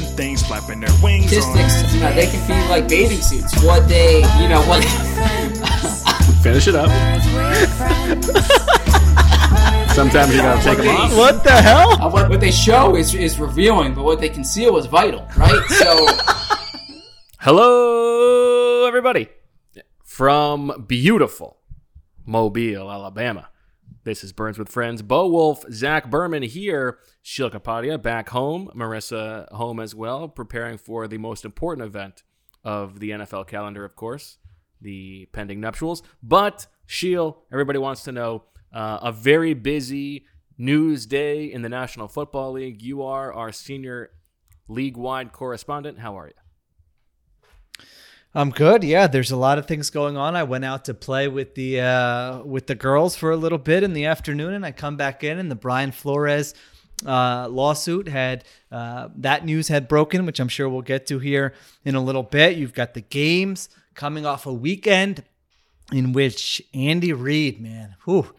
[0.00, 1.42] and things flapping their wings on.
[1.42, 1.94] statistics.
[1.94, 3.62] You they can be like bathing suits.
[3.62, 4.84] What they, you know, what.
[6.42, 6.88] Finish it up.
[6.88, 7.26] Birds
[7.60, 8.26] with friends.
[9.94, 11.14] Sometimes you gotta take them off.
[11.16, 12.00] What the hell?
[12.00, 15.62] Uh, what, what they show is is revealing, but what they conceal is vital, right?
[15.68, 16.06] So
[17.40, 19.28] Hello, everybody,
[20.04, 21.58] from beautiful
[22.24, 23.48] Mobile, Alabama.
[24.02, 25.02] This is Birds with Friends.
[25.02, 26.98] Bo Wulf, Zach Berman here.
[27.20, 28.70] Sheila Kapadia back home.
[28.74, 32.22] Marissa home as well, preparing for the most important event
[32.64, 34.38] of the NFL calendar, of course,
[34.80, 36.02] the pending nuptials.
[36.22, 40.24] But Sheil, everybody wants to know uh, a very busy
[40.56, 42.80] news day in the National Football League.
[42.80, 44.12] You are our senior
[44.66, 45.98] league-wide correspondent.
[45.98, 46.39] How are you?
[48.34, 48.84] I'm good.
[48.84, 50.36] Yeah, there's a lot of things going on.
[50.36, 53.82] I went out to play with the uh, with the girls for a little bit
[53.82, 56.54] in the afternoon, and I come back in, and the Brian Flores
[57.04, 61.54] uh, lawsuit had uh, that news had broken, which I'm sure we'll get to here
[61.84, 62.56] in a little bit.
[62.56, 65.24] You've got the games coming off a weekend
[65.92, 68.32] in which Andy Reid, man, whew,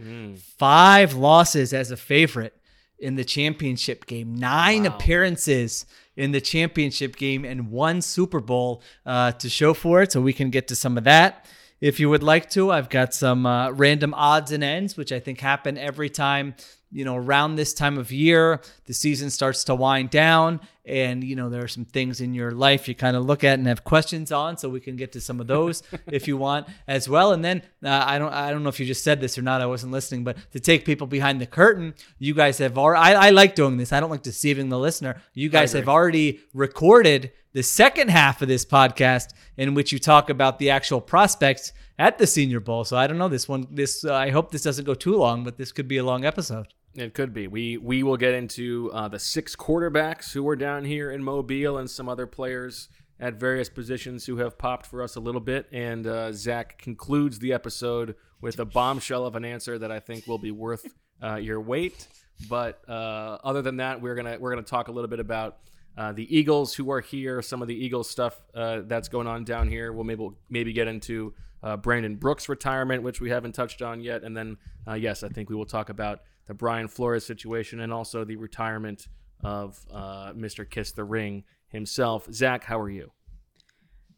[0.58, 2.56] five losses as a favorite
[2.98, 5.86] in the championship game, nine appearances
[6.16, 10.12] in the championship game, and one Super Bowl uh, to show for it.
[10.12, 11.46] So we can get to some of that
[11.80, 12.72] if you would like to.
[12.72, 16.56] I've got some uh, random odds and ends, which I think happen every time.
[16.92, 21.36] You know, around this time of year, the season starts to wind down, and you
[21.36, 23.84] know there are some things in your life you kind of look at and have
[23.84, 24.58] questions on.
[24.58, 27.32] So we can get to some of those if you want as well.
[27.32, 29.62] And then uh, I don't, I don't know if you just said this or not.
[29.62, 33.16] I wasn't listening, but to take people behind the curtain, you guys have already.
[33.16, 33.94] I, I like doing this.
[33.94, 35.22] I don't like deceiving the listener.
[35.34, 40.30] You guys have already recorded the second half of this podcast in which you talk
[40.30, 42.84] about the actual prospects at the Senior Bowl.
[42.84, 43.68] So I don't know this one.
[43.70, 46.26] This uh, I hope this doesn't go too long, but this could be a long
[46.26, 46.68] episode.
[46.94, 47.48] It could be.
[47.48, 51.78] We we will get into uh, the six quarterbacks who are down here in Mobile
[51.78, 55.68] and some other players at various positions who have popped for us a little bit.
[55.72, 60.28] And uh, Zach concludes the episode with a bombshell of an answer that I think
[60.28, 60.86] will be worth
[61.24, 62.08] uh, your wait.
[62.50, 65.60] But uh, other than that, we're gonna we're gonna talk a little bit about
[65.98, 69.46] uh, the Eagles who are here, some of the Eagles stuff uh, that's going on
[69.46, 69.94] down here.
[69.94, 71.36] We'll maybe maybe get into
[71.84, 74.58] Brandon Brooks' retirement, which we haven't touched on yet, and then
[74.98, 79.08] yes, I think we will talk about the Brian Flores situation and also the retirement
[79.44, 80.70] of uh, Mr.
[80.70, 82.28] Kiss the Ring himself.
[82.32, 83.12] Zach, how are you?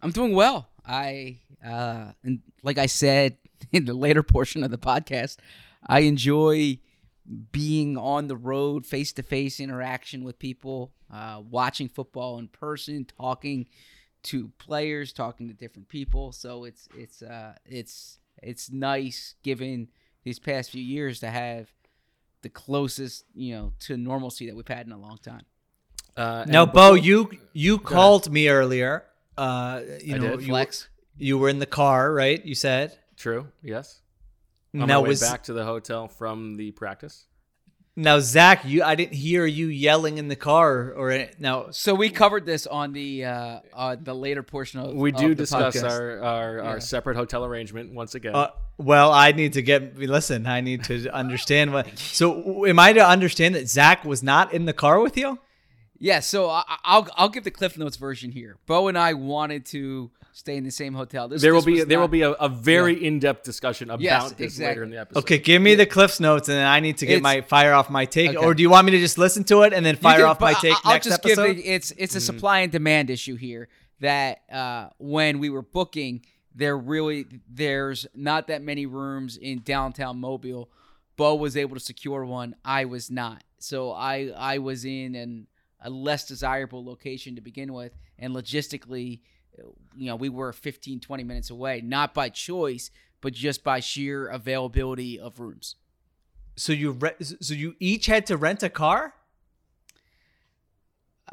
[0.01, 0.67] I'm doing well.
[0.85, 3.37] I uh and like I said
[3.71, 5.37] in the later portion of the podcast,
[5.87, 6.79] I enjoy
[7.53, 13.05] being on the road, face to face interaction with people, uh, watching football in person,
[13.05, 13.67] talking
[14.23, 16.31] to players, talking to different people.
[16.33, 19.89] So it's it's uh it's it's nice given
[20.23, 21.71] these past few years to have
[22.43, 25.41] the closest you know to normalcy that we've had in a long time.
[26.15, 29.03] Uh, Now, and Bo, you you called me earlier.
[29.35, 30.41] Uh, you I know, did.
[30.41, 30.87] you, Flex.
[31.17, 32.43] you were in the car, right?
[32.45, 32.95] You said.
[33.17, 33.47] True.
[33.63, 33.99] Yes.
[34.75, 37.25] On now my way was back to the hotel from the practice.
[37.95, 41.67] Now, Zach, you I didn't hear you yelling in the car or it- now.
[41.69, 45.27] So we covered this on the uh, uh the later portion of We of do
[45.29, 45.89] the discuss podcast.
[45.91, 46.63] our our, Yeah.
[46.63, 48.33] our separate hotel arrangement once again.
[48.35, 48.49] Uh,
[48.79, 50.47] well, I need to get listen.
[50.47, 51.99] I need to understand what.
[51.99, 55.37] So, am I to understand that Zach was not in the car with you?
[55.99, 58.57] Yeah, so I, I'll I'll give the Cliff Notes version here.
[58.65, 61.27] Bo and I wanted to stay in the same hotel.
[61.29, 64.01] This, there will this be was there will be a, a very in-depth discussion about
[64.01, 64.65] Yes, this exactly.
[64.67, 65.19] later in the episode.
[65.21, 67.73] Okay, give me the Cliff's notes, and then I need to get It's- my fire
[67.73, 68.31] off my take.
[68.31, 68.37] Okay.
[68.45, 70.41] Or do you want me to just listen to it and then fire can- off
[70.41, 71.47] my take I- I'll next just episode?
[71.47, 73.69] give the, it's it's a supply and demand issue here
[74.01, 80.19] that uh, when we were booking, there really there's not that many rooms in downtown
[80.19, 80.69] Mobile.
[81.15, 82.55] Bo was able to secure one.
[82.65, 83.43] I was not.
[83.59, 85.47] So I I was in an
[85.85, 89.19] a less desirable location to begin with, and logistically,
[89.95, 92.91] you know, we were 15, 20 minutes away, not by choice,
[93.21, 95.75] but just by sheer availability of rooms.
[96.55, 99.13] so you re- so you each had to rent a car?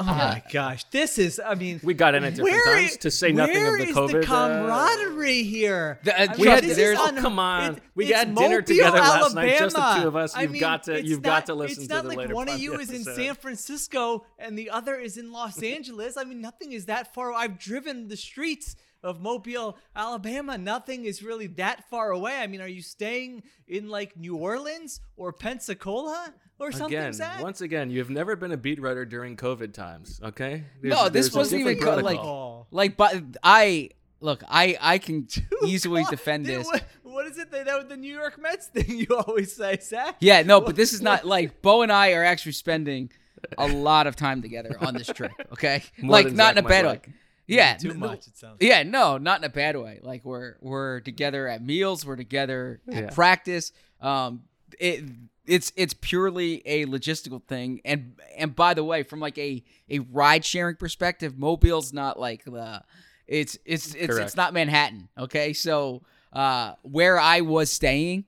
[0.01, 1.41] Oh my gosh, this is.
[1.45, 3.95] I mean, We got in at different where times to say nothing of the is
[3.97, 5.99] COVID, uh, the camaraderie here.
[6.05, 7.77] The- uh, I We had is there's- oh, come on.
[7.77, 10.37] it- We had dinner together last night, just the two of us.
[10.37, 12.49] You've mean, got to, you've got not- to listen it's to not the like one
[12.49, 13.05] of you is in.
[13.05, 16.17] San Francisco and the other is in Los Angeles.
[16.17, 17.33] I mean, nothing is that far.
[17.33, 20.57] I've driven the streets of Mobile, Alabama.
[20.59, 22.37] Nothing is really that far away.
[22.39, 26.35] I mean, are you staying in like New Orleans or Pensacola
[26.67, 26.97] or something?
[26.99, 27.43] Again, Zach?
[27.43, 30.21] once again, you have never been a beat writer during COVID times.
[30.23, 30.65] Okay?
[30.83, 32.67] No, this wasn't even co- like protocol.
[32.71, 33.91] like but I
[34.21, 35.27] look, I I can
[35.67, 36.11] easily What?
[36.11, 36.67] defend Dude, this.
[36.67, 40.17] What, what is it that, that the New York Mets thing you always say, Zach?
[40.21, 43.11] Yeah, no, but this is not like Bo and I are actually spending
[43.59, 45.33] a lot of time together on this trip.
[45.53, 47.07] Okay, More like not Zach in a might bad like.
[47.09, 47.13] way.
[47.47, 48.29] Yeah, Too much.
[48.29, 48.59] It sounds.
[48.61, 49.99] Yeah, no, not in a bad way.
[50.03, 53.11] Like we're we're together at meals, we're together at Yeah.
[53.11, 53.73] practice.
[54.01, 54.43] Um,
[54.79, 55.03] it
[55.47, 57.81] it's it's purely a logistical thing.
[57.85, 62.45] And and by the way, from like a a ride sharing perspective, Mobile's not like
[62.45, 62.83] the
[63.27, 64.27] it's it's it's Correct.
[64.27, 65.09] it's not Manhattan.
[65.19, 66.03] Okay, so
[66.33, 68.25] uh, where I was staying,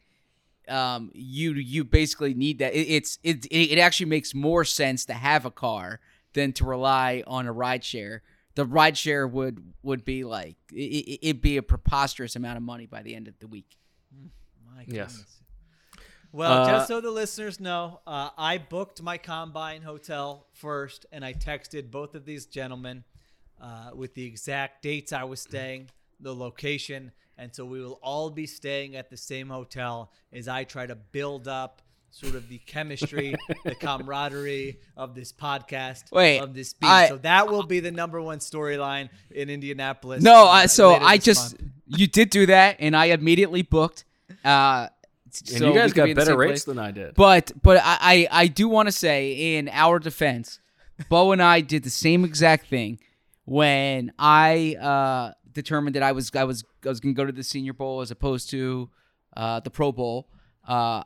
[0.69, 2.75] um, you you basically need that.
[2.75, 6.01] It, it's it it actually makes more sense to have a car
[6.35, 8.23] than to rely on a ride share.
[8.55, 12.63] The ride share would would be like it, it, it'd be a preposterous amount of
[12.63, 13.77] money by the end of the week.
[14.75, 15.25] My Yes.
[16.33, 21.25] Well, Uh, just so the listeners know, uh, I booked my combine hotel first, and
[21.25, 23.05] I texted both of these gentlemen
[23.61, 25.91] uh, with the exact dates I was staying,
[26.21, 30.65] the location, and so we will all be staying at the same hotel as I
[30.65, 36.55] try to build up sort of the chemistry, the camaraderie of this podcast, Wait, of
[36.55, 36.87] this beat.
[36.89, 40.23] I- so that will be the number one storyline in Indianapolis.
[40.23, 41.73] No, uh, I, so I just month.
[41.87, 44.05] you did do that, and I immediately booked.
[44.45, 44.89] Uh,
[45.41, 46.65] And so you guys could be got better rates place.
[46.65, 47.15] than I did.
[47.15, 50.61] But but I I, I do want to say in our defense,
[51.09, 52.99] Bo and I did the same exact thing
[53.45, 57.43] when I uh, determined that I was I was I was gonna go to the
[57.43, 58.91] Senior Bowl as opposed to
[59.37, 60.29] uh, the Pro Bowl.
[60.67, 61.03] Uh,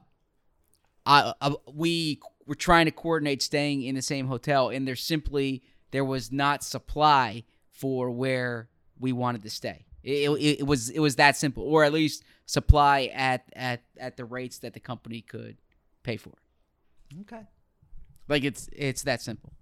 [1.04, 5.62] I, uh, we were trying to coordinate staying in the same hotel, and there simply
[5.92, 8.68] there was not supply for where
[8.98, 9.86] we wanted to stay.
[10.02, 14.16] It, it, it was it was that simple, or at least supply at at at
[14.16, 15.56] the rates that the company could
[16.02, 16.32] pay for.
[17.22, 17.42] okay.
[18.28, 19.52] Like it's it's that simple.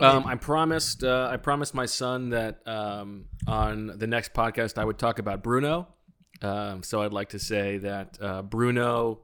[0.00, 4.84] Um, I promised uh, I promised my son that um, on the next podcast I
[4.84, 5.88] would talk about Bruno.
[6.40, 9.20] Um, so I'd like to say that uh, Bruno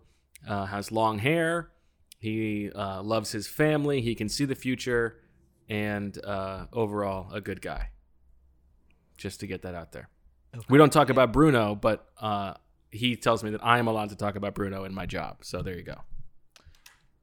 [0.47, 1.71] uh, has long hair.
[2.21, 4.00] He uh, loves his family.
[4.00, 5.21] He can see the future,
[5.69, 7.90] and uh, overall a good guy.
[9.17, 10.09] Just to get that out there.
[10.69, 12.55] We don't talk about Bruno, but uh,
[12.90, 15.38] he tells me that I am allowed to talk about Bruno in my job.
[15.43, 15.97] So there you go.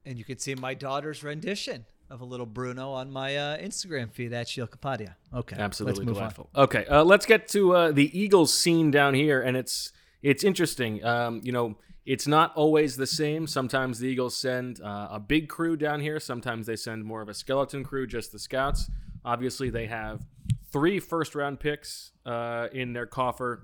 [0.04, 4.12] And you can see my daughter's rendition of a little Bruno on my uh, Instagram
[4.12, 5.16] feed at Sheil Kapadia.
[5.34, 6.50] Okay, Absolutely let's delightful.
[6.54, 9.92] Okay, uh, let's get to uh, the Eagles scene down here, and it's
[10.22, 11.04] it's interesting.
[11.04, 13.48] Um, you know, it's not always the same.
[13.48, 16.20] Sometimes the Eagles send uh, a big crew down here.
[16.20, 18.88] Sometimes they send more of a skeleton crew, just the scouts.
[19.24, 20.24] Obviously, they have
[20.70, 23.62] three first round picks uh, in their coffer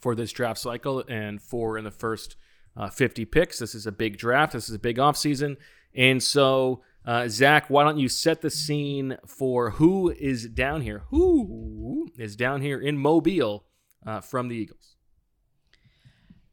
[0.00, 2.36] for this draft cycle, and four in the first
[2.76, 3.58] uh, 50 picks.
[3.58, 4.52] This is a big draft.
[4.52, 5.56] This is a big offseason.
[5.94, 11.04] And so, uh, Zach, why don't you set the scene for who is down here?
[11.10, 13.64] Who is down here in Mobile
[14.04, 14.96] uh, from the Eagles?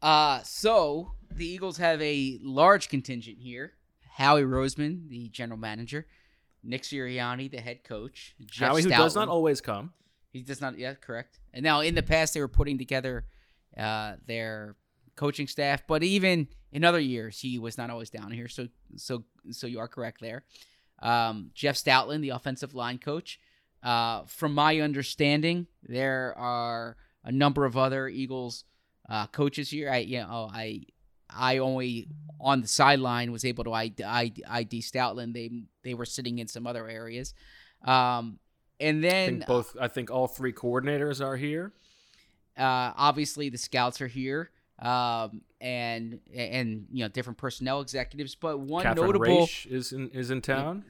[0.01, 3.73] Uh so the Eagles have a large contingent here.
[4.15, 6.05] Howie Roseman, the general manager,
[6.63, 9.93] Nick Sirianni, the head coach, Jeff Howie, who does not always come.
[10.31, 10.77] He does not.
[10.77, 11.39] Yeah, correct.
[11.53, 13.25] And now in the past, they were putting together
[13.77, 14.75] uh, their
[15.15, 15.83] coaching staff.
[15.87, 18.47] But even in other years, he was not always down here.
[18.47, 20.43] So so so you are correct there.
[21.01, 23.39] Um, Jeff Stoutland, the offensive line coach.
[23.83, 28.63] Uh, from my understanding, there are a number of other Eagles
[29.09, 29.89] uh, coaches here.
[29.91, 30.83] I you know I
[31.29, 32.07] I only
[32.39, 35.33] on the sideline was able to ID, ID, Stoutland.
[35.33, 37.33] They they were sitting in some other areas.
[37.83, 38.39] Um,
[38.81, 39.77] and I then think both.
[39.79, 41.71] I think all three coordinators are here.
[42.57, 48.59] uh, obviously the scouts are here um, and and you know different personnel executives but
[48.59, 50.85] one Catherine notable Raiche is in is in town.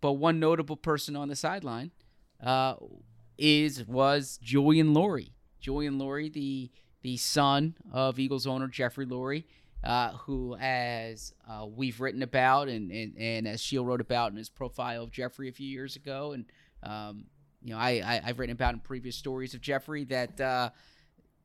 [0.00, 1.90] but one notable person on the sideline
[2.42, 2.74] uh,
[3.38, 5.30] is was Julian Lurie.
[5.60, 6.70] Julian Lurie, the
[7.02, 9.44] the son of Eagles owner Jeffrey Lurie,
[9.84, 14.36] uh, who as uh, we've written about and, and and as Sheil wrote about in
[14.38, 16.44] his profile of Jeffrey a few years ago, and
[16.84, 17.26] um,
[17.62, 20.70] you know I, I I've written about in previous stories of Jeffrey that uh,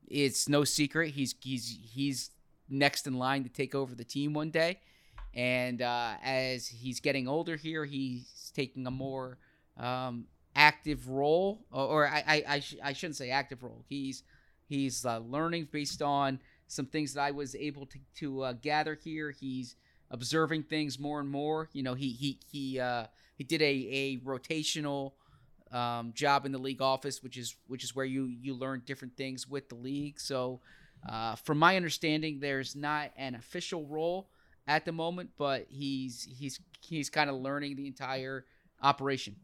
[0.06, 2.30] it's no secret he's he's he's
[2.68, 4.78] next in line to take over the team one day.
[5.34, 9.38] And uh, as he's getting older here, he's taking a more
[9.76, 13.84] um, active role, or, or I, I, I, sh- I shouldn't say active role.
[13.88, 14.22] He's
[14.68, 18.98] he's uh, learning based on some things that I was able to to uh, gather
[19.02, 19.30] here.
[19.30, 19.76] He's
[20.10, 21.68] observing things more and more.
[21.72, 23.06] You know, he he he uh,
[23.36, 25.12] he did a a rotational
[25.72, 29.16] um, job in the league office, which is which is where you you learn different
[29.16, 30.20] things with the league.
[30.20, 30.60] So,
[31.08, 34.28] uh, from my understanding, there's not an official role
[34.66, 38.44] at the moment, but he's he's he's kind of learning the entire
[38.82, 39.36] operation.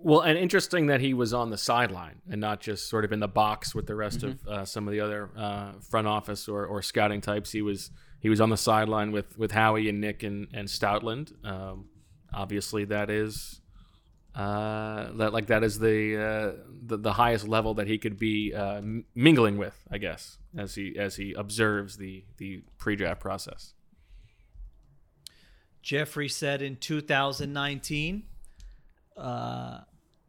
[0.00, 3.20] Well, and interesting that he was on the sideline and not just sort of in
[3.20, 4.48] the box with the rest of Mm-hmm.
[4.48, 7.50] uh, some of the other uh, front office or, or scouting types.
[7.52, 11.32] He was he was on the sideline with with Howie and Nick and and Stoutland.
[11.44, 11.88] Um,
[12.32, 13.60] obviously, that is
[14.38, 18.54] uh, that like that is the, uh, the the highest level that he could be
[18.54, 18.80] uh,
[19.14, 23.74] mingling with, I guess, as he as he observes the the pre-draft process.
[25.82, 28.22] Jeffrey said in 2019,
[29.16, 29.80] uh,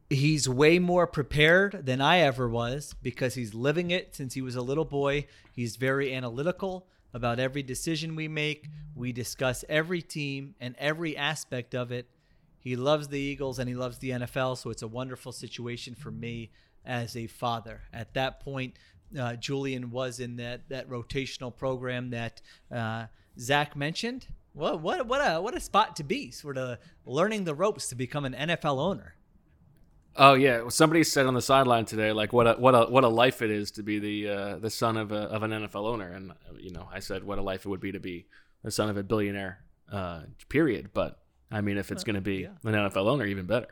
[0.10, 4.56] he's way more prepared than I ever was because he's living it since he was
[4.56, 5.28] a little boy.
[5.54, 8.70] He's very analytical about every decision we make.
[8.96, 12.08] We discuss every team and every aspect of it.
[12.60, 16.12] He loves the Eagles and he loves the NFL, so it's a wonderful situation for
[16.12, 16.52] me
[16.86, 17.82] as a father.
[17.94, 18.76] At that point,
[19.18, 23.06] uh, Julian was in that that rotational program that uh,
[23.40, 24.28] Zach mentioned.
[24.54, 27.96] What what what a what a spot to be, sort of learning the ropes to
[27.96, 29.16] become an NFL owner.
[30.16, 33.08] Oh yeah, somebody said on the sideline today, like what a what a what a
[33.08, 36.10] life it is to be the uh, the son of a, of an NFL owner,
[36.12, 38.26] and uh, you know I said what a life it would be to be
[38.64, 39.60] the son of a billionaire.
[39.92, 40.90] Uh, period.
[40.94, 41.20] But
[41.52, 42.50] I mean, if it's going to be yeah.
[42.64, 43.68] an NFL owner, even better.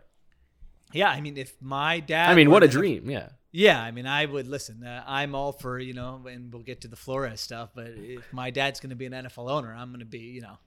[0.94, 3.10] Yeah, I mean, if my dad, I mean, what a dream!
[3.10, 3.30] Yeah.
[3.52, 4.84] Yeah, I mean, I would listen.
[4.84, 7.70] Uh, I'm all for you know, and we'll get to the Flores stuff.
[7.74, 10.42] But if my dad's going to be an NFL owner, I'm going to be you
[10.42, 10.58] know,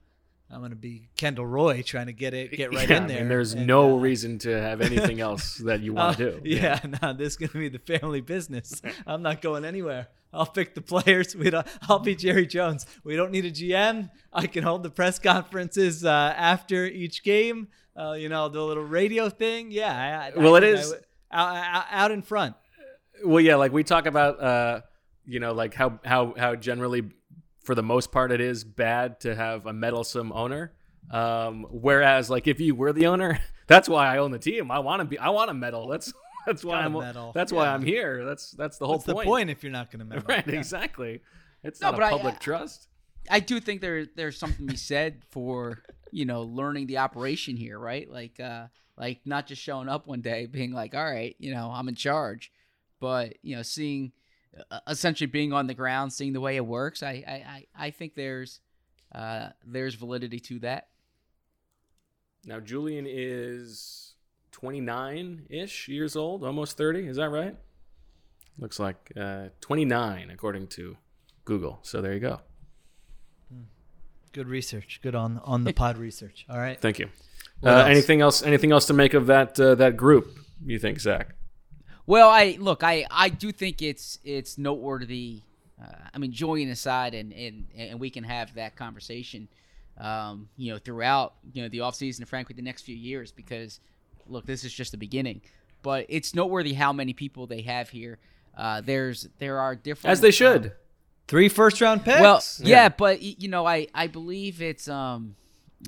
[0.53, 3.07] I'm going to be Kendall Roy trying to get it get right Yeah, in I
[3.07, 3.19] there.
[3.21, 6.41] mean, there's and, no uh, reason to have anything else that you want to do.
[6.45, 8.83] Yeah, no, this is going to be the family business.
[9.07, 10.09] I'm not going anywhere.
[10.33, 11.35] I'll pick the players.
[11.37, 12.87] We don't, I'll be Jerry Jones.
[13.05, 14.11] We don't need a GM.
[14.33, 17.69] I can hold the press conferences uh, after each game.
[17.97, 19.71] Uh, you know, the little radio thing.
[19.71, 20.31] Yeah.
[20.35, 22.57] I, I Well, it I is- would- out, out, out in front.
[23.25, 24.81] well yeah like we talk about uh
[25.27, 27.03] you know like how how how generally
[27.63, 30.73] for the most part it is bad to have a meddlesome owner.
[31.11, 34.71] Um whereas like if you were the owner that's why i own the team.
[34.71, 36.13] I want to be i want to medal that's
[36.47, 37.33] that's why i'm meddle.
[37.35, 38.25] that's why i'm here.
[38.25, 39.27] That's that's the whole What's the point.
[39.29, 40.25] point if you're not going to meddle?
[40.29, 40.55] right Yeah.
[40.55, 41.21] exactly.
[41.63, 42.89] It's No, not but a I- public I- trust.
[43.31, 47.57] I do think there there's something to be said for you know learning the operation
[47.57, 48.11] here, right?
[48.11, 51.71] Like uh like not just showing up one day being like, all right, you know,
[51.75, 52.51] I'm in charge,
[53.01, 54.13] but you know, seeing
[54.87, 57.03] essentially being on the ground, seeing the way it works.
[57.03, 58.61] I I I, I think there's
[59.15, 60.89] uh there's validity to that.
[62.45, 64.15] now julian is
[64.53, 67.57] 29-ish years old almost 30 is that right
[68.59, 70.97] looks like uh 29 according to
[71.45, 72.41] google so there you go
[74.33, 75.01] Good research.
[75.03, 76.47] Good on on the pod research.
[76.49, 76.81] All right.
[76.81, 77.09] Thank you.
[77.65, 77.89] Uh, else?
[77.89, 78.43] anything else?
[78.45, 80.39] Anything else to make of that uh, that group?
[80.65, 81.35] You think, Zach?
[82.11, 85.43] Well, I look, I I do think it's it's noteworthy.
[85.81, 89.47] Uh, I mean, Julian aside, and and and we can have that conversation,
[89.97, 93.79] um, you know, throughout you know the offseason and frankly the next few years because
[94.27, 95.41] look, this is just the beginning.
[95.83, 98.19] But it's noteworthy how many people they have here.
[98.59, 100.73] Uh, there's there are different As they should.
[101.29, 102.21] Three first round picks.
[102.21, 105.37] well, yeah, but you know, I I believe it's um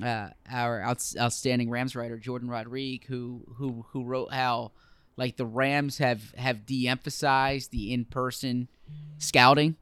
[0.01, 4.71] uh our outs- outstanding Rams writer Jourdan Rodrigue who who who wrote how
[5.17, 8.67] like the Rams have have de-emphasized the in-person
[9.17, 9.75] scouting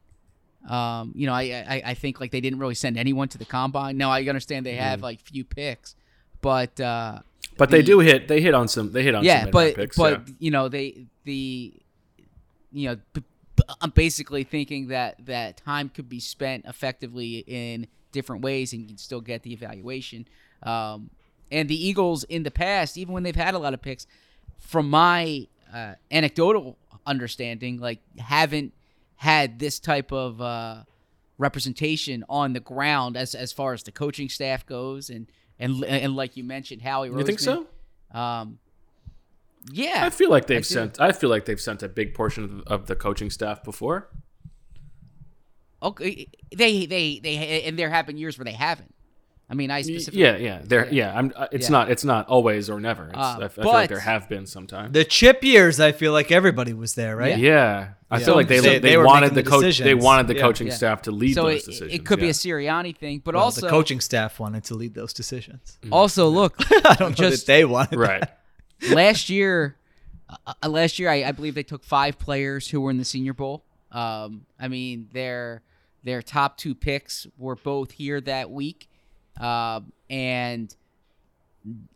[0.69, 3.45] Um, you know, I, I I think like they didn't really send anyone to the
[3.45, 3.97] combine.
[3.97, 5.95] Now I understand they have like few picks,
[6.41, 7.19] but uh,
[7.57, 8.27] But they do hit.
[8.27, 8.91] They hit on some.
[8.91, 9.97] They hit on yeah, some but picks.
[9.97, 10.33] but yeah.
[10.39, 11.73] you know they the
[12.71, 13.23] you know b-
[13.55, 18.81] b- I'm basically thinking that that time could be spent effectively in different ways and
[18.83, 20.27] you can still get the evaluation.
[20.63, 21.09] Um,
[21.51, 24.05] and the Eagles in the past, even when they've had a lot of picks,
[24.62, 28.74] from my uh, anecdotal understanding, like haven't
[29.15, 30.84] had this type of uh,
[31.38, 36.15] representation on the ground as as far as the coaching staff goes, and and and
[36.15, 37.10] like you mentioned, Howie.
[37.10, 37.68] You think so?
[38.12, 38.60] Um,
[39.72, 40.74] yeah, I feel like they've do.
[40.74, 41.01] sent.
[41.01, 44.10] I feel like they've sent a big portion of, of the coaching staff before.
[45.84, 48.94] Okay, they they they and there have been years where they haven't.
[49.51, 50.22] I mean, I specifically.
[50.22, 50.62] Yeah, yeah.
[50.63, 51.13] There, yeah.
[51.17, 51.34] I'm.
[51.36, 51.72] uh, It's Yeah.
[51.74, 51.91] not.
[51.91, 53.08] It's not always or never.
[53.10, 54.93] It's, Uh, I, I feel like there have been sometimes.
[54.93, 57.38] The chip years, I feel like everybody was there, right?
[57.38, 58.25] Yeah, I Yeah.
[58.25, 59.79] feel like they They- they, they wanted the the coach.
[59.79, 60.41] They wanted the Yeah.
[60.41, 60.74] coaching Yeah.
[60.74, 61.93] staff to lead So those it, decisions.
[61.93, 64.93] it could be a Sirianni thing, but Well, also the coaching staff wanted to lead
[64.93, 65.77] those decisions.
[65.91, 66.55] also look
[66.86, 68.00] I don't know Just- that they wanted.
[68.00, 68.24] right.
[68.93, 69.75] last year.
[70.48, 73.03] Uh, uh, last year, I, I believe they took five players who were in the
[73.05, 73.65] Senior Bowl.
[73.91, 75.62] Um, I mean, their
[76.03, 78.88] their top two picks were both here that week,
[79.41, 80.75] um, and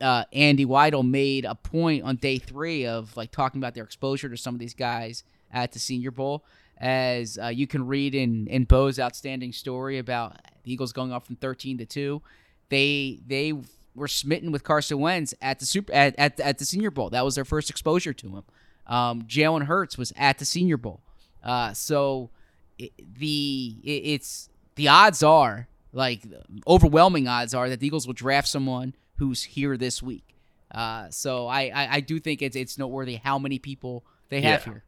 [0.01, 4.29] uh, Andy Weidl made a point on day three of like talking about their exposure
[4.29, 6.43] to some of these guys at the Senior Bowl.
[6.77, 11.25] As uh, you can read in in Bo's outstanding story about the Eagles going up
[11.25, 12.21] from thirteen to two,
[12.69, 13.53] they they
[13.95, 17.09] were smitten with Carson Wentz at the super at, at, at the Senior Bowl.
[17.09, 18.43] That was their first exposure to him.
[18.87, 20.99] Um, Jalen Hurts was at the Senior Bowl.
[21.41, 22.29] Uh, so
[22.77, 26.21] it, the it, it's the odds are like
[26.67, 30.35] overwhelming odds are that the Eagles will draft someone who's here this week.
[30.69, 34.61] Uh, so I, I I do think it's it's noteworthy how many people they have
[34.67, 34.73] Yeah.
[34.73, 34.83] here.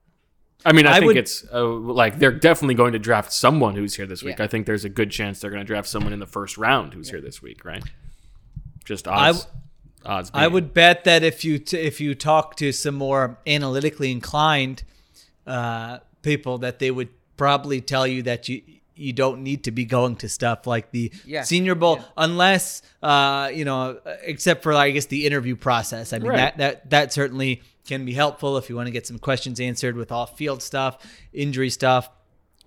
[0.66, 3.76] I mean, I, I think would- it's uh, like they're definitely going to draft someone
[3.76, 4.40] who's here this week.
[4.40, 4.46] Yeah.
[4.46, 6.94] I think there's a good chance they're going to draft someone in the first round
[6.94, 7.84] who's here this week, right?
[8.84, 9.48] Just I odds.
[10.04, 10.32] odds.
[10.34, 14.84] I would bet that if you t- if you talk to some more analytically inclined
[15.46, 18.62] uh, people, that they would probably tell you that you
[18.98, 21.44] you don't need to be going to stuff like the Yeah.
[21.44, 26.14] Senior Bowl unless uh, you know, except for I guess the interview process.
[26.14, 26.38] I mean Right.
[26.38, 29.96] that that that certainly can be helpful if you want to get some questions answered
[29.96, 30.98] with off field stuff,
[31.34, 32.10] injury stuff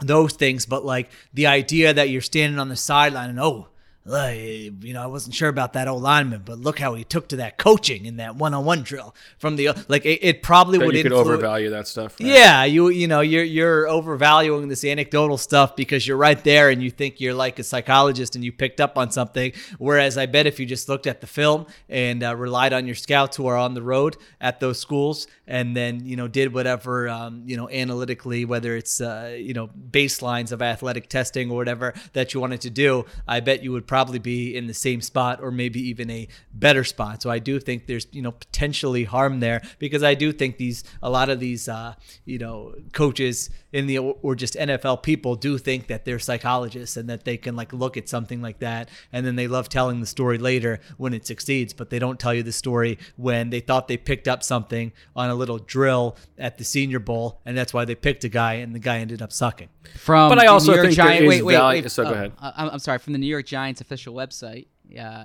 [0.03, 3.69] those things, but like the idea that you're standing on the sideline and oh,
[4.07, 4.39] like,
[4.83, 7.37] you know, I wasn't sure about that old lineman, but look how he took to
[7.37, 11.03] that coaching in that one-on-one drill from the like it, it probably that would you
[11.03, 12.19] could influ- overvalue that stuff.
[12.19, 12.29] right?
[12.29, 16.83] yeah, you you know you're you're overvaluing this anecdotal stuff because you're right there and
[16.83, 19.53] you think you're like a psychologist and you picked up on something.
[19.79, 22.97] Whereas I bet if you just looked at the film and uh, relied on your
[22.97, 27.09] scouts who are on the road at those schools and then you know did whatever
[27.09, 31.93] um, you know analytically, whether it's uh, you know baselines of athletic testing or whatever
[32.13, 35.41] that you wanted to do, I bet you would probably be in the same spot
[35.43, 37.21] or maybe even a better spot.
[37.21, 40.85] So I do think there's you know potentially harm there because I do think these
[41.03, 45.57] a lot of these uh, you know coaches in the or just NFL people do
[45.59, 49.25] think that they're psychologists and that they can like look at something like that and
[49.25, 52.43] then they love telling the story later when it succeeds, but they don't tell you
[52.43, 56.65] the story when they thought they picked up something on a little drill at the
[56.65, 59.69] Senior Bowl and that's why they picked a guy and the guy ended up sucking.
[59.97, 61.91] From But I also New York think there Giant- is wait, wait, value- wait.
[61.91, 62.33] so go Oh, ahead.
[62.41, 62.99] I- I'm, I'm sorry.
[62.99, 64.67] From the New York Giants official website,
[64.99, 65.25] uh,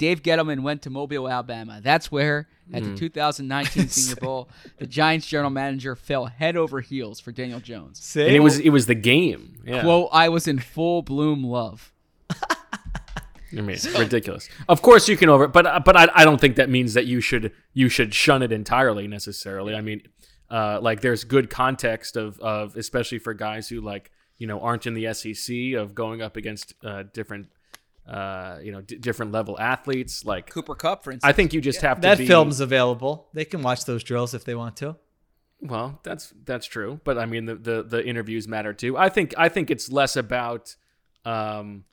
[0.00, 1.80] Dave Gettleman went to Mobile, Alabama.
[1.82, 2.94] That's where, at Hmm.
[2.94, 8.16] the 2019 Senior Bowl, the Giants general manager fell head over heels for Daniel Jones.
[8.16, 9.58] and it was it was the game.
[9.66, 9.82] Yeah.
[9.82, 11.92] Quote, I was in full bloom love.
[13.52, 14.48] I mean, ridiculous.
[14.68, 17.20] Of course, you can over, but but I, I don't think that means that you
[17.20, 19.74] should you should shun it entirely necessarily.
[19.74, 20.02] I mean,
[20.48, 24.86] uh, like there's good context of of especially for guys who like you know aren't
[24.86, 27.48] in the SEC of going up against uh, different
[28.06, 30.24] uh, you know d- different level athletes.
[30.24, 31.28] Like Cooper Kupp, for instance.
[31.28, 33.28] I think you just have to That be, film's available.
[33.34, 34.96] They can watch those drills if they want to.
[35.62, 38.96] Well, that's that's true, but I mean the, the the interviews matter too.
[38.96, 40.74] I think I think it's less about.
[41.24, 41.84] Um,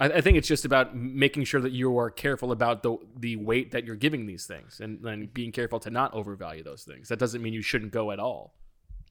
[0.00, 3.36] I, I think it's just about making sure that you are careful about the the
[3.36, 7.08] weight that you're giving these things, and then being careful to not overvalue those things.
[7.08, 8.54] That doesn't mean you shouldn't go at all.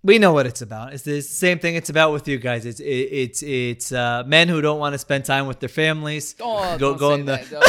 [0.06, 0.94] We know what it's about.
[0.94, 2.66] It's the same thing it's about with you guys.
[2.66, 6.36] It's it, it's it's uh, men who don't want to spend time with their families.
[6.40, 7.52] Oh, go don't go in the that.
[7.52, 7.60] No,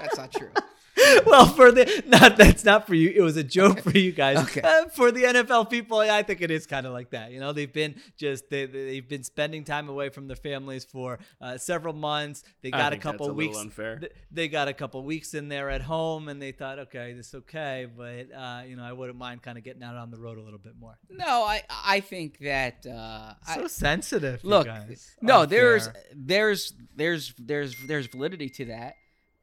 [0.00, 0.50] that's not true.
[1.26, 3.10] well, for the not that's not for you.
[3.14, 4.38] It was a joke for you guys.
[4.38, 4.60] Okay.
[4.62, 7.32] Uh, for the NFL people, I think it is kind of like that.
[7.32, 11.18] You know, they've been just they they've been spending time away from their families for
[11.40, 12.44] uh, several months.
[12.62, 13.58] They I got a couple a weeks.
[13.58, 13.98] unfair.
[13.98, 17.28] th- They got a couple weeks in there at home, and they thought, okay, this
[17.28, 20.18] is okay, but uh, you know, I wouldn't mind kind of getting out on the
[20.18, 20.98] road a little bit more.
[21.10, 24.42] No, I I think that uh, I, So sensitive.
[24.42, 25.10] you look guys.
[25.20, 28.94] no there's there's there's there's there's validity to that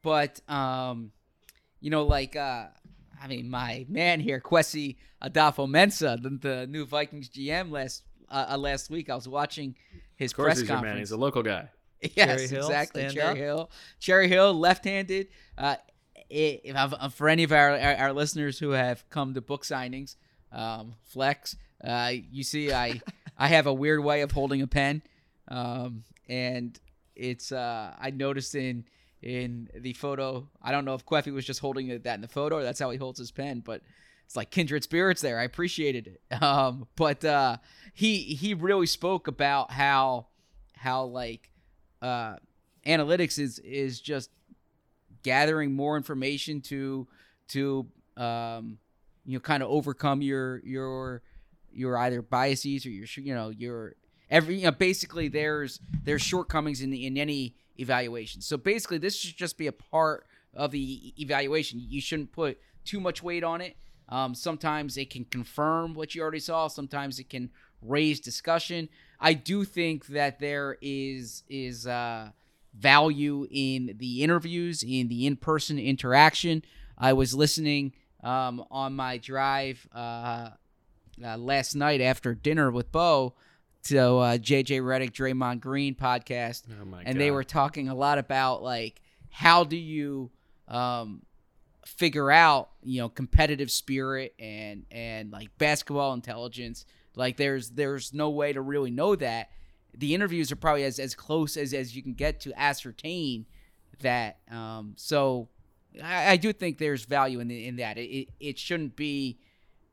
[0.02, 1.12] but um
[1.84, 2.64] you know like uh
[3.22, 8.56] i mean my man here Kwesi Adofo-Mensah the, the new vikings gm last uh, uh,
[8.56, 9.74] last week i was watching
[10.16, 10.98] his Of course, press he's your conference man.
[11.00, 11.68] He's a local guy.
[12.00, 13.36] yes Cherry Hill, exactly stand cherry up.
[13.36, 13.70] hill
[14.00, 15.76] cherry hill left-handed uh
[16.30, 19.40] i- if I've- uh, for any of our, our our listeners who have come to
[19.40, 20.16] book signings
[20.52, 23.00] um flex uh you see i
[23.38, 25.02] i have a weird way of holding a pen
[25.48, 26.78] um and
[27.16, 28.84] it's uh i noticed in
[29.24, 30.48] in the photo.
[30.62, 32.90] I don't know if Kwesi was just holding that in the photo or that's how
[32.90, 33.80] he holds his pen but
[34.26, 35.38] it's like kindred spirits there.
[35.38, 36.20] I appreciated it.
[36.42, 37.56] Um but uh
[37.94, 40.26] he he really spoke about how
[40.76, 41.50] how like
[42.02, 42.36] uh
[42.86, 44.30] analytics is is just
[45.22, 47.08] gathering more information to
[47.48, 47.86] to
[48.18, 48.78] um
[49.24, 51.22] you know kind of overcome your your
[51.72, 53.94] your either biases or your you know your
[54.28, 58.40] every you know basically there's there's shortcomings in the, in any evaluation.
[58.40, 61.80] So basically this should just be a part of the evaluation.
[61.82, 63.76] You shouldn't put too much weight on it.
[64.08, 66.68] Um, sometimes it can confirm what you already saw.
[66.68, 67.50] Sometimes it can
[67.82, 68.88] raise discussion.
[69.20, 72.30] I do think that there is is uh
[72.76, 76.62] value in the interviews in the in-person interaction.
[76.98, 80.50] I was listening um, on my drive uh,
[81.24, 83.34] uh, last night after dinner with Bo
[83.84, 88.62] to uh, JJ Redick, Draymond Green podcast, Oh and they were talking a lot about
[88.62, 90.30] like how do you
[90.68, 91.22] um,
[91.86, 96.86] figure out you know competitive spirit and and like basketball intelligence.
[97.14, 99.50] Like there's there's no way to really know that.
[99.96, 103.46] The interviews are probably as, as close as, as you can get to ascertain
[104.00, 104.38] that.
[104.50, 105.48] Um, so
[106.02, 107.96] I, I do think there's value in the, in that.
[107.96, 109.38] It, it, it shouldn't be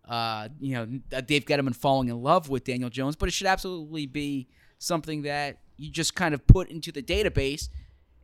[0.08, 3.48] uh, you know, uh, Dave Gettleman falling in love with Daniel Jones, but it should
[3.48, 4.48] absolutely be
[4.80, 7.70] something that you just kind of put into the database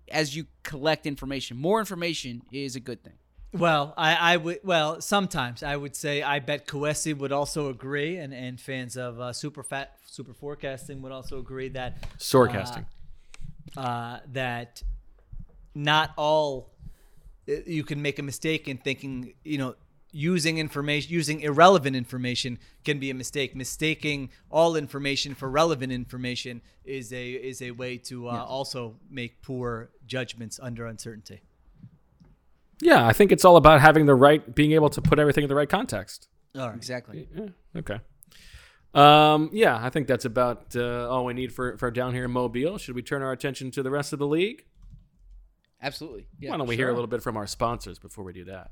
[0.09, 1.57] as you collect information.
[1.57, 3.13] More information is a good thing.
[3.53, 4.59] Well, I, I would.
[4.63, 9.19] Well, sometimes I would say I bet Kwesi would also agree, and, and fans of
[9.19, 12.85] uh, super fat super forecasting would also agree that Sorecasting.
[13.77, 14.83] uh, that
[15.73, 16.71] not all
[17.47, 19.75] uh, you can make a mistake in thinking you know
[20.11, 26.61] using information using irrelevant information can be a mistake mistaking all information for relevant information
[26.85, 31.41] is a is a way to uh, also make poor judgments under uncertainty
[32.81, 35.49] yeah, I think it's all about having the right, being able to put everything in
[35.49, 36.27] the right context.
[36.55, 37.27] all right Exactly.
[37.35, 37.99] Yeah, okay.
[38.93, 42.31] Um, yeah, I think that's about uh, all we need for, for down here in
[42.31, 42.77] Mobile.
[42.77, 44.65] Should we turn our attention to the rest of the league?
[45.81, 46.27] Absolutely.
[46.39, 46.51] Yeah.
[46.51, 48.71] Why don't we hear a little bit from our sponsors before we do that?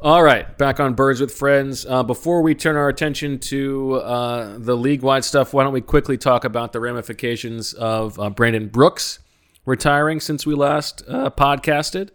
[0.00, 1.84] All right, back on Birds with Friends.
[1.84, 5.80] Uh, before we turn our attention to uh, the league wide stuff, why don't we
[5.80, 9.18] quickly talk about the ramifications of uh, Brandon Brooks
[9.64, 12.10] retiring since we last uh, podcasted?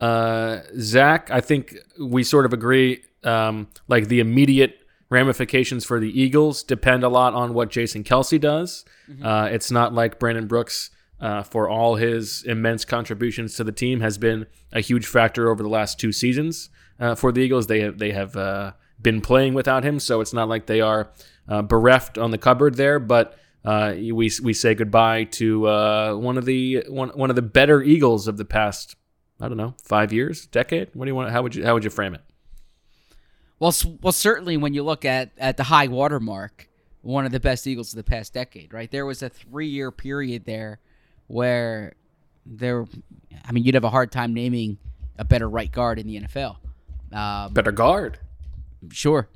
[0.00, 3.02] Uh, Zach, I think we sort of agree.
[3.24, 4.78] Um, like the immediate
[5.10, 8.84] ramifications for the Eagles depend a lot on what Jason Kelce does.
[9.22, 10.90] Uh, it's not like Brandon Brooks,
[11.20, 15.62] uh, for all his immense contributions to the team, has been a huge factor over
[15.62, 17.66] the last two seasons uh, for the Eagles.
[17.66, 21.10] They have they have uh, been playing without him, so it's not like they are
[21.48, 22.98] uh, bereft on the cupboard there.
[22.98, 27.42] But uh, we we say goodbye to uh, one of the one one of the
[27.42, 28.96] better Eagles of the past
[29.40, 30.90] I don't know, five years, decade.
[30.92, 31.30] What do you want?
[31.30, 32.20] How would you how would you frame it?
[33.58, 36.68] Well, well, certainly when you look at at the high water mark,
[37.02, 38.90] one of the best Eagles of the past decade, right?
[38.90, 40.80] There was a three year period there
[41.30, 41.94] where
[42.44, 42.84] there,
[43.44, 44.78] I mean, you'd have a hard time naming
[45.16, 46.56] a better right guard in the NFL.
[47.12, 48.18] Um, Better guard.
[48.90, 49.28] Sure.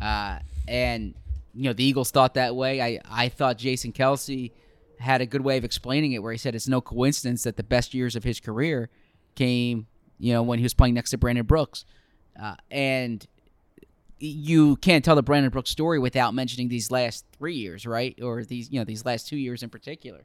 [0.00, 1.14] Uh, and
[1.54, 2.80] you know the Eagles thought that way.
[2.80, 4.52] I I thought Jason Kelce
[4.98, 7.62] had a good way of explaining it, where he said it's no coincidence that the
[7.62, 8.88] best years of his career
[9.34, 9.86] came,
[10.18, 11.84] you know, when he was playing next to Brandon Brooks,
[12.40, 13.26] uh, and
[14.18, 18.18] you can't tell the Brandon Brooks story without mentioning these last three years, right?
[18.22, 20.24] Or these you know these last two years in particular.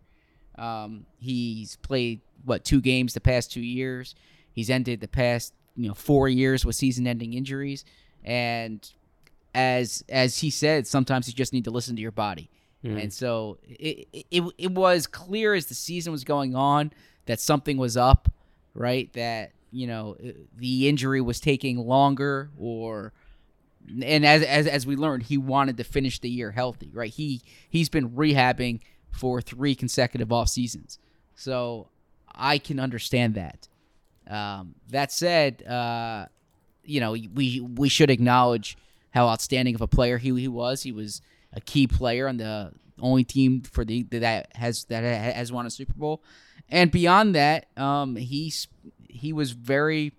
[0.58, 4.16] Um, he's played what two games the past two years.
[4.52, 7.86] He's ended the past you know four years with season-ending injuries,
[8.24, 8.90] and
[9.54, 12.50] as as he said, sometimes you just need to listen to your body.
[12.84, 13.04] Mhm.
[13.04, 16.92] And so it, it it was clear as the season was going on
[17.26, 18.30] that something was up,
[18.74, 19.12] right?
[19.14, 20.16] That you know
[20.58, 23.14] the injury was taking longer, or
[24.02, 27.12] and as as as we learned, he wanted to finish the year healthy, right?
[27.12, 28.80] He he's been rehabbing
[29.12, 31.00] for three consecutive off seasons,
[31.36, 31.88] so
[32.34, 33.68] I can understand that.
[34.30, 36.26] Um, that said, uh,
[36.84, 38.78] you know we we should acknowledge
[39.12, 40.84] how outstanding of a player he, he was.
[40.84, 41.22] He was
[41.54, 45.70] a key player on the only team for the that has that has won a
[45.70, 46.24] Super Bowl,
[46.70, 48.68] and beyond that, um, he's
[49.08, 50.14] he was very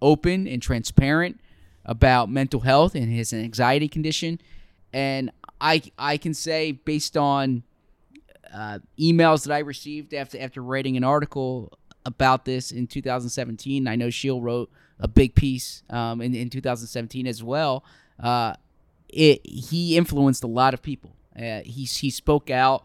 [0.00, 1.40] open and transparent
[1.84, 4.40] about mental health and his anxiety condition,
[4.92, 7.62] and I I can say based on
[8.52, 11.72] uh, emails that I received after after writing an article
[12.04, 13.86] about this in 2017.
[13.86, 17.84] I know Sheil wrote a big piece um, in in 2017 as well.
[18.18, 18.54] Uh,
[19.08, 21.14] it he influenced a lot of people.
[21.36, 22.84] Uh, he he spoke out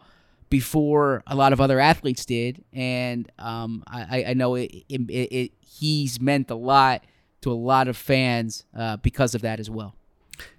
[0.50, 5.52] before a lot of other athletes did, and um, I, I know it, it, it,
[5.60, 7.04] he's meant a lot
[7.40, 9.96] to a lot of fans uh, because of that as well.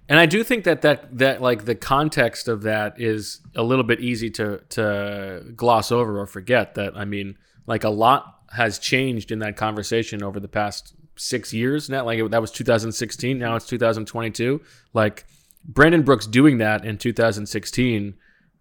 [0.08, 3.84] And I do think that that that like the context of that is a little
[3.84, 6.74] bit easy to to gloss over or forget.
[6.74, 7.36] That I mean,
[7.66, 11.90] like a lot has changed in that conversation over the past six years.
[11.90, 13.38] Now, like that was 2016.
[13.38, 14.60] Now it's 2022.
[14.92, 15.26] Like
[15.64, 18.14] Brandon Brooks doing that in 2016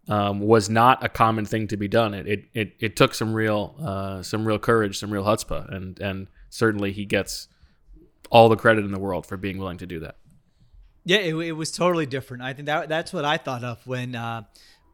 [0.07, 2.13] um, was not a common thing to be done.
[2.13, 5.99] It it it, it took some real uh, some real courage, some real chutzpah, and
[5.99, 7.47] and certainly he gets
[8.31, 10.17] all the credit in the world for being willing to do that.
[11.05, 12.41] Yeah, it, it was totally different.
[12.43, 14.43] I think that that's what I thought of when uh,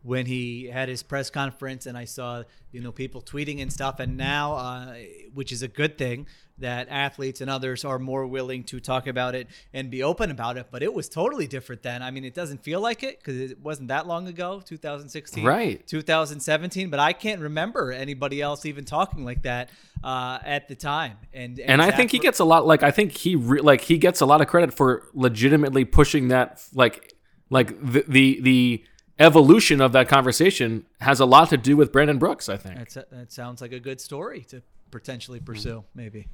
[0.03, 3.99] when he had his press conference, and I saw you know people tweeting and stuff.
[3.99, 4.95] And now, uh,
[5.33, 6.27] which is a good thing,
[6.61, 10.57] that athletes and others are more willing to talk about it and be open about
[10.57, 10.67] it.
[10.71, 12.01] But it was totally different then.
[12.01, 15.85] I mean, it doesn't feel like it because it wasn't that long ago, 2016, Right.
[15.87, 16.89] 2017.
[16.89, 19.69] But I can't remember anybody else even talking like that
[20.03, 21.17] uh, at the time.
[21.33, 22.65] And and I Zach think he gets a lot.
[22.65, 26.29] Like I think he re- like he gets a lot of credit for legitimately pushing
[26.29, 26.63] that.
[26.73, 27.13] Like
[27.49, 28.83] like the the the
[29.21, 32.49] evolution of that conversation has a lot to do with Brandon Brooks.
[32.49, 35.83] I think That's that sounds like a good story to potentially pursue.
[35.95, 36.27] Maybe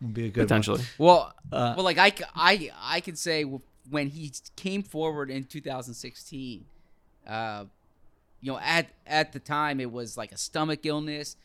[0.00, 0.46] would be a good one.
[0.46, 0.82] potentially.
[0.98, 3.44] Well, Uh, well, like I, I, I could say
[3.88, 6.64] when he came forward in 2016,
[7.26, 7.64] uh,
[8.40, 11.36] you know, at at the time it was like a stomach illness.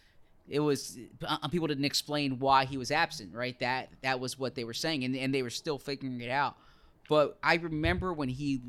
[0.48, 3.58] It was uh, people didn't explain why he was absent, right?
[3.60, 6.58] That that was what they were saying, and and they were still figuring it out.
[7.08, 8.62] But I remember when he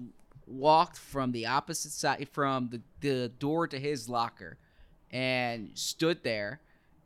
[0.50, 4.58] walked from the opposite side from the, the door to his locker
[5.10, 6.60] and stood there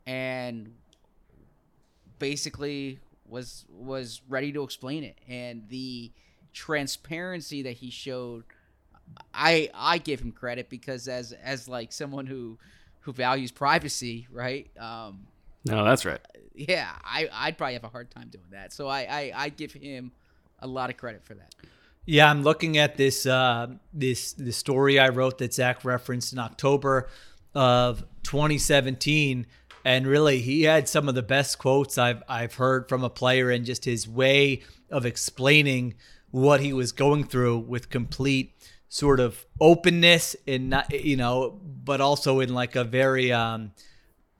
[0.06, 0.72] and
[2.18, 5.18] basically was was ready to explain it.
[5.28, 6.10] And the
[6.52, 8.44] transparency that he showed
[9.34, 12.56] i i give him credit because as as like someone who
[13.00, 14.70] who values privacy right?
[14.78, 15.26] Um
[15.64, 16.20] No, that's right.
[16.54, 18.72] yeah i i'd probably have a hard time doing that.
[18.72, 20.12] So i i, I give him
[20.60, 21.54] a lot of credit for that
[22.06, 26.38] Yeah, I'm looking at this uh, this the story I wrote that Zach referenced in
[26.38, 27.08] October
[27.54, 29.46] of 2017,
[29.84, 33.50] and really he had some of the best quotes I've I've heard from a player,
[33.50, 35.94] and just his way of explaining
[36.30, 38.52] what he was going through with complete
[38.90, 43.72] sort of openness and not you know, but also in like a very um,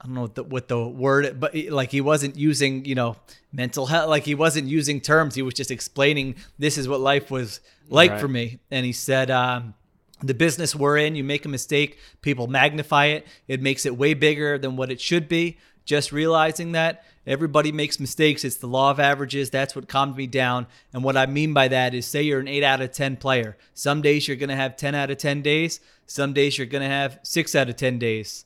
[0.05, 3.15] I don't know what the, what the word, but like he wasn't using, you know,
[3.51, 4.07] mental health.
[4.07, 5.33] Like he wasn't using terms.
[5.33, 8.19] He was just explaining this is what life was like Right.
[8.21, 8.59] for me.
[8.69, 9.73] And he said, um,
[10.21, 13.25] the business we're in, you make a mistake, people magnify it.
[13.47, 15.57] It makes it way bigger than what it should be.
[15.85, 18.43] Just realizing that everybody makes mistakes.
[18.43, 19.49] It's the law of averages.
[19.49, 20.67] That's what calmed me down.
[20.93, 23.57] And what I mean by that is say you're an eight out of 10 player.
[23.73, 25.79] Some days you're going to have 10 out of 10 days.
[26.05, 28.45] Some days you're going to have six out of 10 days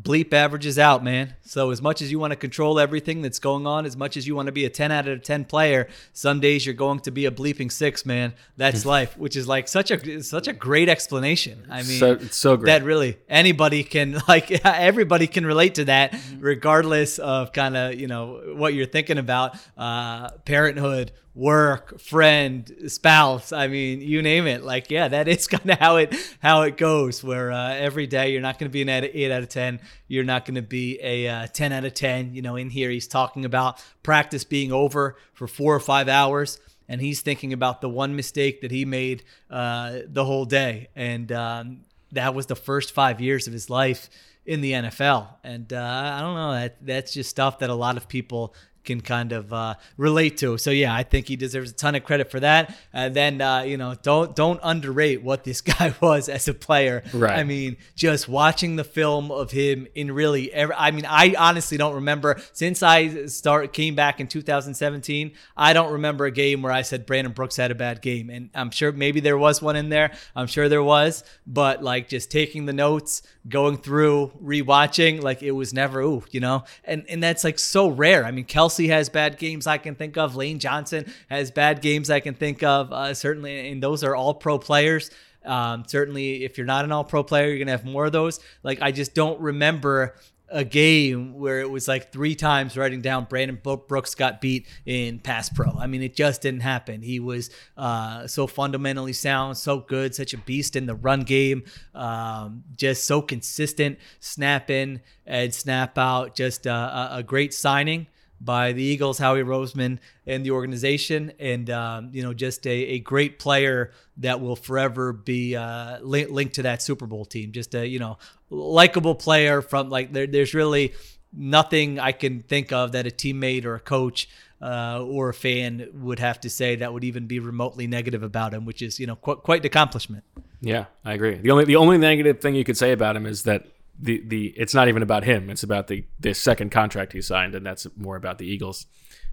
[0.00, 1.34] bleep averages out, man.
[1.42, 4.26] So as much as you want to control everything that's going on, as much as
[4.26, 7.10] you want to be a 10 out of 10 player, some days you're going to
[7.10, 8.34] be a bleeping 6, man.
[8.58, 11.66] That's life, which is like such a such a great explanation.
[11.70, 12.66] I mean, So- it's so great.
[12.66, 18.06] That really anybody can like everybody can relate to that regardless of kind of, you
[18.06, 23.52] know, what you're thinking about, uh parenthood, work, friend, spouse.
[23.52, 24.64] I mean, you name it.
[24.64, 27.22] Like, yeah, that is kind of how it how it goes.
[27.22, 29.80] Where uh, every day you're not going to be an eight out of ten.
[30.08, 32.34] You're not going to be a uh, ten out of ten.
[32.34, 36.58] You know, in here he's talking about practice being over for four or five hours.
[36.88, 41.32] And he's thinking about the one mistake that he made uh, the whole day, and
[41.32, 41.80] um,
[42.12, 44.08] that was the first five years of his life
[44.44, 45.26] in the NFL.
[45.42, 48.54] And uh, I don't know that that's just stuff that a lot of people
[48.86, 50.56] can kind of uh, relate to.
[50.58, 52.74] So yeah, I think he deserves a ton of credit for that.
[52.92, 57.02] And then uh, you know, don't don't underrate what this guy was as a player.
[57.12, 57.38] Right.
[57.38, 60.74] I mean, just watching the film of him in really every.
[60.74, 65.32] I mean, I honestly don't remember since I start came back in 2017.
[65.56, 68.50] I don't remember a game where I said Brandon Brooks had a bad game, and
[68.54, 70.12] I'm sure maybe there was one in there.
[70.34, 75.52] I'm sure there was, but like just taking the notes, going through, rewatching, like it
[75.52, 78.24] was never ooh, you know, and and that's like so rare.
[78.24, 80.36] I mean, Kelce has bad games I can think of.
[80.36, 82.92] Lane Johnson has bad games I can think of.
[82.92, 85.10] Uh, certainly, and those are all pro players.
[85.44, 88.40] Um, certainly, if you're not an all pro player, you're gonna have more of those.
[88.62, 90.14] Like I just don't remember
[90.48, 95.18] a game where it was like three times writing down Brandon Brooks got beat in
[95.18, 95.72] pass pro.
[95.76, 97.02] I mean, it just didn't happen.
[97.02, 101.64] He was uh, so fundamentally sound, so good, such a beast in the run game,
[101.94, 106.36] um, just so consistent, snap in and snap out.
[106.36, 108.06] Just a great signing
[108.40, 112.98] by the Eagles, Howie Roseman, and the organization, and um, you know, just a, a
[112.98, 117.52] great player that will forever be uh, li- linked to that Super Bowl team.
[117.52, 118.18] Just a you know,
[118.50, 120.94] likable player from like there, there's really
[121.32, 124.28] nothing I can think of that a teammate or a coach
[124.60, 128.54] uh, or a fan would have to say that would even be remotely negative about
[128.54, 130.24] him, which is you know qu- quite an accomplishment.
[130.60, 131.36] Yeah, I agree.
[131.36, 133.66] The only the only negative thing you could say about him is that
[133.98, 135.50] the the it's not even about him.
[135.50, 138.86] It's about the the second contract he signed, and that's more about the Eagles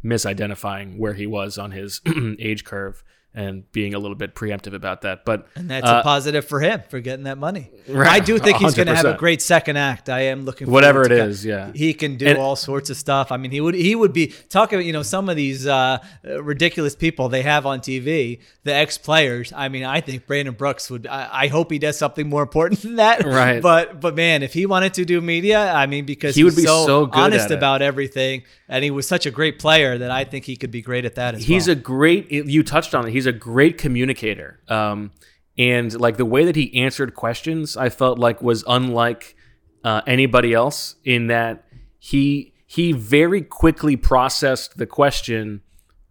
[0.03, 2.01] misidentifying where he was on his
[2.39, 3.03] age curve
[3.35, 5.25] and being a little bit preemptive about that.
[5.25, 7.71] But And that's uh, a positive for him for getting that money.
[7.87, 8.07] Right.
[8.07, 10.09] I do think he's going to have a great second act.
[10.09, 11.71] I am looking Whatever it to is, yeah.
[11.73, 13.31] He can do And- all sorts of stuff.
[13.31, 15.97] I mean, he would he would be talking about, you know, some of these uh,
[16.23, 19.51] ridiculous people they have on TV, the ex-players.
[19.55, 22.81] I mean, I think Brandon Brooks would I, I hope he does something more important
[22.81, 23.25] than that.
[23.25, 23.61] Right.
[23.61, 26.63] But but man, if he wanted to do media, I mean, because He would be
[26.63, 28.43] so good honest about everything
[28.73, 31.15] and he was such a great player that I think he could be great at
[31.15, 31.55] that as he's well.
[31.55, 35.11] He's a great you touched on it he's a great communicator um,
[35.57, 39.35] and like the way that he answered questions i felt like was unlike
[39.83, 41.65] uh, anybody else in that
[41.99, 45.61] he he very quickly processed the question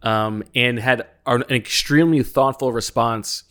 [0.01, 3.43] um, and had an extremely thoughtful response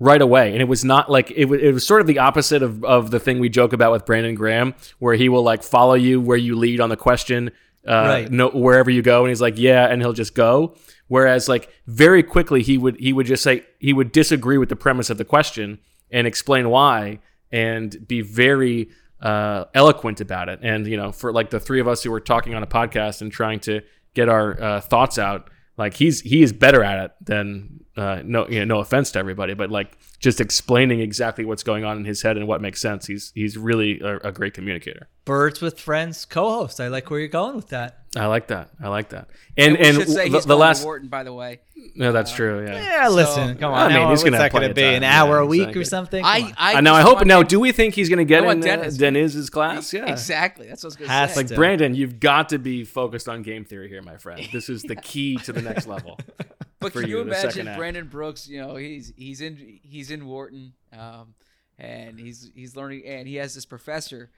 [0.00, 0.52] right away.
[0.52, 3.10] And it was not like it was, it was sort of the opposite of, of
[3.10, 6.36] the thing we joke about with Brandon Graham, where he will like follow you where
[6.36, 7.50] you lead on the question,
[7.86, 8.30] uh, Right.
[8.30, 10.74] no, wherever you go, and he's like, yeah, and he'll just go.
[11.08, 14.76] Whereas like very quickly he would he would just say he would disagree with the
[14.76, 15.78] premise of the question
[16.10, 18.90] and explain why and be very
[19.22, 20.60] uh, eloquent about it.
[20.62, 23.22] And you know, for like the three of us who were talking on a podcast
[23.22, 23.80] and trying to
[24.14, 28.46] get our uh, thoughts out, like he's he is better at it than uh, no
[28.48, 32.04] you know no offense to everybody, but like just explaining exactly what's going on in
[32.04, 33.06] his head and what makes sense.
[33.06, 35.08] He's he's really a, a great communicator.
[35.24, 36.80] Birds with Friends co-host.
[36.80, 38.04] I like where you're going with that.
[38.16, 38.70] I like that.
[38.82, 39.28] I like that.
[39.56, 41.60] And we and say the, he's the going last Wharton, by the way.
[41.96, 42.64] no, that's true.
[42.64, 43.02] Yeah.
[43.02, 43.80] Yeah, listen, come on.
[43.80, 44.82] I mean, now, he's gonna have that going to be?
[44.82, 45.82] An hour Yeah, a week exactly.
[45.82, 46.24] or something?
[46.24, 46.54] I, on.
[46.56, 46.94] I I know.
[46.94, 47.16] I hope.
[47.16, 48.94] want Now, do we think he's going to get I want in Dennis.
[48.94, 49.92] uh, Deniz's class?
[49.92, 50.10] Yeah.
[50.10, 50.68] Exactly.
[50.68, 51.40] That's what I was going to say.
[51.40, 54.48] Like Brandon, you've got to be focused on game theory here, my friend.
[54.52, 56.18] This is the key to the next level.
[56.80, 57.78] But for can you you in the imagine act.
[57.78, 58.48] Brandon Brooks?
[58.48, 61.34] You know, he's he's in he's in Wharton, um,
[61.78, 64.30] and he's he's learning, and he has this professor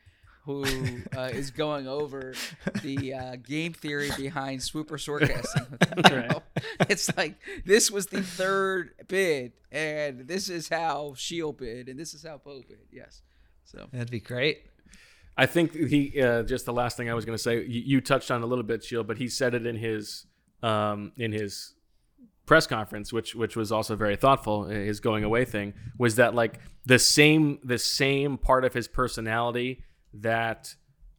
[0.44, 0.64] who
[1.16, 2.34] uh, is going over
[2.82, 5.66] the uh, game theory behind swooper forecasting.
[5.96, 6.42] with him, you know?
[6.88, 12.14] It's like this was the third bid, and this is how Sheil bid, and this
[12.14, 12.78] is how Bo bid.
[12.90, 13.22] Yes,
[13.64, 14.62] so That'd be great.
[15.36, 17.64] I think he uh, just the last thing I was going to say.
[17.64, 20.26] You, you touched on a little bit, Sheil, but he said it in his
[20.62, 21.74] um, in his
[22.50, 24.64] press conference, which which was also very thoughtful.
[24.64, 28.88] uh, His going away thing was that like the same the same part of his
[28.88, 30.74] personality that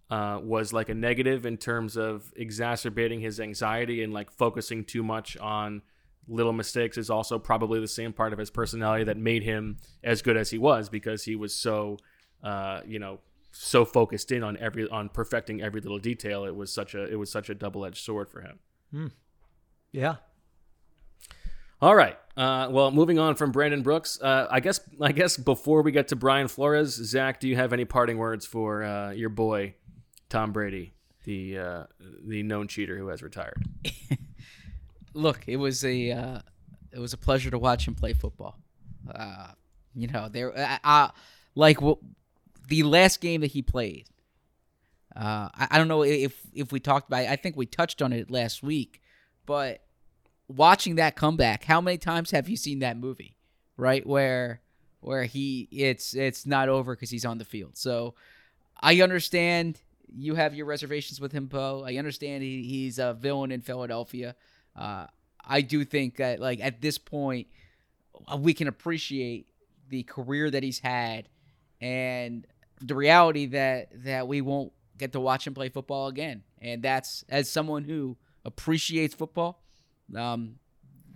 [0.09, 5.03] uh, was like a negative in terms of exacerbating his anxiety and like focusing too
[5.03, 5.81] much on
[6.27, 10.21] little mistakes is also probably the same part of his personality that made him as
[10.21, 11.95] good as he was because he was so
[12.43, 13.19] uh, you know
[13.53, 16.43] so focused in on every on perfecting every little detail.
[16.43, 18.59] It was such a it was such a double edged sword for him.
[19.93, 20.15] Yeah.
[21.81, 22.15] All right.
[22.37, 26.09] Uh, well, moving on from Brandon Brooks, uh, I guess I guess before we get
[26.09, 29.73] to Brian Flores, Zach, do you have any parting words for uh, your boy
[30.29, 31.83] Tom Brady, the uh,
[32.25, 33.63] the known cheater who has retired?
[35.13, 36.39] look, it was a uh,
[36.91, 38.59] it was a pleasure to watch him play football.
[39.13, 39.47] Uh,
[39.95, 40.53] you know, there,
[41.55, 41.97] like w-
[42.67, 44.05] the last game that he played.
[45.15, 47.23] I, I don't know if if we talked about.
[47.23, 47.29] It.
[47.29, 49.01] I think we touched on it last week,
[49.45, 49.81] but
[50.47, 53.35] watching that comeback, how many times have you seen that movie?
[53.77, 54.61] Right where
[54.99, 57.77] where he it's it's not over because he's on the field.
[57.77, 58.13] So
[58.79, 59.79] I understand
[60.13, 61.83] you have your reservations with him, Bo.
[61.85, 64.35] I understand he, he's a villain in Philadelphia.
[64.75, 65.07] Uh,
[65.43, 67.47] I do think that like at this point
[68.37, 69.47] we can appreciate
[69.89, 71.27] the career that he's had
[71.79, 72.45] and
[72.79, 76.43] the reality that that we won't get to watch him play football again.
[76.61, 79.63] And that's as someone who appreciates football,
[80.15, 80.55] um,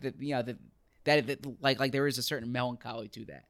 [0.02, 0.58] that you know that
[1.06, 3.46] that, that like like there is a certain melancholy to that.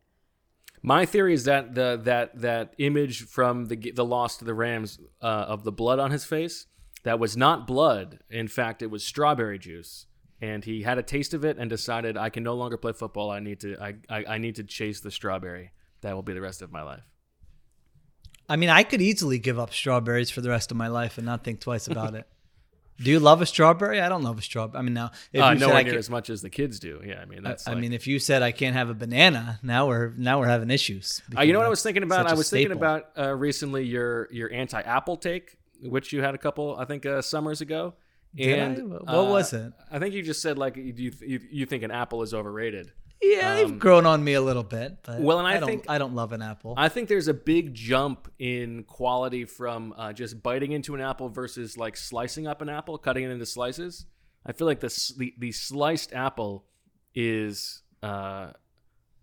[0.82, 5.00] My theory is that the that that image from the the loss to the Rams
[5.22, 6.68] uh, of the blood on his face
[7.04, 8.20] that was not blood.
[8.30, 10.08] In fact, it was strawberry juice,
[10.42, 13.32] and he had a taste of it and decided I can no longer play football.
[13.32, 15.72] I need to I I, I need to chase the strawberry.
[16.02, 17.04] That will be the rest of my life.
[18.48, 21.26] I mean, I could easily give up strawberries for the rest of my life and
[21.26, 22.28] not think twice about it.
[23.02, 24.00] Do you love a strawberry?
[24.00, 24.80] I don't love a strawberry.
[24.80, 27.02] I mean, now if Uh, you nowhere I near as much as the kids do.
[27.06, 27.68] Yeah, I mean that's.
[27.68, 30.48] I like- mean, if you said I can't have a banana, now we're now we're
[30.48, 31.22] having issues.
[31.38, 32.28] Uh, you know what I was thinking about?
[32.28, 36.38] I I was thinking about uh, recently your your anti-Apple take, which you had a
[36.38, 37.96] couple, I think, uh, summers ago.
[38.34, 38.64] Did I?
[38.64, 39.74] and What uh, was it?
[39.92, 42.92] I think you just said like you you, you think an apple is overrated.
[43.22, 45.86] Yeah, they've Um, grown on me a little bit, but Well, and I don't, think-
[45.90, 46.74] I don't love an apple.
[46.78, 51.30] I think there's a big jump in quality from uh, just biting into an apple
[51.30, 54.06] versus like slicing up an apple, cutting it into slices.
[54.46, 56.66] I feel like the the, the sliced apple
[57.16, 58.52] is uh,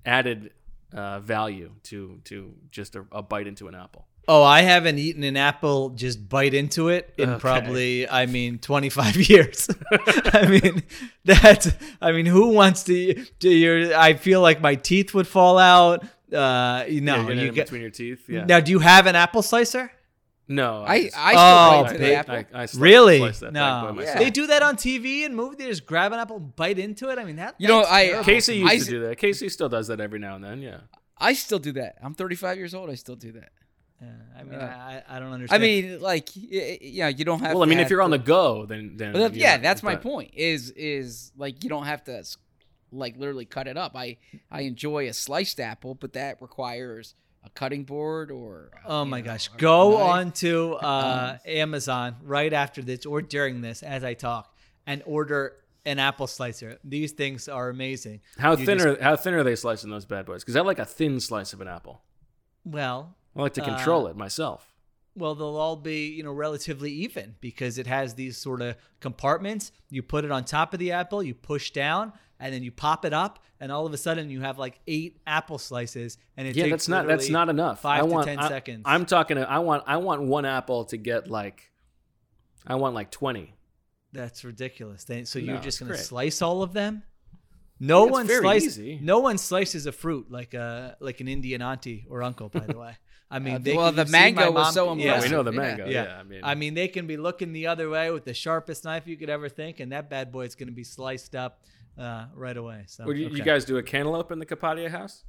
[0.05, 0.53] added
[0.93, 4.09] uh, value to to just a, a bite into an apple.
[4.29, 7.41] Oh, I haven't eaten an apple just bite into it in Okay.
[7.41, 9.69] probably, I mean, 25 years.
[10.33, 10.83] I mean,
[11.25, 11.69] that's,
[12.01, 16.05] I mean, who wants to, do your, I feel like my teeth would fall out.
[16.33, 18.29] Uh, you know, Yeah, you're you in get, between your teeth.
[18.29, 18.45] Yeah.
[18.45, 19.91] now, do you have an apple slicer?
[20.49, 22.35] No, I just- I still Oh, bite into the apple.
[22.35, 23.19] I, I slice- Really?
[23.31, 23.93] that No.
[23.93, 24.19] myself.
[24.19, 25.57] They do that on TV and movie.
[25.57, 27.19] They just grab an apple, and bite into it.
[27.19, 27.55] I mean, that.
[27.59, 28.25] You know, I- terrible.
[28.25, 29.19] Casey used I- to do that.
[29.19, 30.63] Casey still does that every now and then.
[30.63, 30.79] Yeah.
[31.19, 31.97] I still do that.
[32.03, 32.89] I'm 35 years old.
[32.91, 33.51] I still do that.
[34.03, 35.63] Yeah, I mean, Uh, I, I don't understand.
[35.63, 37.51] I mean, like, yeah, you don't have.
[37.53, 39.63] To Well, I mean, if you're on the go, then then Well, that- yeah, not-
[39.63, 40.33] that's my point.
[40.35, 42.25] Is is like you don't have to
[42.91, 43.93] like literally cut it up.
[43.97, 44.17] I
[44.51, 48.71] I enjoy a sliced apple, but that requires a cutting board or.
[48.85, 49.49] Oh my know, gosh.
[49.57, 50.01] Go knife.
[50.01, 54.55] on to uh, Amazon right after this or during this as I talk
[54.87, 56.79] and order an apple slicer.
[56.85, 58.21] These things are amazing.
[58.39, 60.43] How You thin just- are how thin are they slicing those bad boys?
[60.45, 62.03] Because I like a thin slice of an apple.
[62.65, 64.73] Well, I like to control Uh, it myself.
[65.15, 69.73] well, they'll all be, you know, relatively even because it has these sort of compartments.
[69.91, 73.05] You put it on top of the apple, you push down, and then you pop
[73.05, 76.57] it up, and all of a sudden you have like eight apple slices, and it
[76.57, 77.83] Yeah, takes that's not that's not enough.
[77.83, 78.83] Five I to want, ten I, seconds.
[78.87, 79.39] I'm talking.
[79.39, 81.71] I want I want one apple to get like,
[82.67, 83.55] I want like twenty.
[84.13, 85.07] That's ridiculous.
[85.25, 86.01] So you're just gonna great.
[86.05, 87.03] slice all of them?
[87.81, 88.79] No one slices.
[88.79, 88.99] easy.
[89.03, 92.49] No one slices a fruit like a like an Indian auntie or uncle.
[92.49, 92.97] By the way,
[93.33, 95.21] I mean, Uh, they, well, the mango was mom- so yeah.
[95.21, 95.87] we know the mango.
[95.87, 96.19] Yeah, Yeah.
[96.21, 99.07] I mean, I mean, they can be looking the other way with the sharpest knife
[99.07, 101.65] you could ever think, and that bad boy is going to be sliced up
[101.99, 102.85] uh, right away.
[102.87, 105.25] So, Would you, you guys do a cantaloupe in the Kapadia house?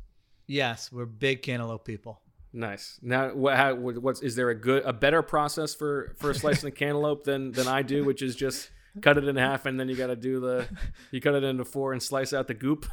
[0.48, 2.20] yes, we're big cantaloupe people.
[2.52, 3.00] Nice.
[3.02, 6.72] Now, what, how, what's is there a good, a better process for for slicing a
[6.84, 8.70] cantaloupe than than I do, which is just
[9.02, 10.68] cut it in half and then you got to do the,
[11.12, 12.86] you cut it into four and slice out the goop.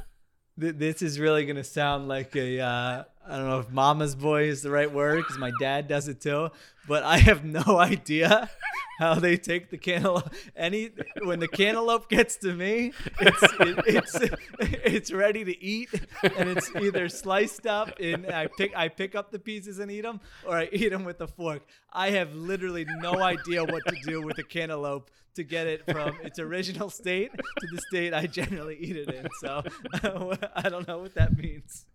[0.57, 4.45] This is really going to sound like a uh, I don't know if mama's boy
[4.45, 6.51] is the right word because my dad does it too,
[6.89, 8.51] but I have no idea
[8.99, 10.33] how they take the cantaloupe.
[10.57, 10.91] Any
[11.23, 14.17] when the cantaloupe gets to me, it's it, it's
[14.61, 15.91] it's ready to eat,
[16.23, 20.03] and it's either sliced up and I pick I pick up the pieces and eat
[20.03, 21.63] them, or I eat them with a fork.
[21.93, 26.17] I have literally no idea what to do with a cantaloupe to get it from
[26.23, 29.29] its original state to the state I generally eat it in.
[29.41, 29.63] So
[30.55, 31.87] I don't know what that means.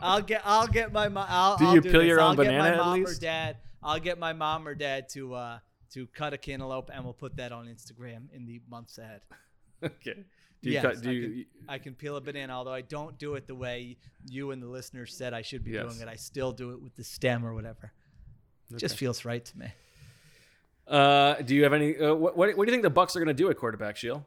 [0.00, 1.26] I'll get I'll get my mom.
[1.28, 2.08] I'll, Do I'll you do peel this.
[2.08, 3.56] your own I'll get banana my at mom or dad.
[3.82, 5.58] I'll get my mom or dad to uh
[5.92, 9.20] to cut a cantaloupe and we'll put that on Instagram in the months ahead.
[9.84, 10.24] okay.
[10.62, 11.02] Do you yes, cut?
[11.02, 11.28] Do I, you?
[11.28, 13.96] can, I can peel a banana, although I don't do it the way
[14.28, 15.84] you and the listeners said I should be Yes.
[15.84, 16.08] doing it.
[16.08, 17.92] I still do it with the stem or whatever.
[18.76, 19.66] Just feels right to me.
[20.88, 21.96] Uh, do you have any?
[21.96, 23.96] Uh, what, what, what do you think the Bucks are going to do at quarterback,
[23.96, 24.24] Sheil?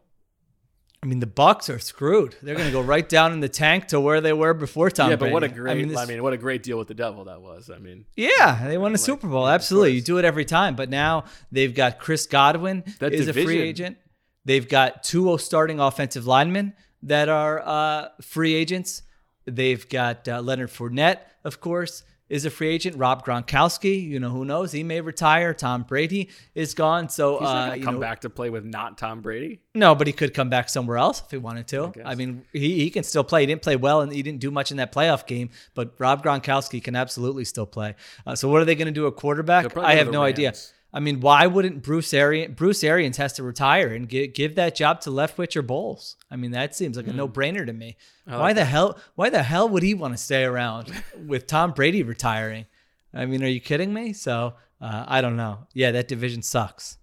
[1.02, 2.36] I mean, the Bucks are screwed.
[2.42, 5.10] They're going to go right down in the tank to where they were before Tom
[5.10, 5.34] yeah, but Brady.
[5.34, 5.72] what a great!
[5.72, 7.70] I mean, this- what a great deal with the devil that was.
[7.74, 9.48] I mean, Yeah, they won a Super Bowl.
[9.48, 9.94] Absolutely.
[9.94, 10.76] You do it every time.
[10.76, 13.98] But now they've got Chris Godwin That is a free agent.
[14.44, 16.74] They've got two starting offensive linemen
[17.04, 19.04] that are uh, free agents.
[19.46, 22.96] They've got uh, Leonard Fournette, of course, is a free agent.
[22.98, 24.72] Rob Gronkowski, you know, who knows?
[24.72, 25.54] He may retire.
[25.54, 27.10] Tom Brady is gone.
[27.10, 29.22] So, he's not uh, going to you come know, back to play with not Tom
[29.22, 29.62] Brady.
[29.74, 31.92] no, but he could come back somewhere else if he wanted to.
[31.94, 32.04] guess.
[32.06, 33.42] I, mean, he, he can still play.
[33.42, 36.24] He didn't play well and he didn't do much in that playoff game, but Rob
[36.24, 37.96] Gronkowski can absolutely still play.
[38.26, 39.76] Uh, so what are they going to do at quarterback?
[39.78, 40.54] I have no idea.
[40.92, 42.56] I mean, why wouldn't Bruce Arians?
[42.56, 46.16] Bruce Arians has to retire and give, give that job to Leftwich or Bowles.
[46.32, 47.96] I mean, that seems like a no brainer to me.
[48.26, 48.98] why the hell?
[49.16, 50.92] Why the hell would he want to stay around
[51.28, 52.66] with Tom Brady retiring?
[53.14, 54.14] I mean, are you kidding me?
[54.14, 55.68] So uh, I don't know.
[55.74, 56.98] Yeah, that division sucks.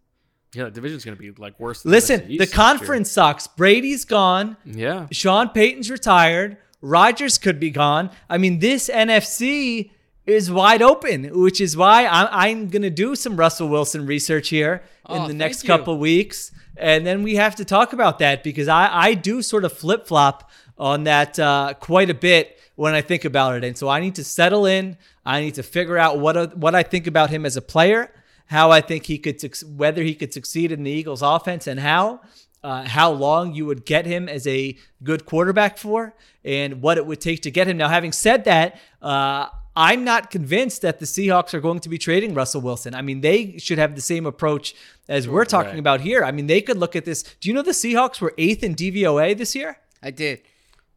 [0.52, 1.82] Yeah, the division's going to be like worse.
[1.82, 3.46] Than Listen, the this conference sucks.
[3.46, 4.56] Brady's gone.
[4.64, 6.56] Yeah, Sean Payton's retired.
[6.80, 8.10] Rodgers could be gone.
[8.28, 9.90] I mean, this NFC
[10.26, 14.48] is wide open, which is why I'm, I'm going to do some Russell Wilson research
[14.48, 15.68] here in Oh, the next you.
[15.68, 16.50] couple weeks.
[16.76, 20.06] And then we have to talk about that because I, I do sort of flip
[20.06, 23.64] flop on that uh, quite a bit when I think about it.
[23.64, 24.98] And so I need to settle in.
[25.24, 28.12] I need to figure out what, what I think about him as a player,
[28.46, 29.40] how I think he could,
[29.76, 32.20] whether he could succeed in the Eagles offense and how
[32.64, 37.06] uh, how long you would get him as a good quarterback for, and what it
[37.06, 37.76] would take to get him.
[37.76, 39.46] Now, having said that, uh,
[39.76, 42.94] I'm not convinced that the Seahawks are going to be trading Russell Wilson.
[42.94, 44.74] I mean, they should have the same approach
[45.08, 45.78] as we're talking Right.
[45.78, 46.24] about here.
[46.24, 47.22] I mean, they could look at this.
[47.40, 49.76] Do you know the Seahawks were eighth in DVOA this year?
[50.02, 50.40] I did.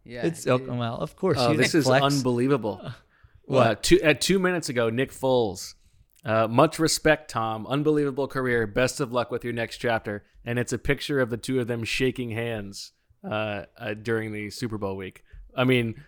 [0.06, 0.26] Yeah.
[0.26, 1.38] It's I oh, well, of course.
[1.40, 2.04] Oh, this is flex.
[2.04, 2.82] unbelievable.
[3.44, 3.68] What?
[3.68, 5.74] Uh, two, at two minutes ago, Nick Foles.
[6.24, 7.66] Uh, much respect, Tom.
[7.66, 8.68] Unbelievable career.
[8.68, 10.24] Best of luck with your next chapter.
[10.46, 12.92] And it's a picture of the two of them shaking hands
[13.28, 15.24] uh, uh, during the Super Bowl week.
[15.58, 16.04] I mean,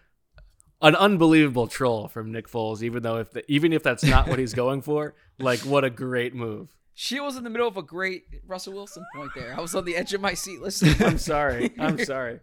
[0.82, 2.82] an unbelievable troll from Nick Foles.
[2.82, 5.90] Even though if the, even if that's not what he's going for, like what a
[5.90, 6.76] great move.
[6.94, 9.56] She was in the middle of a great Russell Wilson point there.
[9.58, 10.96] I was on the edge of my seat listening.
[11.08, 11.72] I'm sorry.
[11.80, 12.40] I'm sorry.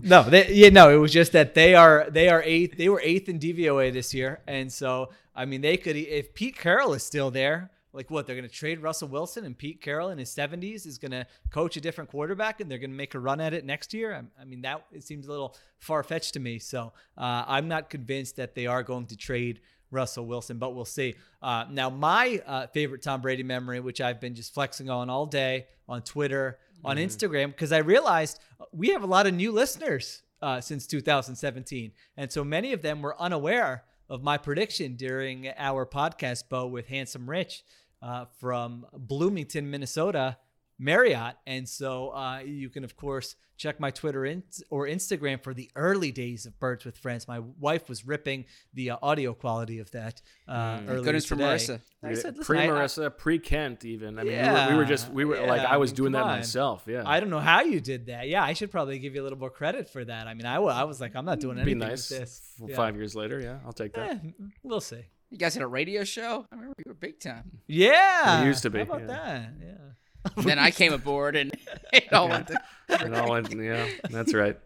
[0.00, 0.90] No, they, yeah, no.
[0.90, 2.76] It was just that they are they are eighth.
[2.78, 6.56] They were eighth in DVOA this year, and so I mean, they could if Pete
[6.58, 7.70] Carroll is still there.
[7.92, 8.26] Like what?
[8.26, 11.26] They're going to trade Russell Wilson and Pete Carroll in his seventies is going to
[11.50, 14.14] coach a different quarterback, and they're going to make a run at it next year.
[14.14, 16.58] I, I mean, that it seems a little far fetched to me.
[16.58, 19.60] So uh, I'm not convinced that they are going to trade
[19.90, 21.14] Russell Wilson, but we'll see.
[21.42, 25.26] Uh, now, my uh, favorite Tom Brady memory, which I've been just flexing on all
[25.26, 28.38] day on Twitter, on Instagram, because I realized
[28.72, 31.92] we have a lot of new listeners uh, since 2017.
[32.16, 36.86] And so many of them were unaware of my prediction during our podcast, Bo, with
[36.86, 37.62] Handsome Rich
[38.02, 40.38] uh, from Bloomington, Minnesota.
[40.78, 41.36] Marriott.
[41.46, 45.68] And so uh, you can, of course, check my Twitter in- or Instagram for the
[45.74, 47.26] early days of Birds with Friends.
[47.26, 51.34] My wife was ripping the uh, audio quality of that uh, earlier Goodness for.
[51.36, 51.80] Marissa.
[52.02, 54.18] I said, pre I- I- Marissa, pre Kent, even.
[54.18, 56.12] I mean, Yeah, we, were, we were just we were like I was mean, doing
[56.12, 56.36] that on.
[56.38, 56.84] myself.
[56.86, 58.28] Yeah, I don't know how you did that.
[58.28, 60.28] Yeah, I should probably give you a little more credit for that.
[60.28, 62.08] I mean, I I was like, I'm not doing be anything nice.
[62.10, 62.40] with this.
[62.62, 62.76] F- Yeah.
[62.76, 64.10] Five years later, yeah, I'll take that.
[64.24, 64.30] Eh,
[64.62, 65.02] we'll see.
[65.30, 66.46] You guys had a radio show?
[66.50, 67.58] I remember you were big time.
[67.66, 69.06] Yeah, We used to be, How about yeah.
[69.08, 69.52] that?
[69.60, 69.72] Yeah.
[70.36, 71.52] then I came aboard and
[71.92, 74.58] it all went to It all went, yeah, that's right.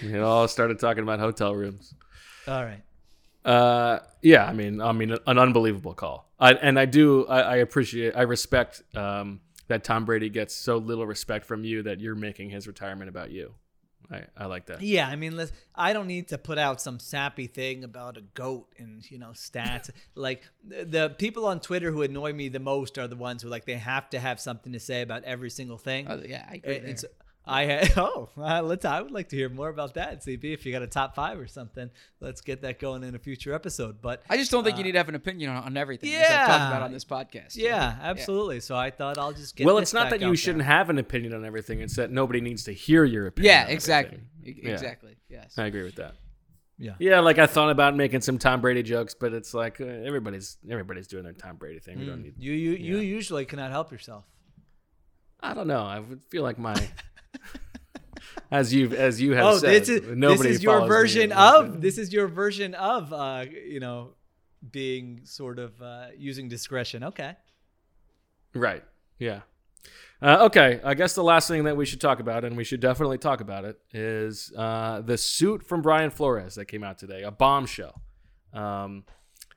[0.00, 1.94] It all started talking about hotel rooms.
[2.48, 2.82] All right.
[3.44, 6.28] Uh, yeah, I mean, I mean, an unbelievable call.
[6.38, 10.78] I, and I do, I, I appreciate, I respect um, that Tom Brady gets so
[10.78, 13.54] little respect from you that you're making his retirement about you.
[14.10, 14.82] I, I like that.
[14.82, 18.22] Yeah, I mean, let's, I don't need to put out some sappy thing about a
[18.22, 19.90] goat and you know stats.
[20.14, 23.48] like the, the people on Twitter who annoy me the most are the ones who
[23.48, 26.06] like they have to have something to say about every single thing.
[26.08, 26.96] Oh, yeah, I agree And- and there.
[26.96, 27.08] so
[27.46, 30.44] I had oh uh, let's I would like to hear more about that, CB.
[30.52, 33.54] If you got a top five or something, let's get that going in a future
[33.54, 34.00] episode.
[34.02, 36.14] But I just don't think uh, you need to have an opinion on, on everything.
[36.14, 37.56] as I've talked about on this podcast.
[37.56, 37.70] you know?
[37.70, 38.60] Yeah, absolutely.
[38.60, 39.66] So I thought I'll just get.
[39.66, 40.76] well, this it's not back that you shouldn't there.
[40.76, 41.80] have an opinion on everything.
[41.80, 43.52] It's that nobody needs to hear your opinion.
[43.52, 44.18] Yeah, on exactly.
[44.42, 44.64] everything.
[44.64, 44.72] Yeah.
[44.72, 45.16] Exactly.
[45.28, 45.58] Yes.
[45.58, 46.14] I agree with that.
[46.78, 46.94] Yeah.
[46.98, 50.56] Yeah, like I thought about making some Tom Brady jokes, but it's like uh, everybody's
[50.70, 51.98] everybody's doing their Tom Brady thing.
[51.98, 52.34] We don't need.
[52.38, 54.24] You you you usually cannot help yourself.
[55.42, 55.82] I don't know.
[55.82, 56.74] I would feel like my,
[58.50, 61.80] as you as you have oh, said, this is nobody this is your version of
[61.80, 64.10] this is your version of uh you know
[64.70, 67.04] being sort of uh using discretion.
[67.04, 67.36] Okay.
[68.54, 68.84] Right.
[69.18, 69.40] Yeah.
[70.22, 70.80] Uh, okay.
[70.84, 73.40] I guess the last thing that we should talk about, and we should definitely talk
[73.40, 78.02] about it, is uh, the suit from Brian Flores that came out today, a bombshell.
[78.52, 79.04] Um,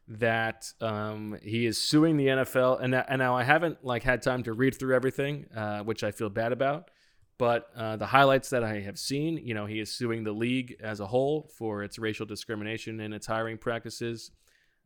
[0.08, 4.44] that um, he is suing the NFL, and and now I haven't like had time
[4.44, 6.92] to read through everything, uh, which I feel bad about.
[7.44, 10.78] But uh, the highlights that I have seen, you know, he is suing the league
[10.80, 14.32] as a whole for its racial discrimination in its hiring practices,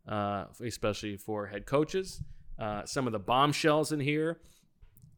[0.07, 2.23] uh, especially for head coaches.
[2.57, 4.39] Uh, some of the bombshells in here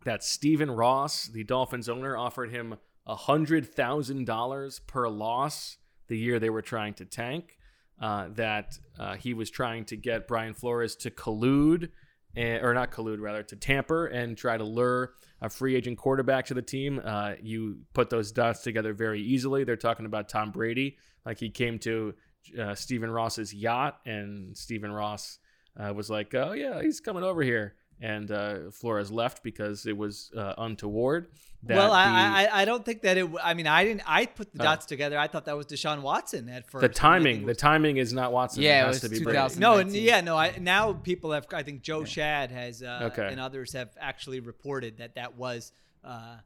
[0.04, 2.76] that Stephen Ross, the Dolphins owner, offered him
[3.08, 5.78] $100,000 per loss
[6.10, 7.58] the year they were trying to tank.
[8.02, 11.88] Uh, that uh, he was trying to get Brian Flores to collude,
[12.36, 16.46] and, or not collude, rather, to tamper and try to lure a free agent quarterback
[16.48, 17.02] to the team.
[17.04, 19.64] Uh, you put those dots together very easily.
[19.64, 20.98] They're talking about Tom Brady.
[21.26, 22.14] Like he came to
[22.60, 25.40] uh, Stephen Ross's yacht, and Stephen Ross
[25.78, 29.98] uh, was like, oh, yeah, he's coming over here and uh, Flores left because it
[29.98, 31.28] was uh, untoward.
[31.64, 33.30] That well, I, the, I I don't think that it.
[33.44, 34.04] I mean, I didn't.
[34.08, 34.64] I put the Oh.
[34.64, 35.20] dots together.
[35.20, 36.82] I thought that was Deshaun Watson at first.
[36.82, 38.64] the timing, it the timing is not Watson.
[38.64, 39.60] Yeah, it it has was to be 2000.
[39.62, 39.90] Brady.
[39.90, 40.38] no, yeah, no.
[40.38, 41.46] I now people have.
[41.54, 43.28] I think Joe Schad has uh, Okay.
[43.30, 45.74] and others have actually reported that that was,
[46.06, 46.38] uh,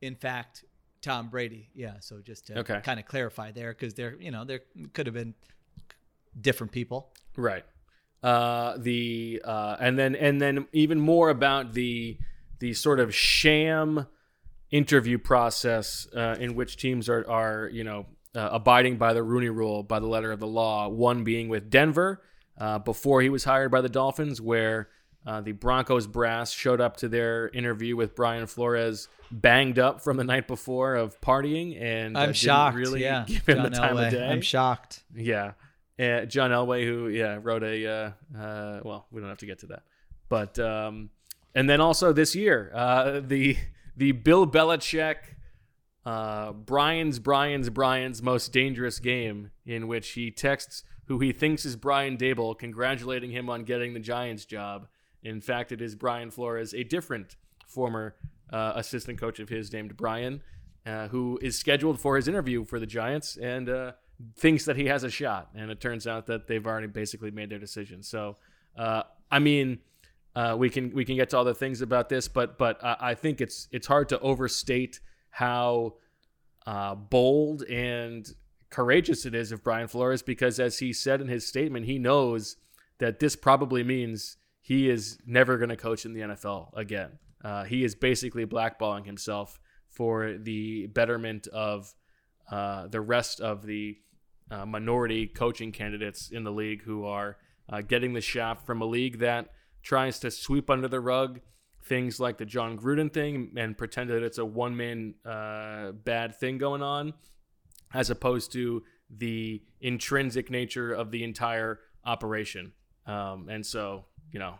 [0.00, 0.64] in fact,
[1.00, 1.70] Tom Brady.
[1.74, 1.94] Yeah.
[1.98, 2.80] So just to Okay.
[2.84, 4.60] kind of clarify there, because there, you know, there
[4.92, 5.34] could have been
[6.40, 7.12] different people.
[7.36, 7.64] Right.
[8.22, 12.16] Uh, the uh, and then and then even more about the
[12.60, 14.06] the sort of sham
[14.70, 19.48] interview process uh, in which teams are are you know uh, abiding by the Rooney
[19.48, 20.88] Rule by the letter of the law.
[20.88, 22.22] One being with Denver
[22.58, 24.88] uh, before he was hired by the Dolphins, where
[25.26, 30.16] uh, the Broncos brass showed up to their interview with Brian Flores banged up from
[30.16, 32.76] the night before of partying, and I'm shocked.
[32.76, 34.06] Really yeah, give him John the time Elway.
[34.06, 34.28] of day.
[34.28, 35.02] I'm shocked.
[35.14, 35.52] Yeah.
[36.00, 39.58] Uh, John Elway, who yeah wrote a uh, uh, well, we don't have to get
[39.60, 39.82] to that,
[40.28, 41.10] but um,
[41.54, 43.56] and then also this year, uh, the
[43.96, 45.16] the Bill Belichick,
[46.06, 51.76] uh, Brian's Brian's Brian's most dangerous game, in which he texts who he thinks is
[51.76, 54.88] Brian Daboll, congratulating him on getting the Giants job.
[55.22, 57.36] In fact, it is Brian Flores, a different
[57.66, 58.16] former
[58.52, 60.42] uh, assistant coach of his named Brian,
[60.86, 63.92] uh, who is scheduled for his interview for the Giants and uh,
[64.36, 65.50] thinks that he has a shot.
[65.54, 68.02] And it turns out that they've already basically made their decision.
[68.02, 68.36] So,
[68.76, 69.78] uh, I mean,
[70.34, 72.96] uh, we can we can get to all the things about this, but but I,
[73.00, 75.00] I think it's it's hard to overstate
[75.30, 75.94] how
[76.66, 78.30] uh, bold and
[78.70, 82.56] courageous it is of Brian Flores because, as he said in his statement, he knows
[82.98, 87.18] that this probably means he is never going to coach in the NFL again.
[87.44, 91.94] Uh, he is basically blackballing himself for the betterment of
[92.50, 93.98] uh, the rest of the
[94.52, 97.38] uh, minority coaching candidates in the league who are
[97.68, 99.48] uh, getting the shaft from a league that
[99.82, 101.40] tries to sweep under the rug
[101.84, 106.36] things like the Jon Gruden thing and pretend that it's a one man uh, bad
[106.36, 107.14] thing going on,
[107.92, 112.72] as opposed to the intrinsic nature of the entire operation.
[113.06, 114.54] Um, and so, you know,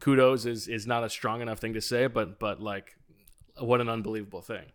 [0.00, 2.96] kudos is, is not a strong enough thing to say, but but like,
[3.58, 4.66] what an unbelievable thing.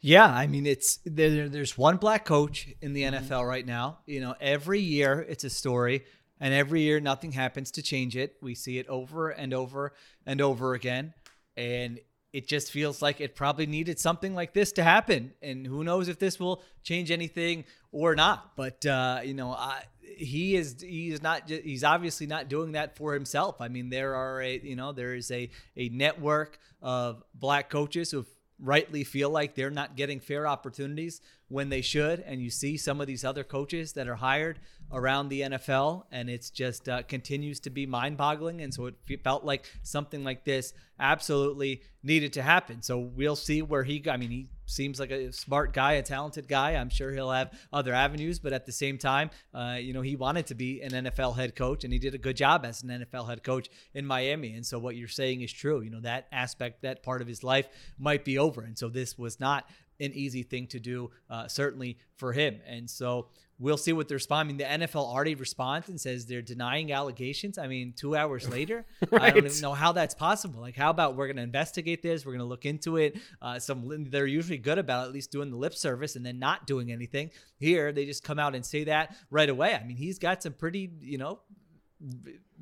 [0.00, 3.24] Yeah, I mean it's there, there's one black coach in the Mm-hmm.
[3.26, 3.98] NFL right now.
[4.06, 6.04] You know, every year it's a story
[6.40, 8.36] and every year nothing happens to change it.
[8.42, 9.92] We see it over and over
[10.26, 11.14] and over again
[11.56, 11.98] and
[12.32, 16.08] it just feels like it probably needed something like this to happen and who knows
[16.08, 18.56] if this will change anything or not.
[18.56, 22.96] But uh, you know, I he is he is not he's obviously not doing that
[22.96, 23.60] for himself.
[23.60, 28.10] I mean, there are a you know there is a a network of black coaches
[28.10, 28.24] who
[28.62, 31.20] rightly feel like they're not getting fair opportunities
[31.52, 32.20] when they should.
[32.20, 34.58] And you see some of these other coaches that are hired
[34.90, 38.60] around the NFL, and it's just uh, continues to be mind boggling.
[38.60, 42.82] And so it felt like something like this absolutely needed to happen.
[42.82, 46.46] So we'll see where he, I mean, he seems like a smart guy, a talented
[46.48, 46.72] guy.
[46.72, 50.16] I'm sure he'll have other avenues, but at the same time, uh, you know, he
[50.16, 52.88] wanted to be an NFL head coach and he did a good job as an
[52.90, 54.54] NFL head coach in Miami.
[54.54, 55.80] And so what you're saying is true.
[55.80, 58.62] You know, that aspect, that part of his life might be over.
[58.62, 59.68] And so this was not
[60.02, 62.60] an easy thing to do, uh, certainly for him.
[62.66, 63.28] And so
[63.58, 64.44] we'll see what the response.
[64.44, 67.58] I mean, the NFL already responds and says they're denying allegations.
[67.58, 70.60] I mean, two hours later, I don't even know how that's possible.
[70.60, 72.26] Like, how about we're going to investigate this?
[72.26, 73.18] We're going to look into it.
[73.40, 76.66] Uh, some they're usually good about at least doing the lip service and then not
[76.66, 77.30] doing anything.
[77.56, 79.74] Here, they just come out and say that right away.
[79.74, 81.40] I mean, he's got some pretty, you know,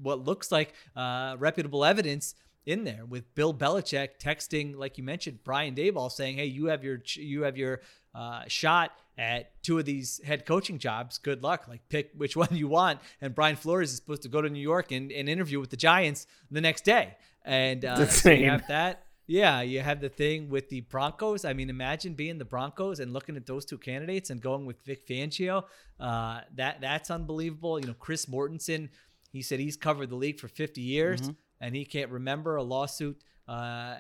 [0.03, 2.35] what looks like uh, reputable evidence
[2.67, 6.85] in there with Bill Belichick texting, like you mentioned, Brian Daboll saying, "Hey, you have
[6.85, 7.81] your you have your
[8.15, 11.19] uh, shot at two of these head coaching jobs.
[11.19, 11.69] Good luck.
[11.69, 14.61] Like pick which one you want." And Brian Flores is supposed to go to New
[14.61, 17.17] York and, and interview with the Giants the next day.
[17.45, 19.05] And uh, so you have that.
[19.27, 21.45] Yeah, you have the thing with the Broncos.
[21.45, 24.85] I mean, imagine being the Broncos and looking at those two candidates and going with
[24.85, 25.65] Vic Fangio.
[26.01, 27.79] Uh, that that's unbelievable.
[27.79, 28.89] You know, Chris Mortensen.
[29.33, 31.31] He said he's covered the league for 50 years Mm-hmm.
[31.61, 33.97] And he can't remember a lawsuit uh,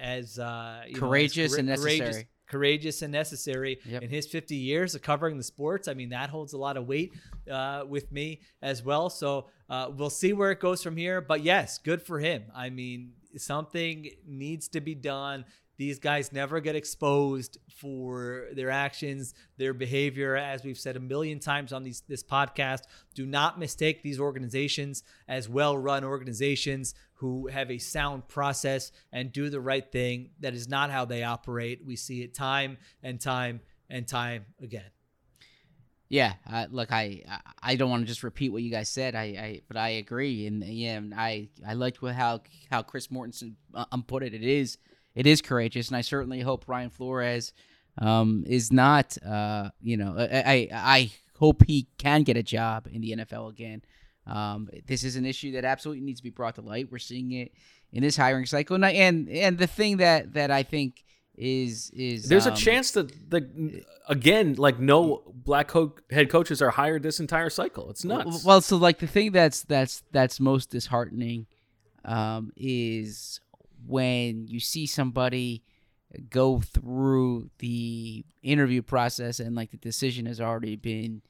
[0.00, 2.28] as uh, you know, as Courageous coura- and courageous- necessary.
[2.46, 4.02] courageous and necessary Yep.
[4.02, 5.88] in his 50 years of covering the sports.
[5.88, 7.12] I mean, that holds a lot of weight
[7.50, 9.10] uh, with me as well.
[9.10, 11.20] So uh, we'll see where it goes from here.
[11.20, 12.44] But yes, good for him.
[12.54, 15.44] I mean, something needs to be done.
[15.76, 20.36] These guys never get exposed for their actions, their behavior.
[20.36, 22.82] As we've said a million times on these, this podcast,
[23.14, 29.32] do not mistake these organizations as well run organizations who have a sound process and
[29.32, 30.30] do the right thing.
[30.40, 31.84] That is not how they operate.
[31.84, 33.60] We see it time and time
[33.90, 34.90] and time again.
[36.08, 37.22] Yeah, uh, look, I
[37.60, 39.14] I- don't want to just repeat what you guys said.
[39.16, 43.86] I, I but I agree, and yeah, I I liked how how Chris Mortensen uh,
[43.90, 44.34] um, put it.
[44.34, 44.78] It is
[45.14, 47.52] it is courageous, and I certainly hope Ryan Flores
[47.98, 49.16] um, is not.
[49.24, 53.50] Uh, you know, I, I I hope he can get a job in the NFL
[53.50, 53.82] again.
[54.26, 56.90] Um, this is an issue that absolutely needs to be brought to light.
[56.90, 57.52] We're seeing it
[57.92, 61.04] in this hiring cycle, and I, and and the thing that that I think
[61.36, 66.62] is is There's um, a chance that the again, like no black co- head coaches
[66.62, 67.90] are hired this entire cycle.
[67.90, 68.44] It's nuts.
[68.44, 71.46] Well, so like the thing that's that's that's most disheartening
[72.04, 73.40] um, is
[73.86, 75.62] when you see somebody
[76.30, 81.22] go through the interview process and like the decision has already been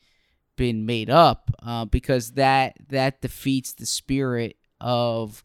[0.56, 5.44] been made up uh, because that that defeats the spirit of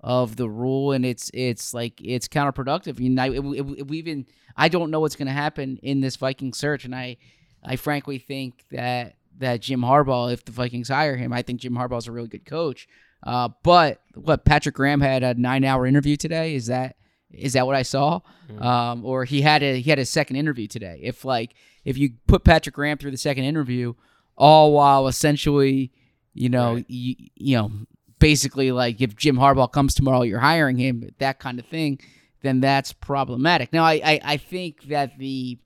[0.00, 3.00] of the rule and it's it's like it's counterproductive.
[3.00, 4.26] You know, we even
[4.56, 7.16] I don't know what's going to happen in this Viking search, and I
[7.62, 11.74] I frankly think that that Jim Harbaugh, if the Vikings hire him, I think Jim
[11.74, 12.88] Harbaugh is a really good coach.
[13.22, 16.54] Uh, but what Patrick Graham had a nine hour interview today.
[16.54, 16.96] Is that
[17.30, 18.20] is that what I saw?
[18.58, 21.00] Um, or he had a he had a second interview today.
[21.02, 21.54] If like
[21.84, 23.94] if you put Patrick Graham through the second interview,
[24.36, 25.92] all while essentially,
[26.34, 27.70] you know, you, you know,
[28.18, 32.00] basically like if Jim Harbaugh comes tomorrow, you're hiring him, that kind of thing,
[32.42, 33.72] then that's problematic.
[33.72, 35.58] Now, I I, I think that the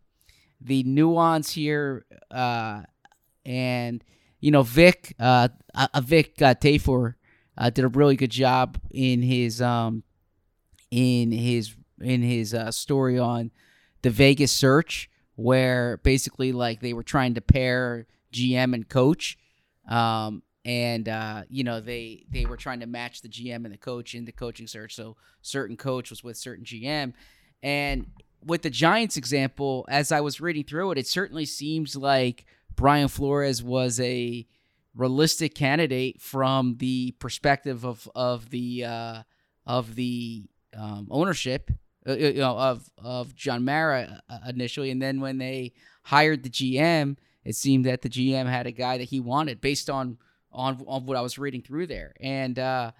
[0.61, 2.82] the nuance here, uh,
[3.44, 4.05] and
[4.40, 7.14] you know, Vic, uh, uh, uh, Vic uh, Tafur
[7.61, 10.02] uh, did a really good job in his um,
[10.90, 13.50] in his in his uh, story on
[14.00, 19.36] the Vegas search, where basically like they were trying to pair GM and coach,
[19.86, 23.78] um, and uh, you know they they were trying to match the GM and the
[23.78, 24.94] coach in the coaching search.
[24.94, 27.12] So certain coach was with certain GM,
[27.62, 28.06] and
[28.42, 33.08] with the Giants example, as I was reading through it, it certainly seems like Brian
[33.08, 34.46] Flores was a
[34.95, 39.22] realistic candidate from the perspective of of the uh,
[39.66, 40.45] of the
[40.76, 41.70] um, ownership,
[42.07, 45.72] uh, you know, of of John Mara uh, initially, and then when they
[46.05, 49.88] hired the GM, it seemed that the GM had a guy that he wanted based
[49.88, 50.18] on
[50.53, 52.91] on, on what I was reading through there, and uh,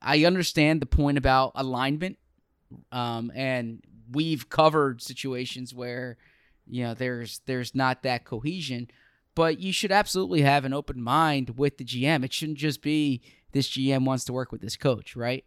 [0.00, 2.18] I understand the point about alignment,
[2.92, 6.16] um, and we've covered situations where
[6.66, 8.88] you know there's there's not that cohesion
[9.38, 12.24] but you should absolutely have an open mind with the GM.
[12.24, 13.22] It shouldn't just be
[13.52, 15.44] this GM wants to work with this coach, right?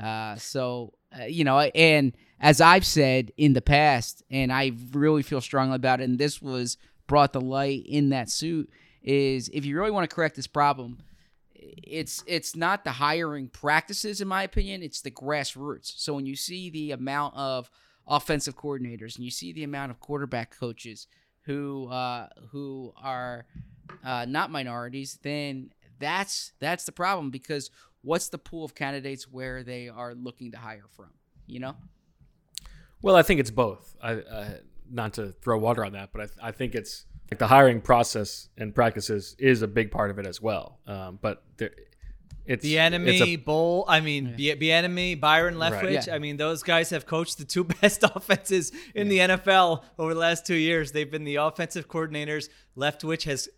[0.00, 5.24] Uh, so uh, you know, and as I've said in the past, and I really
[5.24, 6.76] feel strongly about it, and this was
[7.08, 8.70] brought to light in that suit,
[9.02, 10.98] is if you really want to correct this problem,
[11.52, 15.94] it's it's not the hiring practices, in my opinion, it's the grassroots.
[15.96, 17.68] So when you see the amount of
[18.06, 21.08] offensive coordinators and you see the amount of quarterback coaches
[21.42, 23.46] who uh, who are
[24.04, 27.70] uh, not minorities, then that's that's the problem because
[28.02, 31.10] what's the pool of candidates where they are looking to hire from?
[31.46, 31.76] You know.
[33.02, 33.96] Well, I think it's both.
[34.02, 34.22] I,
[34.90, 38.48] not to throw water on that, but I, I think it's like the hiring process
[38.58, 40.78] and practices is a big part of it as well.
[40.86, 41.70] Um, but there,
[42.46, 43.84] it's Bieniemy a- Bowl.
[43.88, 45.72] I mean, Bieniemy Byron Right.
[45.72, 46.06] Leftwich.
[46.06, 46.14] Yeah.
[46.14, 50.20] I mean, those guys have coached the two best offenses in the NFL over the
[50.20, 50.92] last two years.
[50.92, 52.48] They've been the offensive coordinators.
[52.76, 53.48] Leftwich has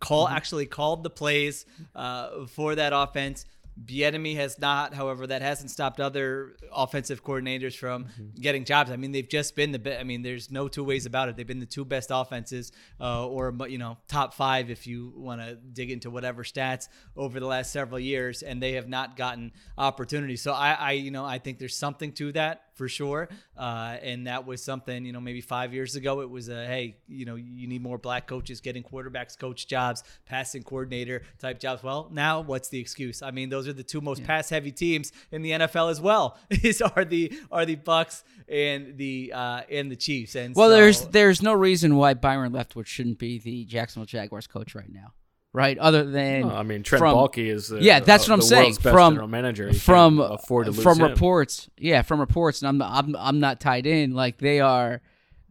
[0.00, 0.36] call Mm-hmm.
[0.36, 1.64] actually called the plays
[1.94, 3.44] uh, for that offense.
[3.82, 8.40] Bieniemy has not, however, that hasn't stopped other offensive coordinators from Mm-hmm.
[8.40, 8.90] getting jobs.
[8.90, 10.00] I mean, they've just been the best.
[10.00, 11.36] I mean, there's no two ways about it.
[11.36, 15.40] They've been the two best offenses, uh, or you know, top five if you want
[15.40, 19.52] to dig into whatever stats over the last several years, and they have not gotten
[19.78, 20.42] opportunities.
[20.42, 23.28] So I, I, you know, I think there's something to that for sure.
[23.56, 26.96] Uh, and that was something, you know, maybe five years ago, it was a, hey,
[27.06, 31.82] you know, you need more black coaches getting quarterbacks coach jobs, passing coordinator type jobs.
[31.82, 33.22] Well, now what's the excuse?
[33.22, 36.38] I mean, those are the two most pass heavy teams in the NFL as well.
[36.50, 40.34] Is are the are the Bucks and the uh, and the Chiefs.
[40.34, 44.46] And Well, so- there's there's no reason why Byron Leftwich shouldn't be the Jacksonville Jaguars
[44.46, 45.12] coach right now,
[45.52, 45.76] right?
[45.78, 48.40] Other than Well, I mean, Trent from- Baalke is the- yeah, that's uh, what I'm
[48.40, 48.74] the saying.
[48.74, 49.72] from manager.
[49.72, 51.02] From from him.
[51.02, 54.14] reports, yeah, from reports, and I'm not, I'm I'm not tied in.
[54.14, 55.00] Like they are,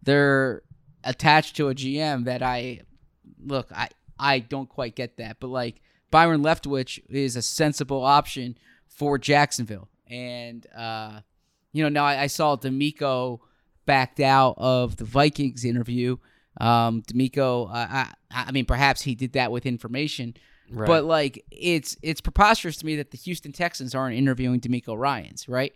[0.03, 0.63] they're
[1.03, 2.81] attached to a GM that I
[3.43, 3.71] look.
[3.71, 3.89] I
[4.19, 9.89] I don't quite get that, but like Byron Leftwich is a sensible option for Jacksonville,
[10.07, 11.21] and uh,
[11.71, 13.39] you know now I, I saw DeMeco
[13.85, 16.17] backed out of the Vikings interview.
[16.59, 20.35] Um, DeMeco, uh, I I mean perhaps he did that with information.
[20.69, 20.87] Right.
[20.87, 25.47] But like it's it's preposterous to me that the Houston Texans aren't interviewing DeMeco Ryans,
[25.49, 25.73] right?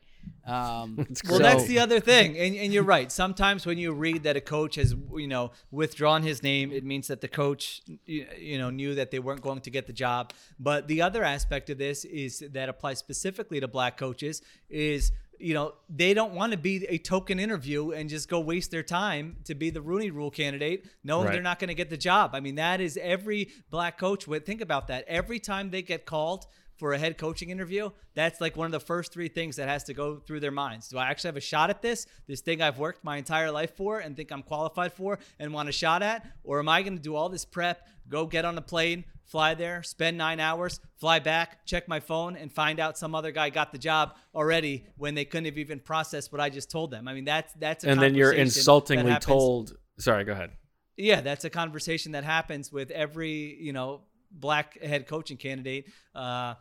[0.47, 0.95] Um,
[1.29, 3.11] Well, so- that's the other thing, and, and you're right.
[3.11, 7.07] Sometimes when you read that a coach has, you know, withdrawn his name, it means
[7.07, 10.33] that the coach, you you know, knew that they weren't going to get the job.
[10.59, 15.53] But the other aspect of this is that applies specifically to black coaches is, you
[15.53, 19.37] know, they don't want to be a token interview and just go waste their time
[19.45, 21.33] to be the Rooney Rule candidate, knowing Right.
[21.33, 22.31] they're not going to get the job.
[22.33, 26.05] I mean, that is every black coach would think about that every time they get
[26.05, 26.45] called
[26.77, 29.85] for a head coaching interview, that's like one of the first three things that has
[29.85, 30.89] to go through their minds.
[30.89, 32.05] Do I actually have a shot at this?
[32.27, 35.69] This thing I've worked my entire life for and think I'm qualified for and want
[35.69, 36.25] a shot at?
[36.43, 39.53] Or am I going to do all this prep, go get on a plane, fly
[39.53, 43.49] there, spend nine hours, fly back, check my phone, and find out some other guy
[43.49, 47.07] got the job already when they couldn't have even processed what I just told them?
[47.07, 49.77] I mean, that's that's a and then you're insultingly told.
[49.97, 50.51] Sorry, go ahead.
[50.97, 54.01] yeah, that's a conversation that happens with every you know
[54.31, 56.55] black head coaching candidate uh,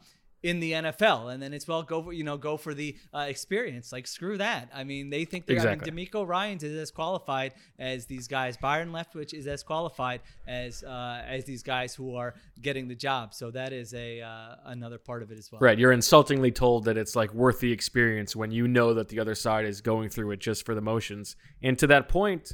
[0.44, 3.20] in the NFL, and then it's well go for, you know go for the uh,
[3.20, 3.92] experience.
[3.92, 4.68] Like screw that.
[4.74, 5.56] I mean, they think they're.
[5.56, 5.90] Exactly.
[5.90, 8.58] I mean, DeMeco Ryans is as qualified as these guys.
[8.58, 13.32] Byron Leftwich is as qualified as uh, as these guys who are getting the job.
[13.32, 15.60] So that is a uh, another part of it as well.
[15.60, 19.20] Right, you're insultingly told that it's like worth the experience when you know that the
[19.20, 21.36] other side is going through it just for the motions.
[21.62, 22.52] And to that point,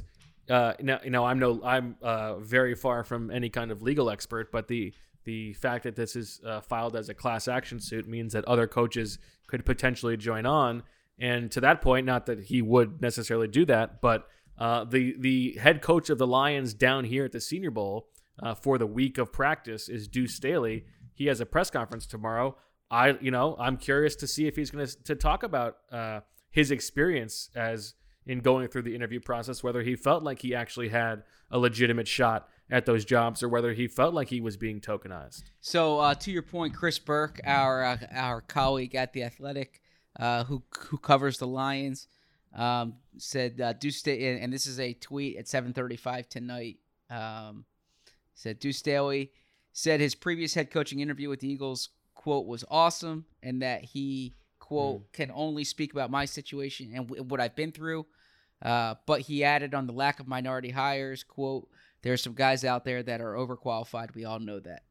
[0.49, 4.09] uh, now, you know, I'm no, I'm uh, very far from any kind of legal
[4.09, 4.93] expert, but the
[5.23, 8.67] the fact that this is uh, filed as a class action suit means that other
[8.67, 10.83] coaches could potentially join on.
[11.19, 15.57] And to that point, not that he would necessarily do that, but uh, the the
[15.59, 18.07] head coach of the Lions down here at the Senior Bowl
[18.41, 20.85] uh, for the week of practice is Deuce Staley.
[21.13, 22.55] He has a press conference tomorrow.
[22.89, 26.71] I, you know, I'm curious to see if he's going to talk about uh, his
[26.71, 27.93] experience as
[28.25, 32.07] in going through the interview process, whether he felt like he actually had a legitimate
[32.07, 35.43] shot at those jobs, or whether he felt like he was being tokenized.
[35.59, 39.81] So uh, to your point, Chris Burke, our uh, our colleague at the Athletic,
[40.17, 42.07] uh, who who covers the Lions,
[42.55, 46.77] um, said uh, Deuce Sta- and, this is a tweet at 7:35 tonight.
[47.09, 47.65] Um,
[48.33, 49.31] said Deuce Staley
[49.73, 54.35] said his previous head coaching interview with the Eagles quote was awesome, and that he
[54.59, 58.05] quote can only speak about my situation and w- what I've been through.
[58.61, 61.67] Uh, but he added on the lack of minority hires, quote,
[62.03, 64.13] there's some guys out there that are overqualified.
[64.15, 64.83] We all know that.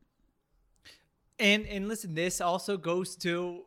[1.39, 3.65] And and listen, this also goes to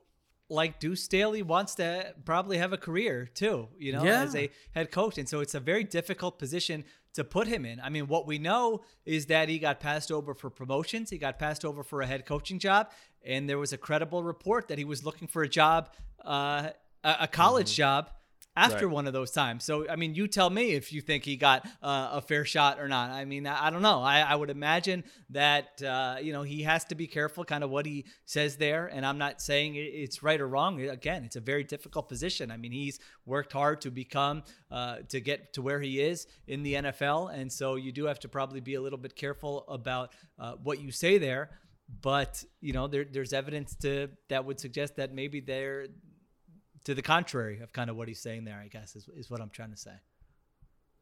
[0.49, 4.21] like Deuce Staley wants to probably have a career too, you know, Yeah.
[4.21, 5.17] as a head coach.
[5.17, 6.83] And so it's a very difficult position
[7.13, 7.79] to put him in.
[7.79, 11.39] I mean, what we know is that he got passed over for promotions, he got
[11.39, 12.91] passed over for a head coaching job,
[13.23, 15.89] and there was a credible report that he was looking for a job,
[16.25, 16.69] uh,
[17.03, 18.11] a, a college job.
[18.55, 18.93] After Right.
[18.93, 19.63] one of those times.
[19.63, 22.79] So, I mean, you tell me if you think he got uh, a fair shot
[22.79, 23.09] or not.
[23.09, 24.01] I mean, I, I don't know.
[24.01, 27.71] I, I would imagine that, uh, you know, he has to be careful kind of
[27.71, 28.85] what he says there.
[28.85, 30.79] And I'm not saying it's right or wrong.
[30.81, 32.51] Again, it's a very difficult position.
[32.51, 36.61] I mean, he's worked hard to become, uh, to get to where he is in
[36.61, 37.33] the NFL.
[37.33, 40.79] And so you do have to probably be a little bit careful about uh, what
[40.79, 41.49] you say there.
[42.01, 45.87] But, you know, there, there's evidence to that would suggest that maybe they're,
[46.85, 49.41] to the contrary of kind of what he's saying there, I guess is, is what
[49.41, 49.91] I'm trying to say.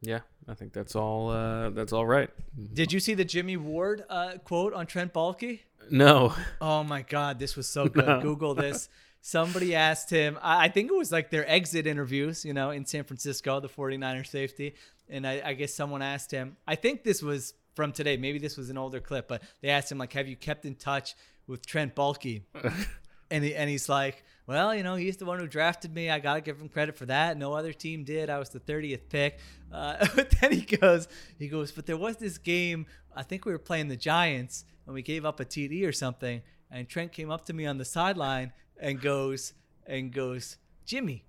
[0.00, 1.30] Yeah, I think that's all.
[1.30, 2.28] Uh, that's all right.
[2.72, 5.60] Did you see the Jimmy Ward uh, quote on Trent Baalke?
[5.90, 8.06] No, Oh my God, this was so good.
[8.06, 8.20] No.
[8.20, 8.88] Google this.
[9.20, 12.84] Somebody asked him, I I think it was like their exit interviews, you know, in
[12.84, 14.74] San Francisco, the 49er safety.
[15.08, 18.56] And I, I guess someone asked him, I think this was from today, maybe this
[18.56, 21.14] was an older clip, but they asked him, like, have you kept in touch
[21.46, 22.42] with Trent Baalke?
[23.32, 26.10] and, he, and he's like, well, you know, he's the one who drafted me.
[26.10, 27.38] I got to give him credit for that.
[27.38, 28.28] No other team did.
[28.28, 29.38] I was the 30th pick.
[29.72, 31.08] Uh, but then he goes,
[31.38, 32.84] he goes, but there was this game.
[33.16, 36.42] I think we were playing the Giants and we gave up a TD or something.
[36.70, 39.54] And Trent came up to me on the sideline and goes,
[39.86, 41.24] and goes, Jimmy,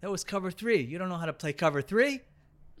[0.00, 0.80] that was cover three.
[0.80, 2.20] You don't know how to play cover three?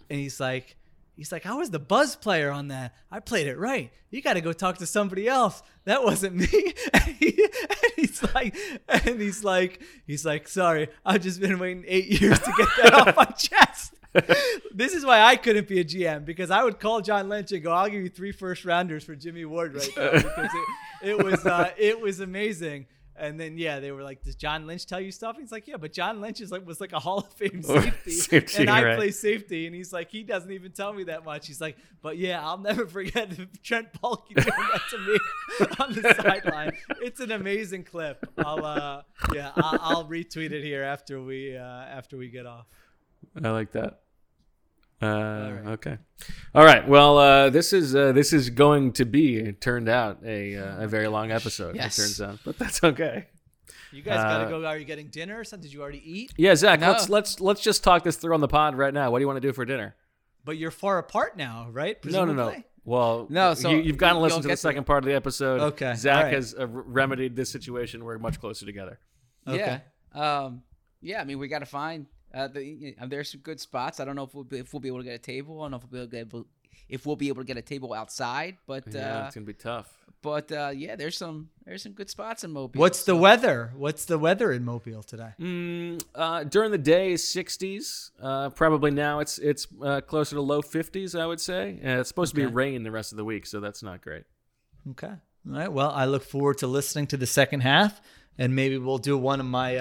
[0.08, 0.76] And he's like,
[1.16, 2.94] he's like, I was the buzz player on that.
[3.10, 3.90] I played it right.
[4.10, 5.62] You got to go talk to somebody else.
[5.84, 6.46] That wasn't me.
[6.94, 8.56] And, he- and he's like,
[8.88, 12.94] and he's like, he's like, sorry, I've just been waiting eight years to get that
[12.94, 13.94] off my chest.
[14.74, 17.62] this is why I couldn't be a GM because I would call John Lynch and
[17.64, 20.50] go, "I'll give you three first rounders for Jimmy Ward right now," because
[21.02, 22.84] it, it was uh, it was amazing.
[23.22, 25.76] And then yeah, they were like, "Does John Lynch tell you stuff?" He's like, "Yeah,
[25.76, 28.82] but John Lynch is like was like a Hall of Fame safety, Safety, and I
[28.82, 28.96] right.
[28.96, 31.46] play safety." And he's like, he doesn't even tell me that much.
[31.46, 33.30] He's like, "But yeah, I'll never forget
[33.62, 35.18] Trent Baalke doing that to me
[35.78, 36.72] on the sideline.
[37.00, 38.28] It's an amazing clip.
[38.38, 39.02] I'll uh,
[39.32, 42.66] yeah, I'll, I'll retweet it here after we uh, after we get off."
[43.40, 44.01] I like that.
[45.02, 45.98] Uh, Okay.
[46.54, 46.86] All right.
[46.86, 50.84] Well, uh, this is uh, this is going to be it turned out a uh,
[50.84, 51.74] a very long episode.
[51.76, 51.98] Yes.
[51.98, 53.26] It turns out, but that's okay.
[53.90, 54.64] You guys gotta Uh, go.
[54.64, 55.68] Are you getting dinner or something?
[55.68, 56.32] Did you already eat?
[56.36, 56.80] Yeah, Zach.
[56.80, 56.90] No.
[56.92, 59.10] Let's let's let's just talk this through on the pod right now.
[59.10, 59.96] What do you want to do for dinner?
[60.44, 62.02] But you're far apart now, right?
[62.04, 62.54] No, no, no.
[62.84, 64.86] Well, No, so you, you've got to listen to the second it.
[64.86, 65.60] part of the episode.
[65.60, 66.32] Okay, Zach all right.
[66.32, 68.04] has uh, remedied this situation.
[68.04, 68.98] We're much closer together.
[69.46, 69.80] Okay.
[70.14, 70.42] Yeah.
[70.44, 70.62] Um,
[71.00, 71.20] yeah.
[71.20, 72.06] I mean, we got to find.
[72.34, 74.00] Uh, the, uh, there's some good spots.
[74.00, 75.60] I don't know if we'll be, if we'll be able to get a table.
[75.60, 76.46] I don't know if we'll be able
[76.88, 78.56] if we'll be able to get a table outside.
[78.66, 79.88] But Yeah, uh, it's gonna be tough.
[80.22, 82.78] but uh, yeah, there's some there's some good spots in Mobile.
[82.80, 83.72] What's the weather?
[83.76, 85.30] What's the weather in Mobile today?
[85.40, 88.10] Mm, uh, during the day, 60s.
[88.20, 91.18] Uh, probably now it's it's uh, closer to low 50s.
[91.18, 91.78] I would say.
[91.84, 92.54] Uh, it's supposed to be Okay.
[92.54, 94.24] rain the rest of the week, so that's not great.
[94.90, 95.08] Okay.
[95.08, 95.72] All right.
[95.72, 98.00] Well, I look forward to listening to the second half,
[98.38, 99.76] and maybe we'll do one of my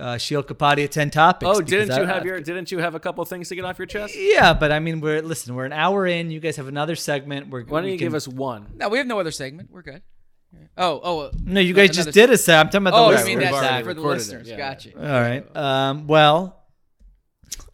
[0.00, 1.50] uh, Sheil Kapadia ten topics.
[1.52, 3.78] Oh, didn't you I- have your didn't you have a couple things to get off
[3.78, 4.14] your chest?
[4.16, 5.54] Yeah, but I mean, we're listen.
[5.54, 6.30] We're an hour in.
[6.30, 7.48] You guys have another segment.
[7.50, 8.66] We're Why don't we you can- give us one?
[8.76, 9.70] No, we have no other segment.
[9.72, 10.02] We're good.
[10.78, 11.18] Oh, oh.
[11.20, 12.58] uh, No, you guys just did a set.
[12.58, 13.28] I'm talking about the Oh, you listeners.
[13.28, 14.48] mean that's already for the recorded it, listeners?
[14.48, 14.56] yeah.
[14.56, 14.90] Gotcha.
[14.96, 15.56] All right.
[15.56, 16.54] Um, well,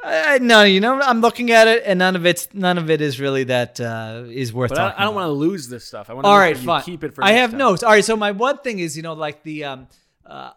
[0.03, 2.91] I, I- no, you know, I'm looking at it, and none of it's none of
[2.91, 5.01] it is really that uh, is worth But I, talking.
[5.01, 6.11] I don't want to lose this stuff.
[6.11, 6.83] I want to All make right, sure you fine.
[6.83, 7.23] keep it for.
[7.23, 7.59] I next have time.
[7.59, 7.83] notes.
[7.83, 9.89] All right, so my one thing is, you know, like the um,
[10.27, 10.51] uh,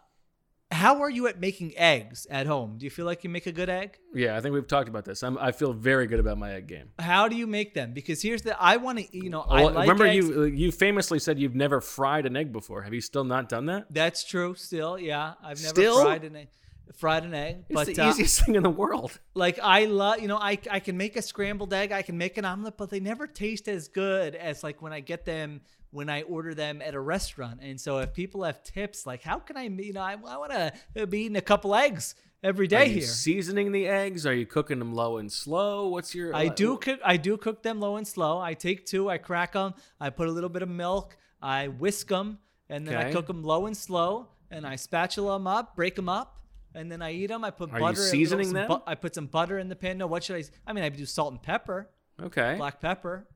[0.70, 2.76] how are you at making eggs at home?
[2.78, 3.98] Do you feel like you make a good egg?
[4.14, 5.22] Yeah, I think we've talked about this.
[5.22, 6.90] I'm, I feel very good about my egg game.
[6.98, 7.92] How do you make them?
[7.94, 10.26] Because here's the I want to, you know, I Well, like remember eggs.
[10.28, 12.82] you you famously said you've never fried an egg before.
[12.82, 13.86] Have you still not done that?
[13.90, 14.54] That's true.
[14.56, 16.02] Still, yeah, I've never Still?
[16.02, 16.48] fried an egg.
[16.96, 19.18] Fried an egg, It's but the uh, easiest thing in the world.
[19.34, 22.38] like I love, you know, I I can make a scrambled egg, I can make
[22.38, 25.60] an omelet, but they never taste as good as like when I get them
[25.90, 27.60] when I order them at a restaurant.
[27.62, 30.52] And so if people have tips, like how can I, you know, I, I want
[30.94, 33.02] to be eating a couple eggs every day Are you here.
[33.02, 34.26] seasoning the eggs?
[34.26, 35.88] Are you cooking them low and slow?
[35.88, 36.34] What's your?
[36.34, 37.00] I uh, do cook.
[37.04, 38.38] I do cook them low and slow.
[38.38, 39.08] I take two.
[39.08, 39.74] I crack them.
[40.00, 41.16] I put a little bit of milk.
[41.40, 44.28] I whisk them, and then I cook them low and slow.
[44.50, 46.40] And I spatula them up, break them up,
[46.74, 47.44] and then I eat them.
[47.44, 48.00] I put Are you butter.
[48.00, 48.66] and seasoning them?
[48.68, 49.98] bu- I put some butter in the pan.
[49.98, 50.44] No, what should I?
[50.66, 51.90] I mean, I do salt and pepper,
[52.22, 52.54] Okay.
[52.56, 53.26] black pepper.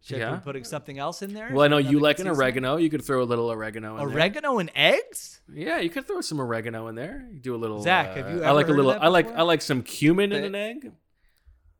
[0.00, 0.34] Should I Yeah.
[0.36, 1.50] be putting something else in there?
[1.52, 2.36] Well, I know you like an seasoning?
[2.38, 2.76] oregano.
[2.76, 4.16] You could throw a little oregano in there.
[4.16, 5.40] Oregano and eggs?
[5.52, 7.28] Yeah, you could throw some oregano in there.
[7.32, 7.82] You do a little.
[7.82, 8.92] Zach, uh, have you I like ever a little.
[9.00, 9.30] I like.
[9.32, 10.92] I like some cumin in an egg.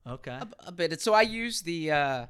[0.07, 0.33] Okay.
[0.33, 1.01] a, a bit.
[1.01, 1.91] So I use the.
[1.93, 2.27] Uh,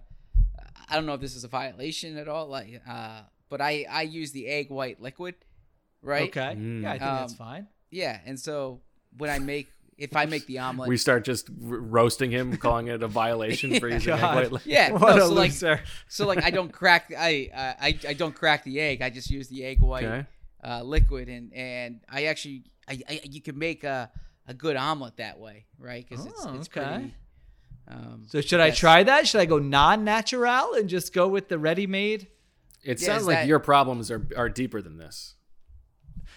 [0.90, 2.46] I don't know if this is a violation at all.
[2.48, 5.34] Like, uh, but I I use the egg white liquid,
[6.02, 6.28] right?
[6.28, 6.54] Okay.
[6.56, 6.82] Mm.
[6.82, 7.66] Yeah, I think that's Um, fine.
[7.90, 8.80] Yeah, and so
[9.16, 9.68] when I make
[9.98, 13.78] if I make the omelet, We start just r- roasting him, calling it a violation
[13.80, 14.52] for using egg white.
[14.56, 15.80] li- yeah, What no, a so like loser.
[16.08, 19.02] so like I don't crack I uh, I I don't crack the egg.
[19.02, 20.26] I just use the egg white Okay.
[20.64, 24.10] uh, liquid, and and I actually I, I you can make a
[24.46, 26.06] a good omelet that way, right?
[26.08, 26.80] Because it's Oh, it's okay.
[26.86, 27.14] pretty.
[27.90, 29.26] Um, So should I try that?
[29.26, 32.28] Should I go non-natural and just go with the ready-made?
[32.84, 35.34] It Yeah, sounds like that- your problems are are deeper than this.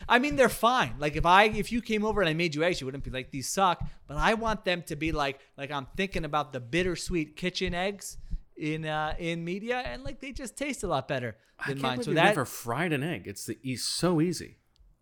[0.08, 0.96] I mean, they're fine.
[1.00, 3.12] Like if I if you came over and I made you eggs, you wouldn't be
[3.12, 3.84] like these suck.
[4.08, 8.18] But I want them to be like like I'm thinking about the bittersweet kitchen eggs
[8.58, 11.84] in uh in Media, and like they just taste a lot better I than can't
[11.84, 11.92] mine.
[11.96, 13.24] believe So you've that never fried an egg.
[13.28, 14.58] It's the it's so easy.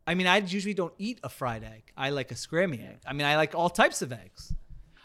[0.08, 1.92] I mean, I usually don't eat a fried egg.
[1.96, 3.00] I like a scrammy egg.
[3.06, 4.54] I mean, I like all types of eggs.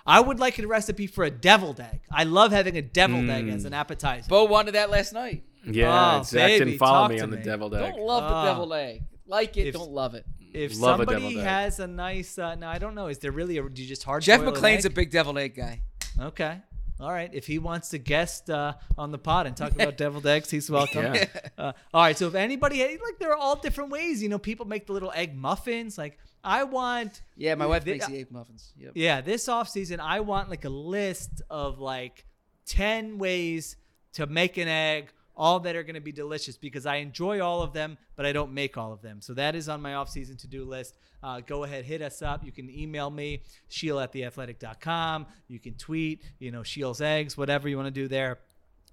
[0.07, 2.01] I would like a recipe for a deviled egg.
[2.11, 4.29] I love having a deviled egg as an appetizer.
[4.29, 5.45] Bo wanted that last night.
[5.67, 7.43] Yeah, Oh, Zach baby, didn't follow me to on the me.
[7.43, 7.95] deviled egg.
[7.95, 8.45] Don't love the Ah.
[8.45, 9.03] deviled egg.
[9.27, 10.25] Like it, If- don't love it.
[10.53, 13.07] if Love somebody deviled has a nice, uh, no, I don't know.
[13.09, 13.69] Is there really a?
[13.69, 14.23] Do you just hard?
[14.23, 14.95] Jeff boil an McLane's a egg?
[14.95, 15.81] big deviled egg guy.
[16.21, 16.61] Okay.
[17.01, 17.29] All right.
[17.35, 20.71] If he wants to guest uh, on the pod and talk about deviled eggs, he's
[20.71, 21.15] welcome.
[21.15, 21.27] Yeah.
[21.59, 22.17] Uh, all right.
[22.19, 24.23] So if anybody like, there are all different ways.
[24.23, 25.97] You know, people make the little egg muffins.
[25.97, 27.23] Like I want.
[27.37, 28.73] Yeah, my wife Thi- makes the egg muffins.
[28.77, 28.93] Yep.
[28.97, 32.25] Yeah, this off season, I want like a list of like
[32.67, 33.77] ten ways
[34.15, 37.63] to make an egg all that are going to be delicious because I enjoy all
[37.63, 39.21] of them, but I don't make all of them.
[39.21, 40.97] So that is on my off-season to-do list.
[41.23, 42.45] Uh, go ahead, hit us up.
[42.45, 45.27] You can email me, Sheil at theathletic.com.
[45.49, 48.39] You can tweet, you know, Sheil's eggs, whatever you want to do there.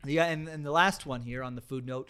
[0.06, 2.10] Yeah, and, and the last one here on the food note,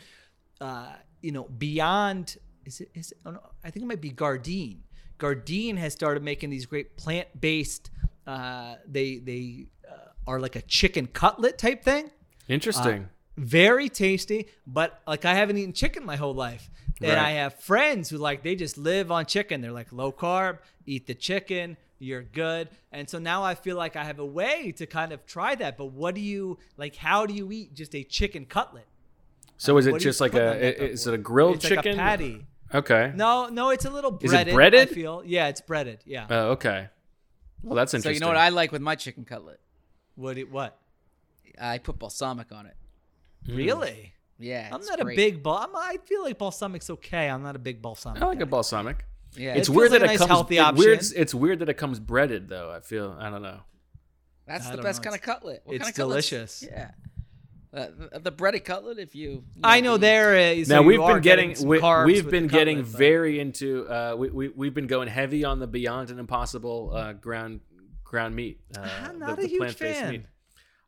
[0.62, 4.12] uh, you know, beyond is it is it, oh no, I think it might be
[4.12, 4.78] Gardein.
[5.20, 7.90] Gardein has started making these great plant-based.
[8.26, 12.12] Uh, they they uh, are like a chicken cutlet type thing.
[12.48, 13.10] Interesting.
[13.38, 16.70] Very tasty, but like I haven't eaten chicken my whole life.
[17.02, 17.18] And Right.
[17.18, 19.62] I have friends who like they just live on chicken.
[19.62, 22.70] They're like low carb, eat the chicken, you're good.
[22.92, 25.78] And so now I feel like I have a way to kind of try that.
[25.78, 28.86] But what do you like how do you eat just a chicken cutlet?
[29.58, 30.52] so is it what just like a?
[30.54, 31.98] on that i- Is it a grilled It's like a chicken?
[31.98, 32.46] patty.
[32.74, 33.12] Okay.
[33.16, 34.54] No, no, it's a little Is it breaded.
[34.54, 34.90] I breaded?
[34.90, 35.24] feel.
[35.26, 36.00] Yeah, it's breaded.
[36.06, 36.28] Yeah.
[36.30, 36.88] Oh, okay.
[37.64, 38.02] Well, that's interesting.
[38.02, 38.14] So interesting.
[38.16, 39.60] you know what I like with my chicken cutlet?
[40.16, 40.78] what it, what?
[41.60, 42.76] I put balsamic on it.
[43.48, 44.14] Really?
[44.39, 45.14] Yeah, I'm not great.
[45.14, 45.70] a big bal.
[45.76, 47.30] I'm, feel like balsamic's okay.
[47.30, 48.22] I'm not a big balsamic.
[48.22, 48.44] I like guy.
[48.44, 49.06] a balsamic.
[49.36, 50.30] Yeah, It's It weird feels that like a it nice, comes.
[50.30, 52.72] healthy it weird- it's weird that it comes breaded though.
[52.72, 53.16] I feel.
[53.20, 53.60] I don't know.
[54.48, 55.04] That's I the best know.
[55.12, 55.62] kind of cutlet.
[55.64, 56.30] What it's kind of cutlets?
[56.30, 56.64] delicious.
[56.70, 56.92] Yeah.
[57.74, 59.30] Uh, the, the breaded cutlet, if you.
[59.56, 60.68] you I know the- there is.
[60.68, 63.88] now so we've been getting, some we, we've been the getting cutlet, but- very into
[63.88, 67.62] uh, we, we we've been going heavy on the Beyond and Impossible uh, ground
[68.04, 68.60] ground meat.
[68.78, 70.28] Uh, I'm not the, a the huge plant-based fan.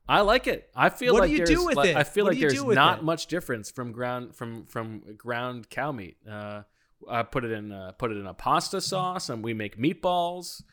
[0.07, 0.69] I like it.
[0.75, 1.95] I feel What do like you there's do with like, it?
[1.95, 3.03] I feel What like you there's do not it?
[3.03, 6.17] much difference from ground from from ground cow meat.
[6.29, 6.63] Uh,
[7.09, 10.63] I put it in uh, put it in a pasta sauce, and we make meatballs.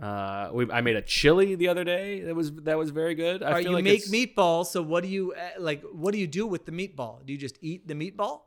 [0.00, 2.20] Uh, we, I made a chili the other day.
[2.20, 3.42] That was that was very good.
[3.42, 4.66] I All right, feel you like make meatballs.
[4.66, 5.82] So what do you uh, like?
[5.82, 7.26] What do you do with the meatball?
[7.26, 8.42] Do you just eat the meatball?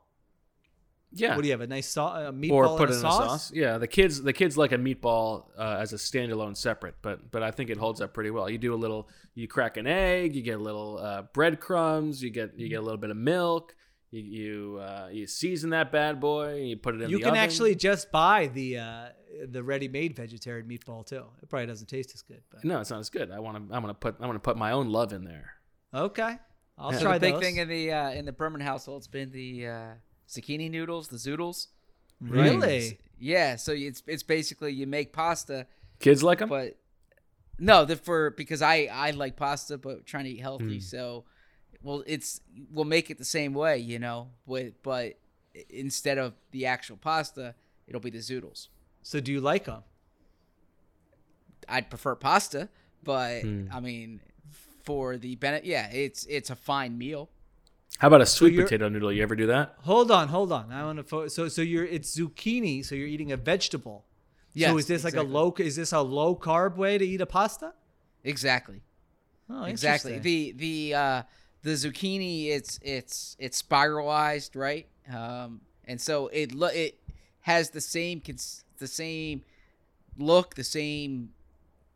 [1.14, 1.34] Yeah.
[1.36, 1.60] What do you have?
[1.60, 3.20] A nice sau- a meatball or put in it a in sauce?
[3.24, 3.52] a sauce.
[3.52, 7.42] Yeah, the kids the kids like a meatball uh, as a standalone separate, but but
[7.42, 8.48] I think it holds up pretty well.
[8.48, 12.30] You do a little, you crack an egg, you get a little uh, breadcrumbs, you
[12.30, 13.74] get you get a little bit of milk,
[14.10, 17.22] you you, uh, you season that bad boy, and you put it in You the
[17.24, 17.40] can oven.
[17.42, 19.08] actually just buy the uh,
[19.48, 21.24] the ready-made vegetarian meatball too.
[21.42, 23.30] It probably doesn't taste as good, but no, it's not as good.
[23.30, 25.52] I want to I'm gonna put I'm gonna put my own love in there.
[25.94, 26.36] okay,
[26.78, 26.98] I'll Yeah.
[26.98, 29.66] So try the big thing in the uh, in the Berman household has been the
[29.66, 29.86] uh,
[30.32, 31.66] zucchini noodles, the zoodles.
[32.20, 32.98] really?
[33.18, 35.66] Yeah, so it's it's basically you make pasta,
[36.00, 36.48] Kids like them.
[36.48, 36.76] but
[37.58, 40.74] no, the for because I I like pasta, but trying to eat healthy.
[40.78, 40.80] Hmm.
[40.80, 41.24] So,
[41.82, 42.40] well, it's
[42.72, 45.18] we'll make it the same way, you know, with but
[45.70, 47.54] instead of the actual pasta,
[47.86, 48.68] it'll be the zoodles.
[49.02, 49.82] So do you like them?
[51.68, 52.68] I'd prefer pasta,
[53.04, 53.66] but Hmm.
[53.70, 54.20] I mean,
[54.84, 57.30] for the benefit, yeah, it's it's a fine meal.
[58.02, 59.12] How about a sweet you're- potato noodle?
[59.12, 59.76] You ever do that?
[59.82, 60.72] Hold on, hold on.
[60.72, 61.04] I want to.
[61.04, 62.84] Fo- so so you're it's zucchini.
[62.84, 64.04] So you're eating a vegetable.
[64.54, 65.54] Yes, so is this like a low?
[65.56, 67.74] Is this a low carb way to eat a pasta?
[68.24, 68.82] Exactly.
[69.48, 70.18] Oh, exactly.
[70.18, 71.22] The the uh,
[71.62, 74.88] the zucchini, it's it's it's spiralized, right?
[75.08, 76.98] Um, and so it lo- it
[77.42, 79.42] has the same cons- the same
[80.18, 81.30] look, the same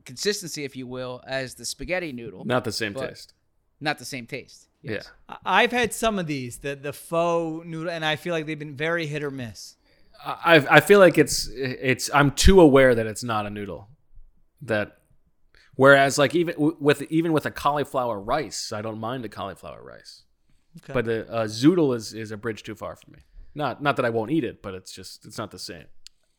[0.04, 2.44] consistency, if you will, as the spaghetti noodle.
[2.44, 3.34] Not the same taste.
[3.80, 4.68] Not the same taste.
[4.82, 5.10] Yes.
[5.28, 5.36] Yeah.
[5.44, 8.58] I- I've had some of these, the the faux noodle, and I feel like they've
[8.58, 9.76] been very hit or miss.
[10.24, 13.88] I I feel like it's it's I'm too aware that it's not a noodle.
[14.62, 14.98] That
[15.74, 20.22] whereas like even with even with a cauliflower rice, I don't mind a cauliflower rice.
[20.78, 20.92] Okay.
[20.92, 23.18] But a, a zoodle is is a bridge too far for me.
[23.54, 25.84] Not not that I won't eat it, but it's just it's not the same.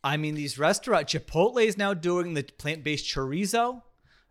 [0.04, 3.82] I mean, these restaurant Chipotle is now doing the plant based chorizo,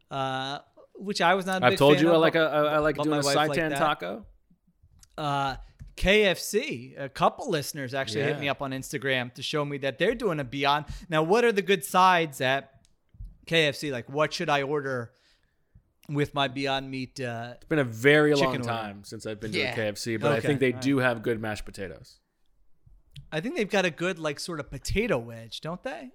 [0.10, 0.60] uh,
[1.00, 1.62] which I was not.
[1.62, 3.24] A I've big told fan you I like but- a I I like doing a
[3.26, 3.78] wife seitan that.
[3.78, 4.26] taco.
[5.18, 5.56] uh,
[5.96, 6.94] KFC.
[7.00, 10.40] A couple listeners actually hit me up on Instagram to show me that they're doing
[10.40, 10.86] a Beyond.
[11.10, 12.72] Now, what are the good sides at
[13.48, 13.92] KFC?
[13.92, 15.12] Like, what should I order
[16.08, 17.20] with my Beyond Meat?
[17.20, 18.70] Uh, It's been a very long Chicken order.
[18.70, 19.74] time since I've been Yeah.
[19.74, 22.20] to a KFC, but I think they all do have good mashed potatoes.
[23.32, 26.12] I think they've got a good like sort of potato wedge, don't they?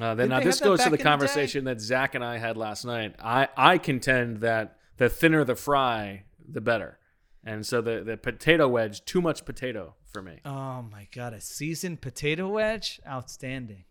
[0.00, 2.56] Uh, then now this goes to the in the conversation that Zach and I had
[2.56, 3.14] last night.
[3.22, 6.98] I, I contend that the thinner the fry, the better.
[7.44, 10.40] And so the, the potato wedge, too much potato for me.
[10.44, 13.84] Oh my god, a seasoned potato wedge, outstanding.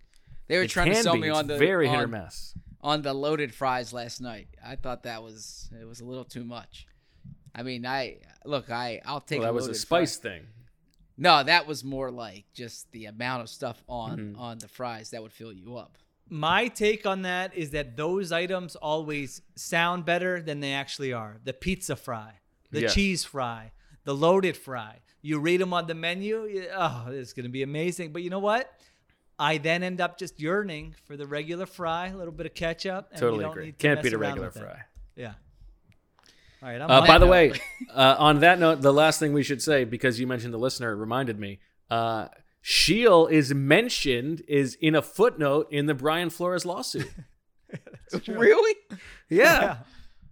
[0.48, 1.22] They were It trying to can sell be.
[1.22, 2.54] me It's on the very hit or on- miss.
[2.82, 4.48] on the loaded fries last night.
[4.66, 6.86] I thought that was it was a little too much.
[7.56, 9.40] I mean, I look, I I'll take.
[9.40, 10.32] Well, that was a spice fry.
[10.32, 10.48] thing.
[11.18, 14.40] No, that was more like just the amount of stuff on Mm-hmm.
[14.40, 15.98] on the fries that would fill you up.
[16.30, 21.38] My take on that is that those items always sound better than they actually are.
[21.44, 22.40] The pizza fry,
[22.72, 22.94] the Yes.
[22.96, 23.74] cheese fry,
[24.06, 25.02] the loaded fry.
[25.22, 28.12] You read them on the menu, you- oh, it's going to be amazing.
[28.14, 28.72] But you know what?
[29.38, 33.10] I then end up just yearning for the regular fry, a little bit of ketchup.
[33.12, 33.66] And you Totally don't agree.
[33.66, 34.60] need to Can't beat a regular with it.
[34.60, 34.82] fry.
[35.16, 35.34] Yeah.
[36.64, 36.80] All right.
[36.82, 37.32] I'm Uh, by the that.
[37.32, 37.54] way,
[37.94, 40.92] uh, on that note, the last thing we should say, because you mentioned the listener,
[40.94, 41.60] it reminded me.
[41.90, 42.30] Uh,
[42.62, 47.12] Sheil is mentioned is in a footnote in the Brian Flores lawsuit.
[48.28, 48.76] really?
[49.30, 49.78] Yeah.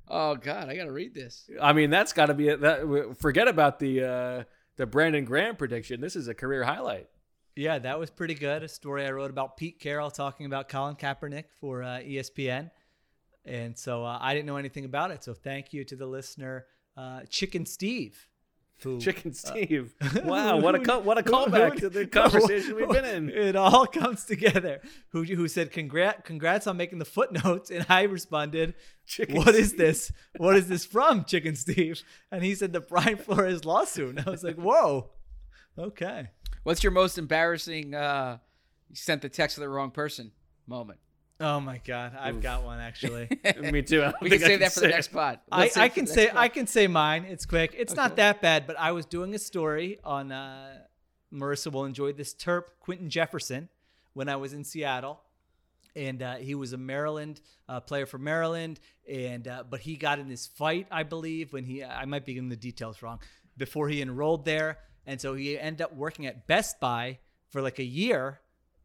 [0.08, 1.50] Oh God, I gotta read this.
[1.62, 3.16] I mean, that's got to be a, that.
[3.20, 4.44] Forget about the uh,
[4.78, 6.00] the Brandon Graham prediction.
[6.02, 7.08] This is a career highlight.
[7.56, 8.64] Yeah, that was pretty good.
[8.64, 12.72] A story I wrote about Pete Carroll talking about Colin Kaepernick for uh, ESPN.
[13.46, 15.24] And so uh, I didn't know anything about it.
[15.24, 16.66] So thank you to the listener,
[16.96, 18.28] uh, Chicken Steve.
[18.84, 19.94] Who, Chicken uh, Steve.
[20.24, 23.30] Wow, what a co- what a who- callback who- to the conversation we've been in.
[23.50, 24.82] It all comes together.
[25.10, 28.74] Who who said congrats congrats on making the footnotes, and I responded,
[29.06, 30.12] Chicken "What is Steve." this?
[30.38, 32.02] What is this from, Chicken Steve?"
[32.32, 34.18] And he said the Brian Flores lawsuit.
[34.18, 35.10] And I was like, "Whoa,
[35.78, 36.30] okay."
[36.64, 37.94] What's your most embarrassing?
[37.96, 38.38] Uh,
[38.90, 40.32] you sent the text to the wrong person
[40.68, 41.00] moment.
[41.42, 43.28] Oh my God, I've got one actually.
[43.60, 44.04] Me too.
[44.04, 45.14] I We think can I save that for the next it.
[45.14, 45.40] pod.
[45.52, 47.26] I, Let's save I can say next I can say mine.
[47.28, 47.74] It's quick.
[47.78, 50.78] It's not that bad, but I was doing a story on uh,
[51.34, 53.70] Marissa will enjoy this Terp Quinton Jefferson
[54.14, 55.20] when I was in Seattle,
[55.96, 60.20] and uh, he was a Maryland uh, player for Maryland, and uh, but he got
[60.20, 63.20] in this fight, I believe, when he I might be getting the details wrong
[63.58, 64.78] before he enrolled there,
[65.08, 67.18] and so he ended up working at Best Buy
[67.50, 68.42] for like a year,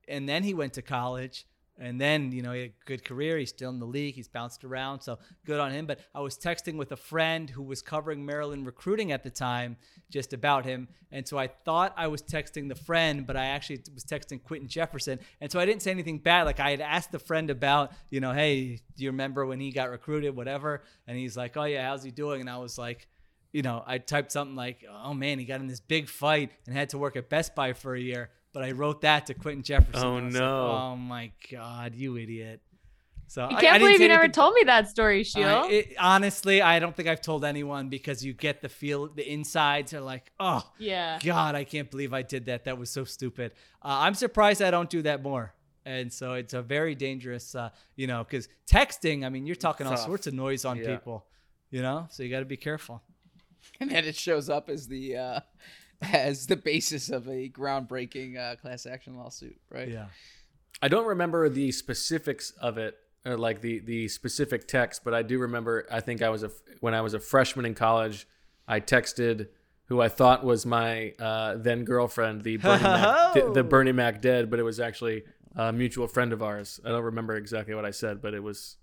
[0.09, 1.47] and then he went to college.
[1.79, 3.37] And then, you know, he had a good career.
[3.37, 4.15] He's still in the league.
[4.15, 5.03] He's bounced around.
[5.03, 5.87] So good on him.
[5.87, 9.77] But I was texting with a friend who was covering Maryland recruiting at the time
[10.11, 10.89] just about him.
[11.13, 14.69] And so I thought I was texting the friend, but I actually was texting Quinton
[14.69, 15.19] Jefferson.
[15.41, 16.45] And so I didn't say anything bad.
[16.45, 19.71] Like I had asked the friend about, you know, hey, do you remember when he
[19.71, 20.83] got recruited, whatever?
[21.07, 22.41] And he's like, oh, yeah, how's he doing?
[22.41, 23.07] And I was like,
[23.53, 26.77] you know, I typed something like, oh man, he got in this big fight and
[26.77, 28.31] had to work at Best Buy for a year.
[28.57, 30.03] But I wrote that to Quinton Jefferson.
[30.03, 30.71] Oh, I was like, no.
[30.71, 32.63] oh my God, you idiot.
[33.27, 35.25] So I I- I can't didn't believe say you never anything- told me that story,
[35.25, 35.47] Sheil.
[35.47, 39.31] I- it- honestly, I don't think I've told anyone because you get the feel, the
[39.31, 41.19] insides are like, oh, Yeah.
[41.23, 42.65] God, I can't believe I did that.
[42.65, 43.53] That was so stupid.
[43.83, 45.53] Uh, I'm surprised I don't do that more.
[45.85, 49.87] And so it's a very dangerous, uh, you know, because texting, I mean, you're talking
[49.87, 50.95] all sorts of noise on Yeah.
[50.97, 51.27] people,
[51.71, 53.03] you know, so you got to be careful.
[53.81, 55.41] and then it shows up as the uh,
[56.03, 59.89] as the basis of a groundbreaking uh, class action lawsuit, right?
[59.89, 60.07] Yeah.
[60.83, 65.23] I don't remember the specifics of it, or like the the specific text, but I
[65.23, 65.87] do remember.
[65.91, 66.51] I think I was a
[66.81, 68.29] when I was a freshman in college,
[68.69, 69.49] I texted
[69.87, 74.21] who I thought was my uh, then girlfriend, the Bernie Mac, the, the Bernie Mac
[74.21, 75.23] dead, but it was actually
[75.55, 76.81] a mutual friend of ours.
[76.85, 78.77] I don't remember exactly what I said, but it was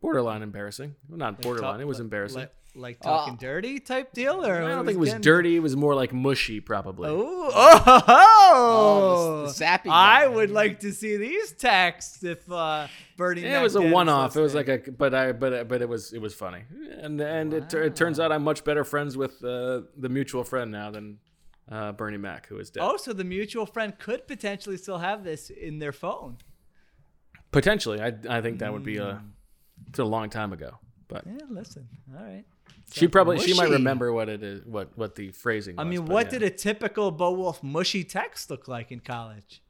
[0.00, 0.94] borderline embarrassing.
[1.08, 1.74] Well, not borderline.
[1.74, 2.38] talk- it was like- embarrassing.
[2.40, 5.56] Like, like talking dirty type deal, or I don't think it was getting- dirty.
[5.56, 7.10] It was more like mushy, probably.
[7.10, 10.28] Ooh, oh, the- the sappy I guy.
[10.28, 12.86] would like to see these texts if uh,
[13.16, 13.42] Bernie.
[13.42, 14.36] Yeah, it was a one-off.
[14.36, 16.62] It was like a, but I, but but it was it was funny,
[17.00, 20.70] and and it, it turns out I'm much better friends with uh, the mutual friend
[20.70, 21.18] now than
[21.70, 22.82] uh, Bernie Mac, who is dead.
[22.84, 26.36] Oh, so the mutual friend could potentially still have this in their phone.
[27.50, 29.22] Potentially, I I think that would be a
[29.88, 30.78] it's a long time ago,
[31.08, 31.88] but Yeah, listen.
[32.16, 32.44] All right.
[32.92, 35.78] she probably she might remember what it is, what what the phrasing.
[35.78, 36.38] I was, mean, what yeah.
[36.38, 39.62] did a typical Bo Wulf mushy text look like in college?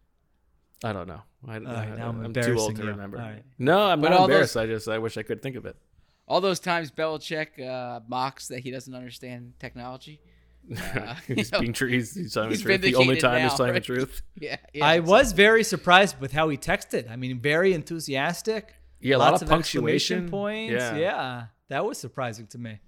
[0.82, 1.22] I don't know.
[1.46, 2.88] I, right, I, now I'm I'm too old to you.
[2.88, 3.18] remember.
[3.18, 3.42] All right.
[3.58, 4.56] No, I'm But not all those- embarrassed.
[4.56, 5.76] I just I wish I could think of it.
[6.26, 10.20] All those times Belichick uh, mocks that he doesn't understand technology.
[10.70, 11.88] Uh, he's know, being true.
[11.88, 12.80] He's, he's telling the he's truth.
[12.82, 13.82] The only vindicated time he's telling right?
[13.82, 14.22] the truth.
[14.40, 14.84] Yeah, yeah.
[14.86, 17.10] I was very surprised with how he texted.
[17.10, 18.74] I mean, very enthusiastic.
[19.00, 20.28] Yeah, a lot lots of punctuation.
[20.28, 20.72] points.
[20.72, 20.96] Yeah.
[20.96, 21.44] Yeah.
[21.68, 22.80] that was surprising to me.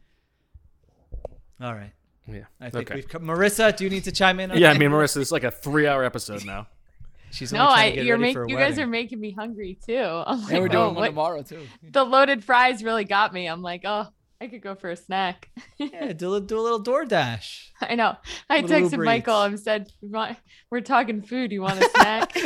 [1.60, 1.92] All right.
[2.26, 2.44] Yeah.
[2.60, 2.96] I think okay.
[2.96, 4.50] we've co- Marissa, do you need to chime in?
[4.50, 6.68] On Yeah, I mean, Marissa, it's like a three-hour episode now.
[7.30, 9.30] She's no, only I to get you're making for a you guys are making me
[9.32, 9.96] hungry too.
[9.96, 11.66] I'm like, and we're oh, doing one what- tomorrow too.
[11.82, 13.46] The loaded fries really got me.
[13.46, 14.08] I'm like, oh,
[14.42, 15.48] I could go for a snack.
[15.78, 17.68] Yeah, do a, do a little DoorDash.
[17.80, 18.16] I know.
[18.50, 19.66] I Little texted Uber Michael Eats.
[19.66, 20.36] and said,
[20.68, 21.52] "We're talking food.
[21.52, 22.36] You want a snack?"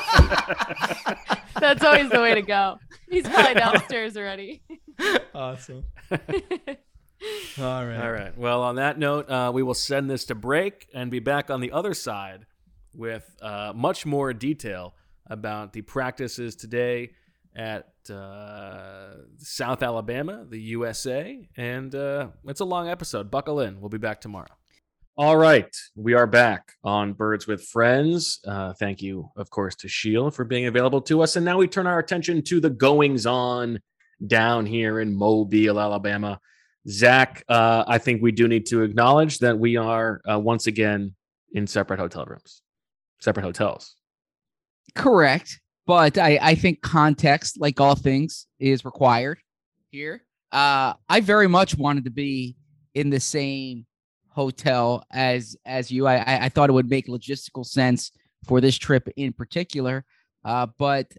[1.60, 2.78] That's always the way to go.
[3.10, 4.62] He's probably downstairs already.
[5.34, 5.84] Awesome.
[6.10, 8.00] All right.
[8.00, 8.36] All right.
[8.36, 11.60] Well, on that note, uh, we will send this to break and be back on
[11.60, 12.46] the other side
[12.94, 14.94] with uh, much more detail
[15.26, 17.10] about the practices today
[17.54, 21.48] at uh, South Alabama, the USA.
[21.56, 23.30] And uh, it's a long episode.
[23.30, 23.80] Buckle in.
[23.80, 24.54] We'll be back tomorrow.
[25.18, 25.74] All right.
[25.94, 28.38] We are back on Birds with Friends.
[28.46, 31.36] Uh, thank you, of course, to Sheil for being available to us.
[31.36, 33.80] And now we turn our attention to the goings on
[34.26, 36.38] down here in Mobile, Alabama.
[36.86, 41.14] Zach, uh, I think we do need to acknowledge that we are uh, once again
[41.52, 42.60] in separate hotel rooms,
[43.18, 43.96] separate hotels.
[44.94, 45.60] Correct.
[45.86, 49.38] But I, I think context, like all things, is required
[49.90, 50.24] here.
[50.52, 52.56] uh, I very much wanted to be
[52.94, 53.85] in the same
[54.36, 56.06] hotel as as you.
[56.06, 58.12] I I, thought it would make logistical sense
[58.46, 60.04] for this trip in particular,
[60.44, 61.10] uh, but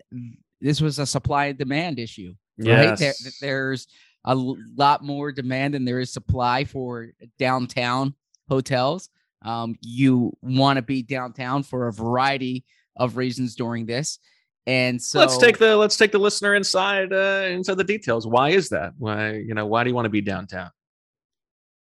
[0.61, 2.35] this was a supply and demand issue.
[2.59, 2.97] Right?
[2.97, 3.39] There, Yes.
[3.41, 3.87] there's
[4.23, 8.13] a lot more demand than there is supply for downtown
[8.49, 9.09] hotels.
[9.43, 12.65] Um, you want to be downtown for a variety
[12.95, 14.19] of reasons during this,
[14.67, 18.27] and so let's take the let's take the listener inside uh, inside the details.
[18.27, 18.93] Why is that?
[18.99, 20.69] Why you know why do you want to be downtown?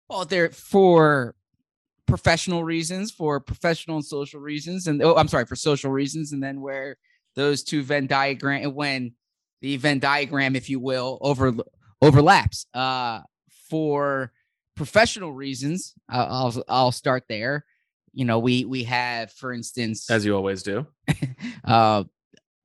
[0.10, 1.36] Well, they're for
[2.06, 6.42] professional reasons, for professional and social reasons, and oh, I'm sorry, for social reasons, and
[6.42, 6.98] then where
[7.36, 9.14] those two Venn diagram when
[9.62, 11.54] the Venn diagram, if you will, over
[12.02, 12.66] overlaps.
[12.74, 13.22] Uh,
[13.70, 14.32] for
[14.76, 17.66] professional reasons, uh, I'll I'll start there.
[18.14, 20.86] You know, we we have, for instance, As you always do.
[21.66, 22.04] uh,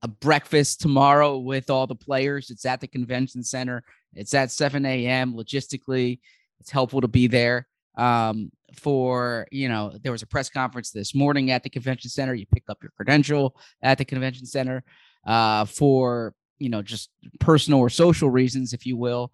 [0.03, 2.49] a breakfast tomorrow with all the players.
[2.49, 3.83] It's at the convention center.
[4.15, 5.33] It's at 7 a.m.
[5.33, 6.19] Logistically,
[6.61, 7.67] it's helpful to be there.
[7.97, 12.33] Um, for you know, there was a press conference this morning at the convention center.
[12.33, 14.83] You pick up your credential at the convention center.
[15.25, 17.09] Uh, for you know, just
[17.39, 19.31] personal or social reasons, if you will.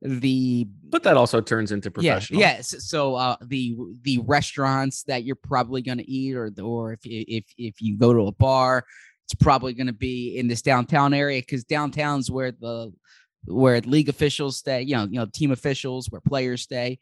[0.00, 2.40] The But that also turns into professional.
[2.40, 2.74] yeah, yes.
[2.88, 7.00] So uh, the the restaurants that you're probably going to eat, or the, or if
[7.04, 8.84] if if you go to a bar,
[9.26, 12.92] it's probably going to be in this downtown area because downtown's where the
[13.44, 14.82] where league officials stay.
[14.82, 16.98] You know, you know, team officials where players stay.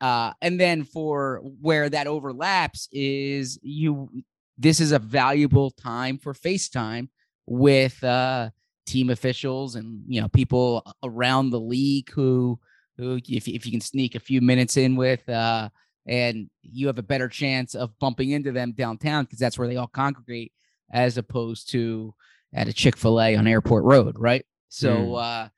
[0.00, 4.10] Uh, and then for where that overlaps is you.
[4.58, 7.08] This is a valuable time for FaceTime
[7.46, 8.50] with uh,
[8.86, 12.58] team officials and you know people around the league who
[12.96, 15.68] who if, if you can sneak a few minutes in with uh
[16.06, 19.74] and you have a better chance of bumping into them downtown because that's where they
[19.74, 20.52] all congregate
[20.92, 22.14] as opposed to
[22.54, 25.20] at a chick-fil-a on airport road right so Mm.
[25.20, 25.48] uh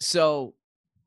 [0.00, 0.54] so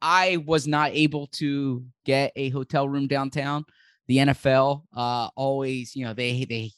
[0.01, 3.63] i was not able to get a hotel room downtown.
[4.07, 6.71] The nfl uh always you know they they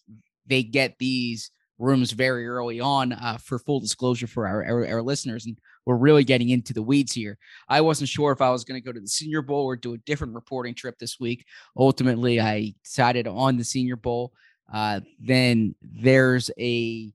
[0.46, 5.02] they get these rooms very early on uh, for full disclosure for our, our, our
[5.02, 7.38] listeners and we're really getting into the weeds here.
[7.68, 9.94] I wasn't sure if i was going to go to the senior bowl or do
[9.96, 11.46] a different reporting trip this week.
[11.76, 14.32] Ultimately i decided on the senior bowl.
[14.72, 17.12] Uh, then there's a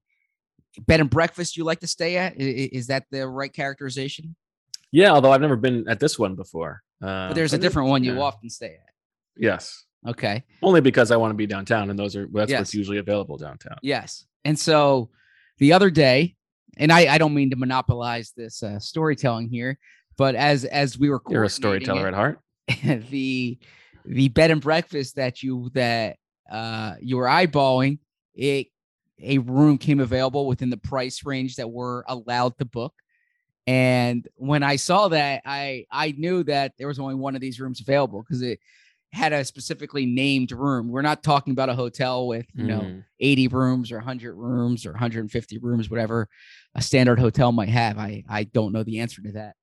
[0.86, 2.32] bed and breakfast you like to stay at?
[2.32, 4.34] I- i- is that the right characterization
[4.92, 6.82] Yeah, although I've never been at this one before.
[7.02, 8.20] Uh, but there's a different one you yeah.
[8.20, 8.92] often stay at
[9.36, 9.84] Yes.
[10.06, 12.60] okay Only because I want to be downtown, and those are that's Yes.
[12.60, 13.76] what's usually available downtown.
[13.82, 14.26] Yes.
[14.44, 15.10] And so
[15.58, 16.36] the other day,
[16.76, 19.78] and I, I don't mean to monopolize this uh, storytelling here,
[20.16, 22.40] but as as we were You're a storyteller it, at heart.
[23.10, 23.58] the
[24.04, 26.16] the bed and breakfast that you that
[26.50, 27.98] uh you were eyeballing,
[28.34, 28.68] it
[29.20, 32.94] a room came available within the price range that we're allowed to book.
[33.68, 37.60] And when I saw that, I I knew that there was only one of these
[37.60, 38.60] rooms available because it
[39.12, 40.88] had a specifically named room.
[40.88, 43.04] We're not talking about a hotel with, you know, Mm.
[43.20, 46.28] 80 rooms or 100 rooms or 150 rooms, whatever
[46.74, 47.98] a standard hotel might have.
[47.98, 49.56] I I don't know the answer to that.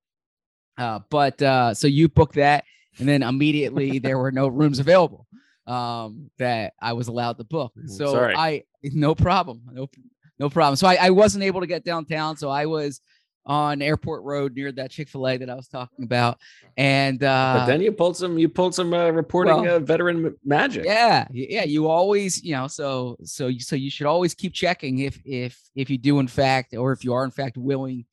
[0.78, 2.64] Uh, but uh, so you booked that,
[3.00, 5.26] and then immediately there were no rooms available
[5.66, 7.74] um, that I was allowed to book.
[7.88, 8.36] So sorry.
[8.36, 9.90] I no problem, no
[10.38, 10.76] no problem.
[10.76, 13.02] So I, I wasn't able to get downtown, so I was
[13.46, 16.40] on Airport Road near that Chick Fil A that I was talking about,
[16.78, 20.26] and uh, But then you pulled some you pulled some uh, reporting well, uh, veteran
[20.28, 20.86] m- magic.
[20.86, 21.64] yeah, yeah.
[21.64, 25.60] You always, you know, so so you so you should always keep checking if if
[25.76, 28.06] if you do in fact, or if you are in fact willing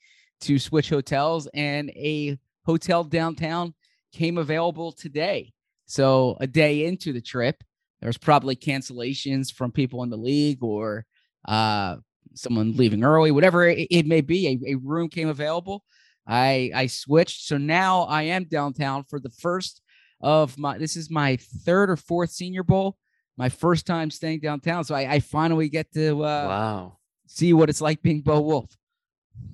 [0.42, 1.48] to switch hotels.
[1.54, 3.74] And a hotel downtown
[4.12, 5.52] came available today.
[5.86, 7.62] So a day into the trip,
[8.00, 11.06] there was probably cancellations from people in the league or
[11.48, 11.96] uh
[12.34, 14.46] someone leaving early, whatever it, it may be.
[14.66, 15.84] A, a room came available.
[16.26, 19.82] I I switched, so now I am downtown for the first
[20.20, 22.96] of my this is my third or fourth senior bowl
[23.36, 26.98] my first time staying downtown so i, I finally get to uh, Wow.
[27.26, 28.70] see what it's like being Bo Wulf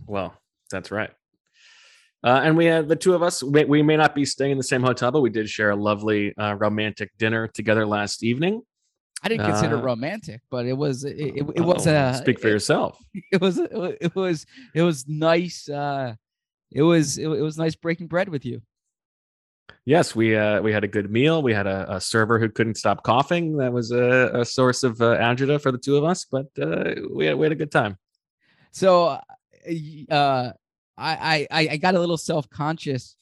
[0.06, 0.34] Well,
[0.70, 1.10] that's right.
[2.22, 3.42] Uh, and we had the two of us.
[3.42, 5.76] We, we may not be staying in the same hotel, but we did share a
[5.76, 8.62] lovely uh, romantic dinner together last evening.
[9.23, 12.40] I didn't consider Uh, romantic but it was it, it, it was oh, uh speak
[12.40, 12.99] for it, yourself.
[13.32, 16.15] it was it was it was nice uh
[16.70, 18.61] it was it, it was nice breaking bread with you
[19.85, 21.43] Yes, we uh, we had a good meal.
[21.43, 23.57] We had a, a server who couldn't stop coughing.
[23.57, 26.95] That was a, a source of uh, agita for the two of us, but uh,
[27.11, 27.97] we had we had a good time.
[28.70, 29.20] So, uh,
[30.11, 30.53] uh,
[30.99, 33.16] I, I I got a little self conscious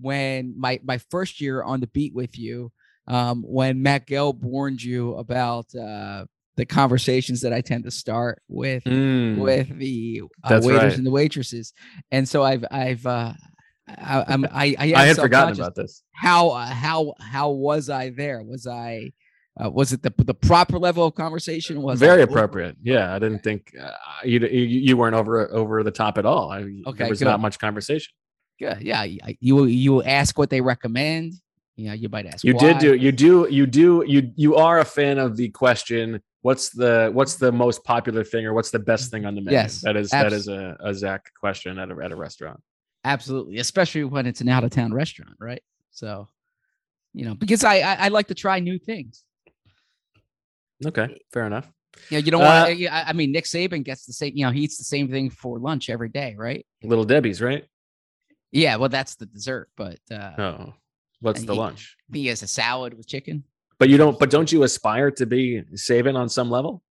[0.00, 2.70] when my my first year on the beat with you,
[3.06, 6.24] um, when Matt Gelb warned you about uh,
[6.56, 9.38] the conversations that I tend to start with Mm.
[9.38, 10.96] with the uh, waiters right.
[10.96, 11.72] and the waitresses,
[12.10, 13.32] and so I've I've uh,
[13.88, 16.02] I, I'm, I, I, I had forgotten about this.
[16.14, 18.42] How, uh, how, how was I there?
[18.42, 19.10] Was I,
[19.62, 21.82] uh, was it the the proper level of conversation?
[21.82, 22.76] Was I Very over- appropriate.
[22.82, 23.90] Yeah, I didn't think uh,
[24.24, 26.50] you, you you weren't over over the top at all.
[26.50, 27.26] I, Okay, there was good.
[27.26, 28.12] not much conversation.
[28.58, 29.04] Yeah, yeah.
[29.40, 31.34] You you ask what they recommend.
[31.76, 32.44] Yeah, you might ask.
[32.44, 32.72] You why.
[32.72, 36.22] did do you do you do you you are a fan of the question.
[36.42, 39.58] What's the what's the most popular thing or what's the best thing on the menu?
[39.58, 42.60] Yes, that is that is a, a Zach question at a at a restaurant.
[43.04, 45.62] Absolutely, especially when it's an out of town restaurant, right?
[45.90, 46.28] So,
[47.12, 49.24] you know, because I, I I like to try new things.
[50.84, 51.70] Okay, fair enough.
[52.10, 52.70] Yeah, you don't Uh, want.
[52.70, 54.32] I I mean, Nick Saban gets the same.
[54.36, 56.64] You know, he eats the same thing for lunch every day, right?
[56.82, 57.64] Little Debbie's, right?
[58.52, 60.74] Yeah, well, that's the dessert, but uh, Oh,
[61.24, 61.96] what's and the he- lunch?
[62.12, 63.44] he has a salad with chicken.
[63.78, 64.18] But you don't.
[64.18, 66.82] But don't you aspire to be Saban on some level?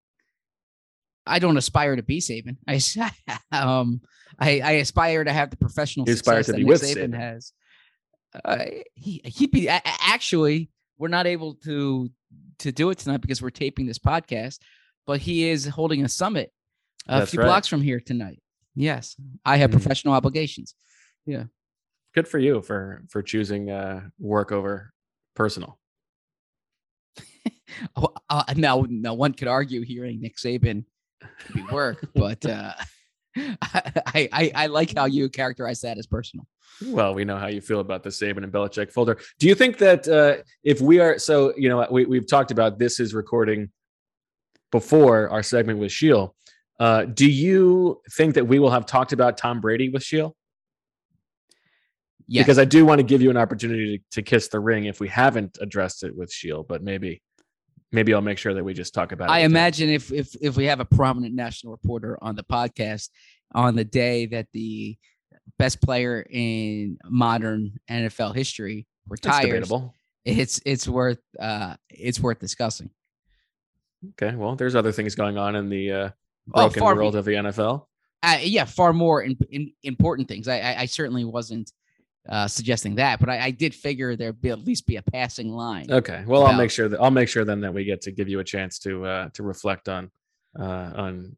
[1.26, 2.57] I don't aspire to be Saban.
[2.68, 4.01] I um
[4.39, 7.15] I, I aspire to have the professional You success to that be Nick Saban, Saban.
[7.18, 7.53] has.
[8.43, 8.65] Uh,
[8.95, 12.10] he he'd be actually we're not able to
[12.60, 14.57] to do it tonight because we're taping this podcast,
[15.07, 16.51] but he is holding a summit
[17.07, 17.45] a That's few right.
[17.45, 18.41] blocks from here tonight.
[18.76, 19.15] Yes,
[19.45, 19.73] I have Mhm.
[19.73, 20.76] professional obligations.
[21.26, 21.45] Yeah.
[22.14, 24.94] Good for you for for choosing uh, work over
[25.35, 25.80] personal.
[27.95, 30.85] Oh, uh, now, now one could argue hearing Nick Saban
[31.40, 32.73] could be work, but uh,
[33.35, 36.45] I, I I like how you characterize that as personal.
[36.85, 39.19] Well, we know how you feel about the Saban and Belichick folder.
[39.40, 42.77] Do you think that uh, if we are so, you know, we, we've talked about
[42.77, 43.72] this is recording
[44.72, 46.35] before our segment with Sheil.
[46.80, 50.35] Uh, do you think that we will have talked about Tom Brady with Sheil?
[52.34, 52.45] Yes.
[52.45, 54.99] Because I do want to give you an opportunity to, to kiss the ring if
[54.99, 57.22] we haven't addressed it with Sheil, but maybe,
[57.91, 59.31] maybe I'll make sure that we just talk about it.
[59.31, 63.10] I imagine if if if we have a prominent national reporter on the podcast
[63.53, 64.97] on the day that the
[65.60, 69.72] best player in modern NFL history retires,
[70.26, 72.89] it's it's worth uh it's worth discussing.
[74.19, 76.10] Okay, well, there's other things going on in the uh,
[76.51, 77.85] Oh, broken far- world of the NFL.
[78.23, 80.47] Uh, yeah, far more in, in, important things.
[80.47, 81.72] I, I I certainly wasn't
[82.30, 85.50] uh suggesting that, but I, I did figure there'd be at least be a passing
[85.50, 85.91] line.
[85.91, 86.24] Okay.
[86.26, 88.40] Well, I'll make sure that I'll make sure then that we get to give you
[88.40, 90.10] a chance to uh, to reflect on
[90.58, 91.36] uh, on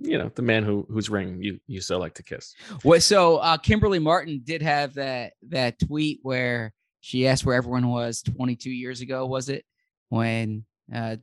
[0.00, 2.54] you know the man who whose ring you you so like to kiss.
[2.84, 7.88] Well, so uh, Kimberly Martin did have that that tweet where she asked where everyone
[7.88, 9.26] was 22 years ago.
[9.26, 9.64] Was it
[10.08, 11.16] when uh,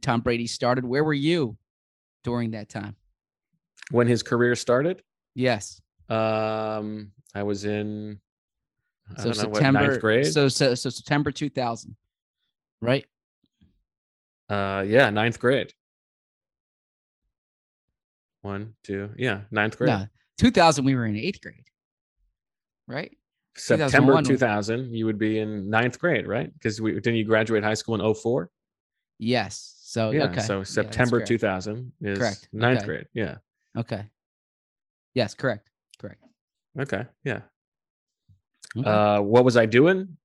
[0.00, 0.84] Tom Brady started?
[0.84, 1.56] Where were you
[2.22, 2.94] during that time?
[3.90, 5.02] When his career started,
[5.34, 5.80] Yes.
[6.08, 8.20] um, I was in
[9.18, 9.98] So know, what, September.
[9.98, 10.26] grade.
[10.26, 11.96] So, so so September 2000.
[12.80, 13.06] Right.
[14.48, 15.72] uh, yeah, ninth grade.
[18.42, 19.88] One, two, yeah, ninth grade.
[19.88, 20.06] No,
[20.38, 20.84] 2000.
[20.84, 21.64] We were in eighth grade.
[22.86, 23.16] Right.
[23.56, 26.52] September 2000, you would be in ninth grade, right?
[26.52, 28.50] Because we didn't you graduate high school in 04?
[29.18, 29.76] Yes.
[29.80, 30.40] So yeah, okay.
[30.40, 31.28] So September correct.
[31.28, 32.48] 2000 is Correct.
[32.52, 32.86] ninth Okay.
[32.86, 33.06] grade.
[33.14, 33.36] Yeah.
[33.78, 34.04] Okay.
[35.14, 35.34] Yes.
[35.34, 35.70] Correct.
[35.98, 36.20] Correct.
[36.78, 37.06] Okay.
[37.22, 37.40] Yeah.
[38.76, 38.88] Okay.
[38.88, 40.16] Uh, what was I doing?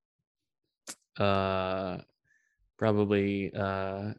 [1.18, 1.98] Uh,
[2.78, 4.14] probably uh,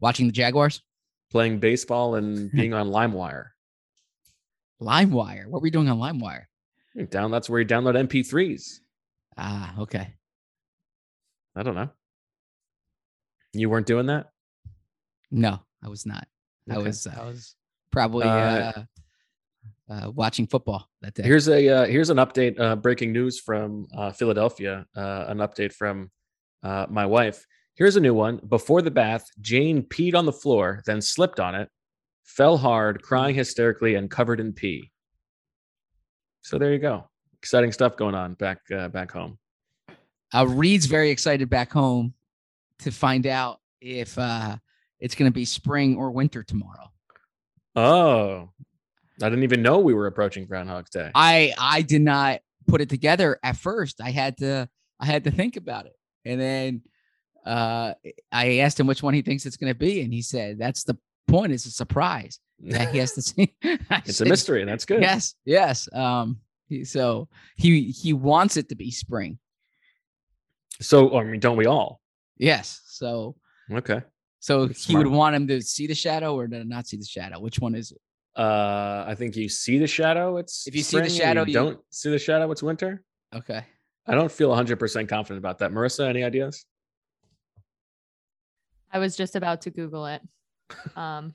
[0.00, 0.82] Watching the Jaguars.
[1.30, 3.46] playing baseball and being on LimeWire.
[4.80, 5.46] LimeWire.
[5.46, 6.44] What were you doing on LimeWire?
[6.94, 7.30] You Down.
[7.30, 8.80] That's where you download MP3s.
[9.36, 10.14] Ah, okay.
[11.54, 11.90] I don't know.
[13.52, 14.30] You weren't doing that.
[15.30, 16.26] No, I was not.
[16.70, 17.54] I was I was
[17.90, 18.72] probably Uh,
[19.90, 21.22] uh, watching football that day.
[21.22, 22.58] Here's a uh, here's an update.
[22.60, 24.86] Uh, breaking news from uh, Philadelphia.
[24.96, 26.10] Uh, an update from
[26.62, 27.44] uh, my wife.
[27.74, 28.40] Here's a new one.
[28.48, 31.68] Before the bath, Jane peed on the floor, then slipped on it,
[32.24, 34.90] fell hard, crying hysterically, and covered in pee.
[36.42, 37.08] So there you go.
[37.40, 39.38] Exciting stuff going on back uh, back home.
[40.34, 42.14] uh, Reed's very excited back home
[42.80, 44.56] to find out if uh,
[44.98, 46.90] it's going to be spring or winter tomorrow.
[47.76, 48.50] Oh,
[49.22, 51.10] I didn't even know we were approaching Groundhog's Day.
[51.14, 54.00] I I did not put it together at first.
[54.00, 54.68] I had to
[55.00, 56.82] I had to think about it, and then
[57.44, 57.94] uh,
[58.30, 60.84] I asked him which one he thinks it's going to be, and he said that's
[60.84, 60.96] the
[61.26, 61.52] point.
[61.52, 63.54] It's a surprise that he has to see.
[64.04, 65.00] It's a mystery, and That's good.
[65.02, 65.88] Yes, yes.
[65.92, 66.38] Um,
[66.68, 69.38] he, so he he wants it to be spring.
[70.80, 72.00] So I mean, don't we all?
[72.36, 72.82] Yes.
[72.86, 73.36] So
[73.72, 74.02] Okay.
[74.38, 77.04] so That's he would want him to see the shadow or to not see the
[77.04, 77.40] shadow.
[77.40, 78.00] Which one is it?
[78.38, 80.36] Uh, I think you see the shadow.
[80.36, 82.50] It's If you see the shadow, you you- don't see the shadow.
[82.52, 83.02] It's winter.
[83.34, 83.64] Okay.
[84.06, 85.70] I don't feel 100% confident about that.
[85.72, 86.64] Marissa, any ideas?
[88.90, 90.22] I was just about to Google it.
[90.96, 91.34] Um,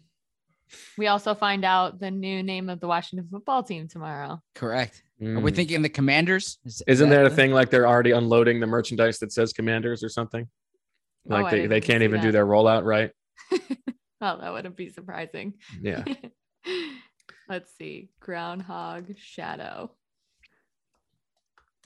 [0.98, 4.42] We also find out the new name of the Washington football team tomorrow.
[4.56, 5.04] Correct.
[5.22, 5.56] Are we Mm.
[5.56, 6.58] thinking the Commanders?
[6.66, 9.54] Is- is Isn't that there a thing like they're already unloading the merchandise that says
[9.54, 10.48] Commanders or something?
[11.30, 13.12] Oh, Like I they, they can't see even do their rollout right.
[14.20, 15.54] well, that wouldn't be surprising.
[15.82, 16.04] Yeah.
[17.54, 18.10] Let's see.
[18.20, 19.92] Groundhog Shadow.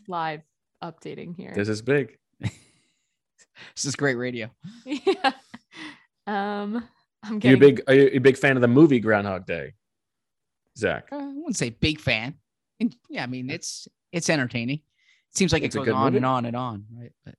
[0.08, 0.40] Live
[0.82, 1.52] updating here.
[1.54, 2.18] This is big.
[3.76, 4.50] This is great radio.
[4.86, 5.32] yeah.
[6.26, 6.88] Um,
[7.24, 9.74] I'm You a getting big are you a big fan of the movie Groundhog Day,
[10.78, 11.10] Zach?
[11.12, 12.36] Uh, I wouldn't say big fan.
[12.80, 14.78] And, yeah, I mean it's it's entertaining.
[14.78, 16.18] It seems like It's a it goes on movie?
[16.18, 17.12] and on and on, right?
[17.26, 17.36] But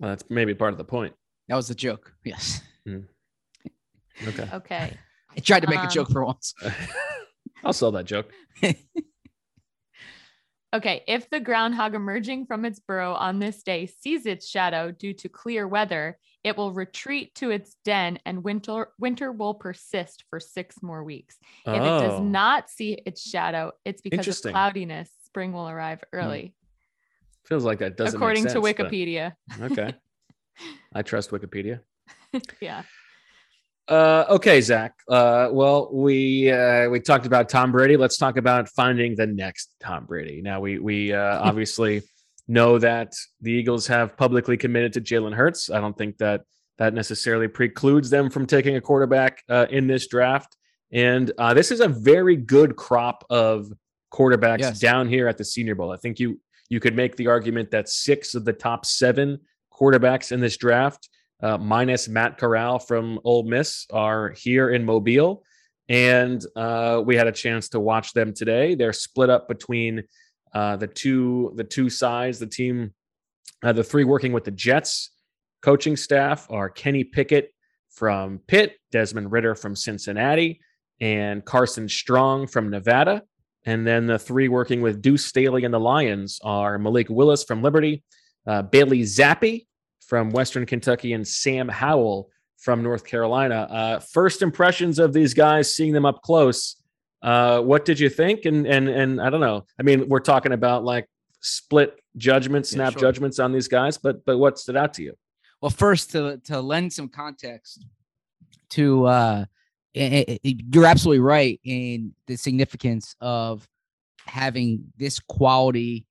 [0.00, 1.14] Well, that's maybe part of the point.
[1.48, 2.12] that was the joke.
[2.24, 4.48] Yes, Okay.
[4.52, 4.96] okay.
[5.36, 6.52] I tried to make Um, a joke for once.
[7.64, 8.30] I'll sell that joke.
[10.72, 15.12] Okay, if the groundhog emerging from its burrow on this day sees its shadow due
[15.14, 20.38] to clear weather, it will retreat to its den and winter winter will persist for
[20.38, 21.38] 6 more weeks.
[21.66, 22.22] If it does Oh.
[22.22, 24.52] not see its shadow, it's because of Interesting.
[24.52, 25.10] cloudiness.
[25.24, 26.18] Spring will arrive hmm.
[26.18, 26.54] early,
[27.46, 29.32] Feels like that doesn't make according to sense, but- Wikipedia.
[29.60, 29.94] Okay.
[30.94, 31.80] I trust Wikipedia.
[32.60, 32.82] yeah.
[33.88, 34.94] Uh, okay, Zach.
[35.08, 37.96] Uh, well, we uh, we talked about Tom Brady.
[37.96, 40.40] Let's talk about finding the next Tom Brady.
[40.42, 42.02] Now, we we uh, obviously
[42.46, 45.70] know that the Eagles have publicly committed to Jalen Hurts.
[45.70, 46.42] I don't think that
[46.78, 50.56] that necessarily precludes them from taking a quarterback uh, in this draft.
[50.92, 53.70] And uh, this is a very good crop of
[54.12, 54.80] quarterbacks Yes.
[54.80, 55.92] down here at the Senior Bowl.
[55.92, 59.40] I think you you could make the argument that six of the top seven
[59.72, 61.08] quarterbacks in this draft
[61.42, 65.42] uh, minus Matt Corral from Ole Miss are here in Mobile,
[65.88, 68.74] and uh, we had a chance to watch them today.
[68.74, 70.04] They're split up between
[70.54, 72.38] uh, the two the two sides.
[72.38, 72.92] The team,
[73.62, 75.10] uh, the three working with the Jets
[75.62, 77.52] coaching staff are Kenny Pickett
[77.90, 80.60] from Pitt, Desmond Ridder from Cincinnati,
[81.00, 83.22] and Carson Strong from Nevada.
[83.66, 87.62] And then the three working with Deuce Staley and the Lions are Malik Willis from
[87.62, 88.02] Liberty,
[88.46, 89.66] uh, Bailey Zappe
[90.10, 92.28] from Western Kentucky, and Sam Howell
[92.58, 93.68] from North Carolina.
[93.70, 96.82] Uh, first impressions of these guys, seeing them up close.
[97.22, 98.44] Uh, what did you think?
[98.44, 99.64] And and and I don't know.
[99.78, 101.06] I mean, we're talking about like
[101.40, 103.00] split judgments, Yeah, snap sure.
[103.02, 105.14] judgments on these guys, but but what stood out to you?
[105.62, 107.86] Well, first to to lend some context
[108.70, 109.44] to uh
[109.96, 113.68] i- i- i- you're absolutely right in the significance of
[114.26, 116.06] having this quality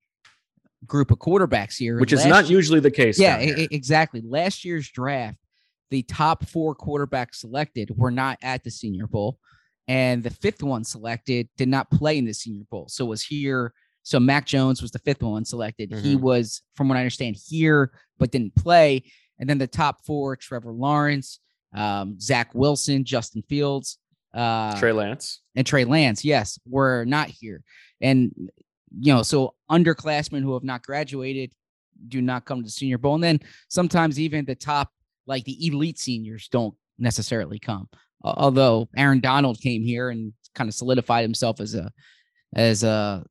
[0.86, 3.18] group of quarterbacks here, Which is not year- usually the case.
[3.18, 4.22] Yeah, exactly.
[4.24, 5.38] Last year's draft,
[5.90, 9.38] the top four quarterbacks selected were not at the Senior Bowl,
[9.88, 13.72] and the fifth one selected did not play in the Senior Bowl, so was here.
[14.02, 15.92] So Mac Jones was the fifth one selected.
[15.92, 16.20] He Mhm.
[16.20, 19.02] was, from what I understand, here but didn't play.
[19.38, 21.40] And then the top four: Trevor Lawrence,
[21.74, 23.98] um, Zach Wilson, Justin Fields,
[24.32, 25.40] uh, Trey Lance.
[25.54, 27.62] and Trey Lance, yes, were not here.
[28.00, 28.32] And
[28.98, 31.52] you know, so underclassmen who have not graduated
[32.08, 33.14] do not come to the senior bowl.
[33.14, 34.90] And then sometimes even the top,
[35.26, 37.88] like the elite seniors, don't necessarily come.
[38.24, 41.90] Al- Although Aaron Donald came here and kind of solidified himself as a
[42.54, 43.24] as a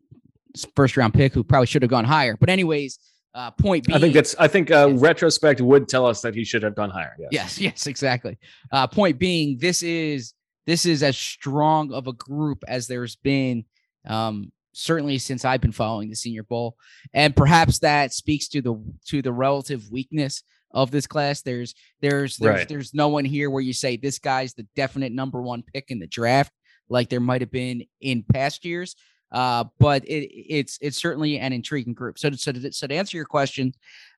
[0.75, 2.37] first round pick who probably should have gone higher.
[2.39, 2.99] But anyways,
[3.33, 4.35] uh point being I think that's.
[4.39, 7.15] I think uh, retrospect would tell us that he should have gone higher.
[7.19, 7.31] Yes.
[7.31, 8.37] Yes, yes, exactly.
[8.71, 10.33] Uh, point being, this is
[10.65, 13.65] this is as strong of a group as there's been,
[14.07, 16.75] um, certainly since I've been following the Senior Bowl,
[17.13, 18.75] and perhaps that speaks to the
[19.07, 21.41] to the relative weakness of this class.
[21.41, 22.67] There's there's there's Right.
[22.67, 25.99] there's no one here where you say this guy's the definite number one pick in
[25.99, 26.53] the draft,
[26.89, 28.95] like there might have been in past years.
[29.31, 32.17] Uh, but it, it's it's certainly an intriguing group.
[32.17, 33.73] So to, so to, so to answer your question,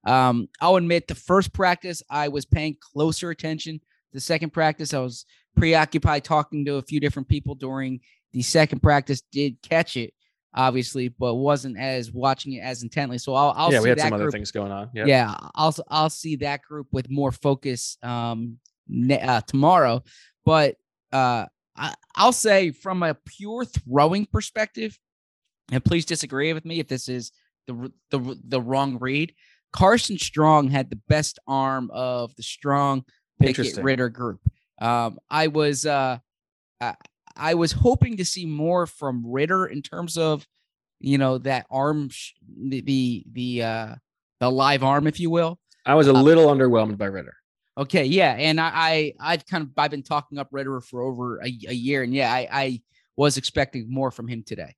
[0.08, 3.82] um, I'll admit the first practice I was paying closer attention.
[4.14, 5.26] The second practice I was
[5.56, 8.00] preoccupied talking to a few different people during
[8.32, 9.22] the second practice.
[9.34, 10.14] Did catch it
[10.54, 13.18] obviously, but wasn't as watching it as intently.
[13.18, 14.90] So I'll I'll yeah, see we had that some other group- things going on.
[14.94, 15.06] Yeah.
[15.06, 18.58] yeah, I'll I'll see that group with more focus um
[18.88, 20.04] ne- uh, tomorrow.
[20.46, 20.76] But
[21.12, 21.46] uh,
[21.76, 24.98] I, I'll say from a pure throwing perspective,
[25.72, 27.32] and please disagree with me if this is
[27.68, 29.34] the the the wrong read.
[29.72, 33.06] Carson Strong had the best arm of the Strong
[33.40, 34.42] Pickett Ridder group.
[34.82, 36.18] Um, I was uh,
[36.82, 36.96] I,
[37.36, 40.46] I was hoping to see more from Ridder in terms of
[41.00, 42.34] you know that arm sh-
[42.70, 43.96] the the the uh
[44.40, 45.60] the live arm if you will.
[45.86, 47.34] I was a little underwhelmed by Ridder.
[47.78, 51.38] okay yeah and i i i've kind of i've been talking up Ridder for over
[51.40, 52.82] a, a year and yeah i i
[53.16, 54.76] was expecting more from him today.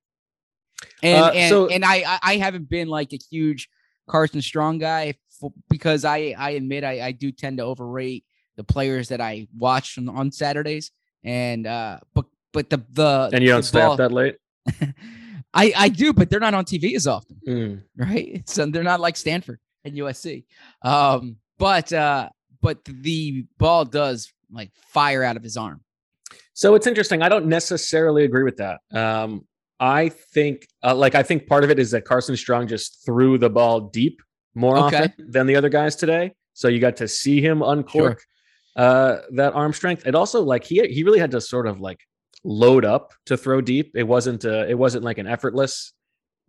[1.02, 3.70] And Uh, and, so- and I, I haven't been like a huge
[4.10, 8.26] carson strong guy f- because i i admit i i do tend to overrate
[8.58, 10.92] the players that i watch on, on saturdays.
[11.24, 14.38] And uh but but the the And you don't the stay ball- up that late.
[15.54, 17.82] I I do, but they're not on TV as often, Mm.
[17.98, 18.48] right?
[18.50, 20.46] So they're not like Stanford and USC.
[20.84, 22.30] Um, but uh,
[22.62, 25.82] but the ball does like fire out of his arm.
[26.54, 27.22] So it's interesting.
[27.22, 28.80] I don't necessarily agree with that.
[28.92, 29.46] Um,
[29.80, 33.38] I think, uh, like, I think part of it is that Carson Strong just threw
[33.40, 34.22] the ball deep
[34.56, 34.98] more Okay.
[35.06, 36.32] often than the other guys today.
[36.54, 38.22] So you got to see him uncork
[38.76, 40.04] uh, that arm strength.
[40.06, 42.00] And also, like, he he really had to sort of like
[42.44, 43.94] load up to throw deep.
[43.96, 45.94] It wasn't uh, it wasn't like an effortless,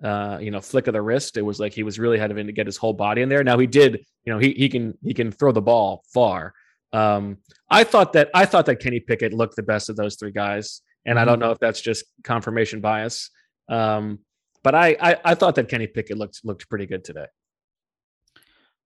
[0.03, 1.37] uh, you know, flick of the wrist.
[1.37, 3.45] It was like he was really having to get his whole body in there.
[3.45, 6.55] Now he did, you know, he he can he can throw the ball far.
[6.93, 7.39] Um,
[7.69, 10.81] I thought that I thought that Kenny Pickett looked the best of those three guys,
[11.05, 13.31] and I don't know if that's just confirmation bias.
[13.69, 14.21] Um,
[14.63, 17.27] but I, I I thought that Kenny Pickett looked looked pretty good today.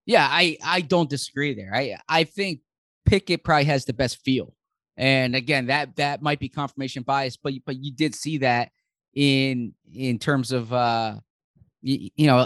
[0.05, 1.73] Yeah, I I don't disagree there.
[1.73, 2.61] I I think
[3.05, 4.53] Pickett probably has the best feel,
[4.99, 8.71] and again, that that might be confirmation bias, but but you did see that
[9.13, 11.15] in in terms of uh
[11.81, 12.45] you, you know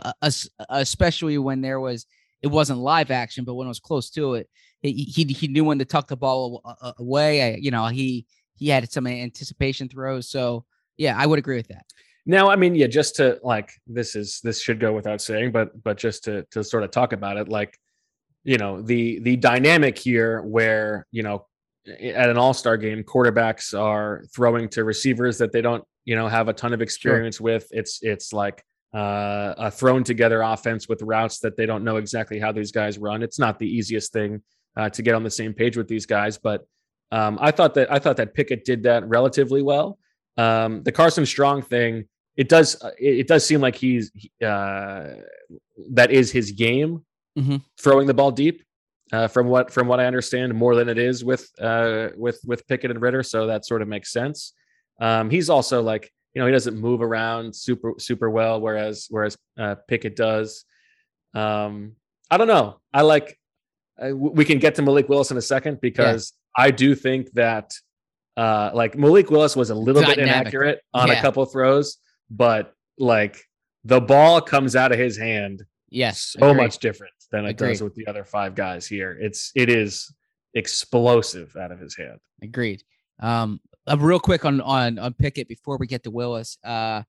[0.69, 2.05] especially when there was
[2.43, 4.47] it wasn't live action, but when it was close to it,
[4.81, 6.61] he he, knew when to tuck the ball
[6.99, 7.41] away.
[7.41, 10.63] I, you know he he had some anticipation throws, so
[10.95, 11.85] yeah, I would agree with that.
[12.27, 15.83] Now, I mean, yeah, just to like this is this should go without saying, but
[15.83, 17.79] but just to to sort of talk about it, like
[18.43, 21.47] you know the the dynamic here where you know
[21.87, 26.47] at an all-star game quarterbacks are throwing to receivers that they don't you know have
[26.47, 27.67] a ton of experience with.
[27.71, 32.39] It's it's like uh, a thrown together offense with routes that they don't know exactly
[32.39, 33.23] how these guys run.
[33.23, 34.41] It's not the easiest thing
[34.77, 36.65] uh, to get on the same page with these guys but
[37.11, 39.99] um, i thought that i thought that pickett did that relatively well.
[40.37, 42.05] Um, the carson strong thing
[42.37, 44.11] it does uh, it, does seem like he's
[44.43, 45.09] uh,
[45.91, 47.05] that is his game
[47.37, 47.63] Mhm.
[47.79, 48.63] throwing the ball deep
[49.13, 52.67] uh, from what from what I understand more than it is with uh, with with
[52.67, 54.53] Pickett and Ridder so that sort of makes sense.
[54.99, 59.37] Um, he's also like you know he doesn't move around super super well whereas whereas
[59.57, 60.65] uh, Pickett does.
[61.33, 61.93] Um,
[62.29, 62.79] I don't know.
[62.93, 63.37] I like
[64.03, 67.73] uh, we can get to Malik Willis in a second because I do think that
[68.35, 71.21] uh, like Malik Willis was a little bit inaccurate on a Yeah.
[71.21, 71.97] couple throws
[72.31, 73.43] but like
[73.83, 77.95] the ball comes out of his hand Yes, so much different than it does with
[77.95, 79.17] the other five guys here.
[79.19, 80.13] It's it is
[80.53, 82.19] explosive out of his hand.
[82.41, 82.83] Agreed.
[83.19, 86.57] Um, uh, real quick on on on Pickett before we get to Willis.
[86.65, 87.01] Uh,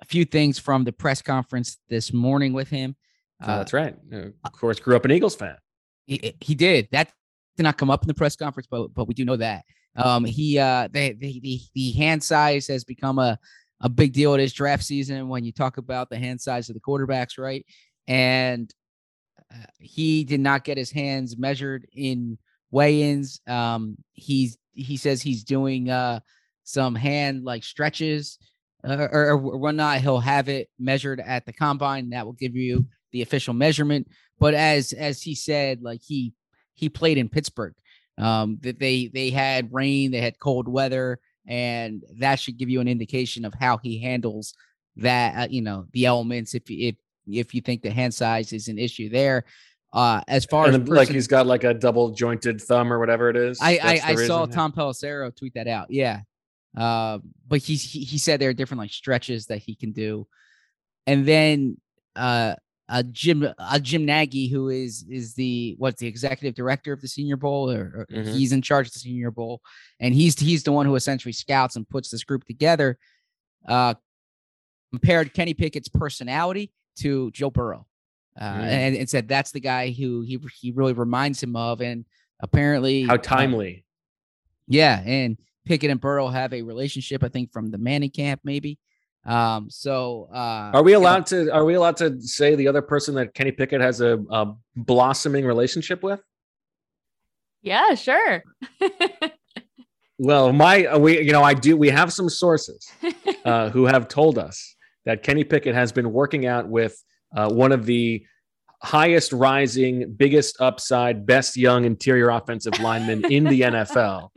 [0.00, 2.96] a few things from the press conference this morning with him.
[3.42, 3.94] Oh, that's right.
[4.12, 5.56] Uh, Of course, grew up an Eagles fan.
[6.06, 6.88] He, he did.
[6.92, 7.12] That
[7.56, 9.64] did not come up in the press conference, but but we do know that.
[9.96, 13.38] Um, he uh, the, the the the hand size has become a
[13.82, 16.80] a big deal this draft season when you talk about the hand size of the
[16.80, 17.66] quarterbacks, right?
[18.08, 18.79] And uh,
[19.78, 22.38] he did not get his hands measured in
[22.70, 23.40] weigh-ins.
[23.46, 26.20] Um, he's he says he's doing uh
[26.64, 28.38] some hand like stretches
[28.84, 30.00] uh, or, or whatnot.
[30.00, 32.10] He'll have it measured at the combine.
[32.10, 34.08] That will give you the official measurement.
[34.38, 36.32] But as as he said, like he
[36.74, 37.74] he played in Pittsburgh.
[38.18, 42.80] Um, that they they had rain, they had cold weather, and that should give you
[42.80, 44.52] an indication of how he handles
[44.96, 45.36] that.
[45.38, 46.54] Uh, you know, the elements.
[46.54, 46.96] If if
[47.38, 49.44] if you think the hand size is an issue there,
[49.92, 52.98] uh, as far And as then, like he's got like a double jointed thumb or
[52.98, 53.58] whatever it is.
[53.60, 54.46] I I, I saw?
[54.46, 55.90] Tom Pelissero tweet that out.
[55.90, 56.20] Yeah,
[56.76, 60.26] uh, but he, he he said there are different like stretches that he can do,
[61.06, 61.76] and then
[62.14, 62.54] uh,
[62.88, 67.08] a Jim a Jim Nagy who is is the what's the executive director of the
[67.08, 68.32] Senior Bowl or, or Mhm.
[68.32, 69.60] he's in charge of the Senior Bowl,
[69.98, 72.96] and he's he's the one who essentially scouts and puts this group together.
[73.66, 73.94] Uh,
[74.92, 77.86] compared Kenny Pickett's personality to Joe Burrow,
[78.40, 78.60] uh, Mm.
[78.62, 82.04] and, and said that's the guy who he he really reminds him of, and
[82.40, 83.84] apparently How uh, timely.
[84.66, 85.36] yeah, and
[85.66, 88.78] Pickett and Burrow have a relationship, I think, from the Manning camp, maybe.
[89.26, 91.50] Um, so uh Are we you know, allowed to?
[91.52, 95.44] Are we allowed to say the other person that Kenny Pickett has a, a blossoming
[95.44, 96.20] relationship with?
[97.62, 98.42] Yeah, sure.
[100.22, 101.76] Well, my uh, we you know I do.
[101.78, 102.86] We have some sources
[103.44, 104.76] uh, who have told us
[105.10, 106.96] that Kenny Pickett has been working out with
[107.36, 108.24] uh, one of the
[108.80, 114.28] highest rising, biggest upside, best young interior offensive linemen in the NFL,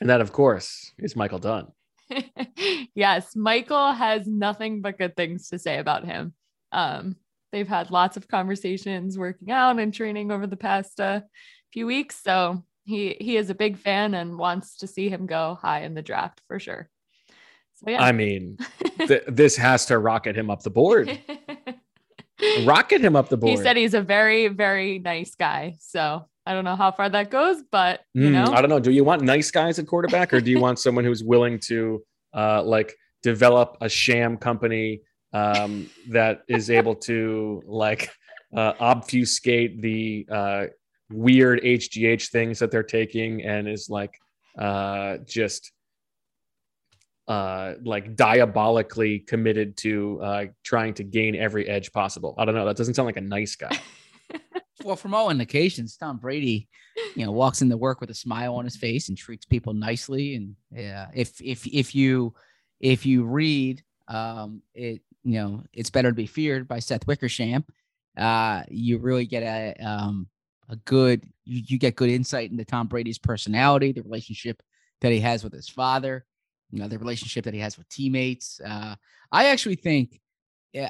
[0.00, 1.66] and that, of course, is Michael Dunn.
[2.94, 6.32] yes, Michael has nothing but good things to say about him.
[6.72, 7.16] Um,
[7.52, 11.20] they've had lots of conversations working out and training over the past uh,
[11.70, 12.18] few weeks.
[12.22, 15.92] So he he is a big fan and wants to see him go high in
[15.92, 16.88] the draft for sure.
[17.76, 18.02] So yeah.
[18.02, 18.58] I mean,
[19.06, 21.18] th- this has to rocket him up the board.
[22.66, 23.58] rocket him up the board.
[23.58, 25.76] he said he's a very very nice guy.
[25.80, 28.80] So I don't know how far that goes, but you Hmm, know, I don't know.
[28.80, 32.02] Do you want nice guys at quarterback, or do you want someone who's willing to
[32.34, 35.00] uh, like develop a sham company
[35.32, 38.10] um, that is able to like
[38.56, 40.66] uh, obfuscate the uh,
[41.10, 44.14] weird HGH things that they're taking and is like
[44.58, 45.72] uh, just
[47.28, 52.34] uh, like diabolically committed to uh, trying to gain every edge possible.
[52.38, 52.66] I don't know.
[52.66, 53.78] That doesn't sound like a nice guy.
[54.84, 56.68] Well, from all indications, Tom Brady,
[57.14, 60.34] you know, walks into work with a smile on his face and treats people nicely.
[60.34, 62.34] And yeah, if if if you
[62.78, 67.64] if you read um it, you know, it's better to be feared by Seth Wickersham,
[68.16, 70.28] uh, you really get a um
[70.68, 74.62] a good you, you get good insight into Tom Brady's personality, the relationship
[75.00, 76.26] that he has with his father,
[76.70, 78.60] you know, the relationship that he has with teammates.
[78.64, 78.96] Uh,
[79.32, 80.20] I actually think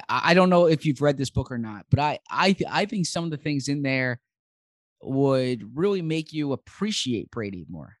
[0.09, 3.05] I don't know if you've read this book or not, but I I I think
[3.05, 4.19] some of the things in there
[5.01, 7.95] would really make you appreciate Brady more.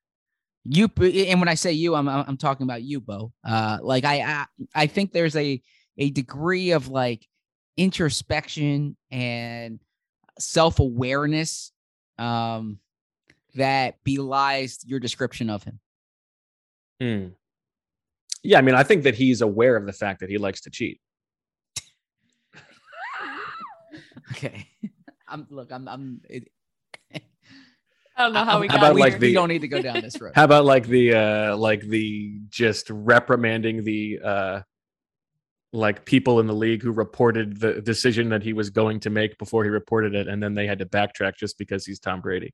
[0.65, 3.31] You and when I say you, I'm I'm I'm talking about you, Bo.
[3.47, 4.45] Uh, like I I,
[4.75, 5.61] I think there's a
[5.97, 7.25] a degree of like
[7.77, 9.79] introspection and
[10.39, 11.71] self awareness
[12.17, 12.79] um,
[13.55, 15.79] that belies your description of him.
[16.99, 17.27] Hmm.
[18.47, 20.69] Yeah, I mean, I think that he's aware of the fact that he likes to
[20.69, 21.01] cheat.
[24.31, 24.67] Okay,
[25.27, 26.21] I'm look, I'm I'm.
[26.29, 26.49] It,
[27.13, 29.19] I don't know how we How got about we, like here.
[29.19, 30.31] the- we don't need to go down this road.
[30.35, 34.61] How about like the uh like the just reprimanding the uh
[35.71, 39.37] like people in the league who reported the decision that he was going to make
[39.37, 42.53] before he reported it and then they had to backtrack just because he's Tom Brady.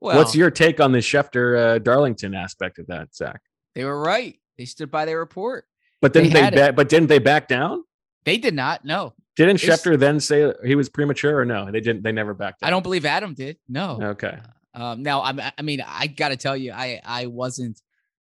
[0.00, 3.40] well, What's your take on the Schefter uh, Darlington aspect of that, Zach?
[3.74, 4.38] They were right.
[4.58, 5.66] They stood by their report.
[6.00, 7.84] But They didn't they, had ba- but didn't they back down?
[8.24, 8.84] They did not.
[8.84, 11.70] No, Didn't It's- Schefter then say he was premature or no?
[11.70, 12.68] They didn't they never backed down.
[12.68, 13.56] I don't believe Adam did.
[13.68, 13.98] No.
[14.00, 14.38] Okay.
[14.74, 17.80] Um, now, I'm, I mean, I got to tell you, I I wasn't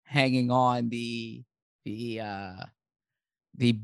[0.05, 1.43] hanging on the
[1.85, 2.55] the uh
[3.57, 3.79] the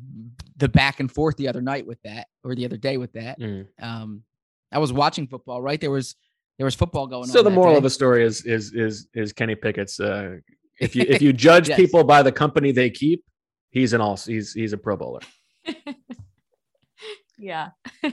[0.57, 3.41] the back and forth the other night with that or the other day with that.
[3.41, 3.67] Mm.
[3.81, 4.23] Um,
[4.71, 5.61] I was watching football.
[5.63, 6.15] Right there was
[6.59, 7.29] there was football going on.
[7.29, 7.79] So the moral day.
[7.79, 10.37] of the story is is is is Kenny Pickett's uh
[10.81, 11.77] if you if you judge Yes.
[11.77, 13.25] people by the company they keep,
[13.71, 15.21] he's an all he's he's a pro bowler.
[17.39, 17.71] yeah.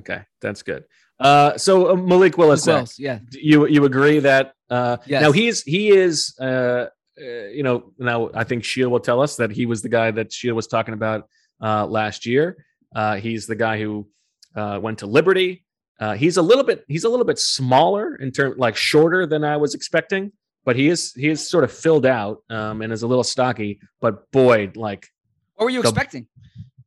[0.00, 0.84] Okay, that's good.
[1.20, 2.88] Uh, so uh, Malik Willis, Zach.
[2.98, 3.20] Yeah.
[3.30, 5.22] you you agree that uh, Yes.
[5.22, 9.36] now he's he is uh, uh, you know now I think Sheil will tell us
[9.36, 11.28] that he was the guy that Sheil was talking about
[11.62, 12.66] uh, last year.
[12.92, 14.08] Uh, he's the guy who
[14.56, 15.64] uh, went to Liberty.
[16.00, 19.44] Uh, he's a little bit he's a little bit smaller in term like shorter than
[19.44, 20.32] I was expecting,
[20.64, 23.80] but he is he is sort of filled out um, and is a little stocky.
[24.00, 25.06] But boy, like
[25.54, 26.26] What were you the- expecting?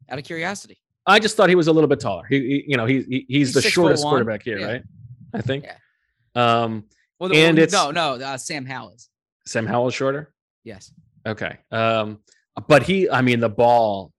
[0.09, 0.77] Out of curiosity.
[1.05, 2.25] I just thought he was a little bit taller.
[2.29, 4.65] He, he- you know, he, he he's, He's the shortest quarterback here, Yeah.
[4.65, 4.83] right?
[5.33, 5.65] I think.
[5.65, 5.75] Yeah.
[6.35, 6.83] Um,
[7.19, 8.25] Well, the, And well, it's- no, no.
[8.25, 9.09] Uh, Sam Howell is.
[9.45, 10.33] Sam Howell is shorter.
[10.63, 10.91] Yes.
[11.25, 11.57] Okay.
[11.71, 12.19] Um,
[12.67, 14.11] but he, I mean, the ball,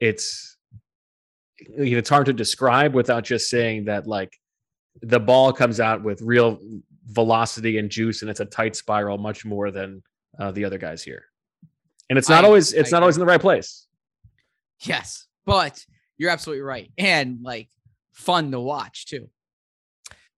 [0.00, 0.56] it's
[1.58, 4.32] it's hard to describe without just saying that like
[5.02, 6.58] the ball comes out with real
[7.08, 10.02] velocity and juice, and it's a tight spiral much more than
[10.38, 11.24] uh, the other guys here.
[12.10, 13.86] And it's not I- always it's I not always in the right place.
[14.80, 15.84] Yes, but
[16.16, 17.68] you're absolutely right, and like
[18.12, 19.28] fun to watch too.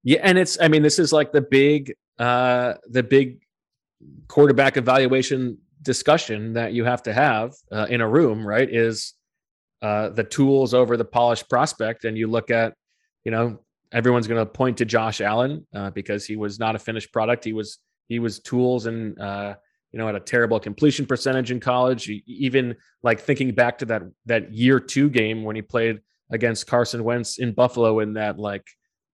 [0.03, 3.41] Yeah, and it's I mean this is like the big uh the big
[4.29, 8.69] quarterback evaluation discussion that you have to have uh, in a room, right?
[8.71, 9.15] Is
[9.83, 12.75] uh the tools over the polished prospect and you look at,
[13.25, 13.61] you know,
[13.93, 17.45] everyone's going to point to Josh Allen uh, because he was not a finished product.
[17.45, 19.55] He was he was tools and uh
[19.93, 22.09] you know, had a terrible completion percentage in college.
[22.27, 26.01] Even like thinking back to that that year two game when he played
[26.31, 28.67] against Carson Wentz in Buffalo in that like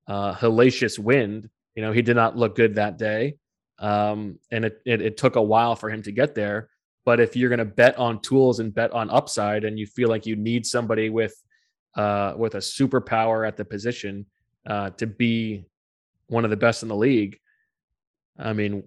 [0.06, 1.48] uh, hellacious wind.
[1.74, 3.36] You know, he did not look good that day,
[3.78, 6.68] um, and it, it it took a while for him to get there.
[7.04, 10.08] But if you're going to bet on tools and bet on upside, and you feel
[10.08, 11.34] like you need somebody with
[11.94, 14.26] uh, with a superpower at the position
[14.66, 15.66] uh, to be
[16.28, 17.38] one of the best in the league,
[18.38, 18.82] I mean,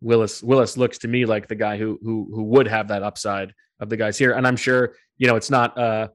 [0.00, 3.52] Willis Willis looks to me like the guy who who who would have that upside
[3.80, 5.76] of the guys here, and I'm sure you know it's not.
[5.76, 6.08] Uh,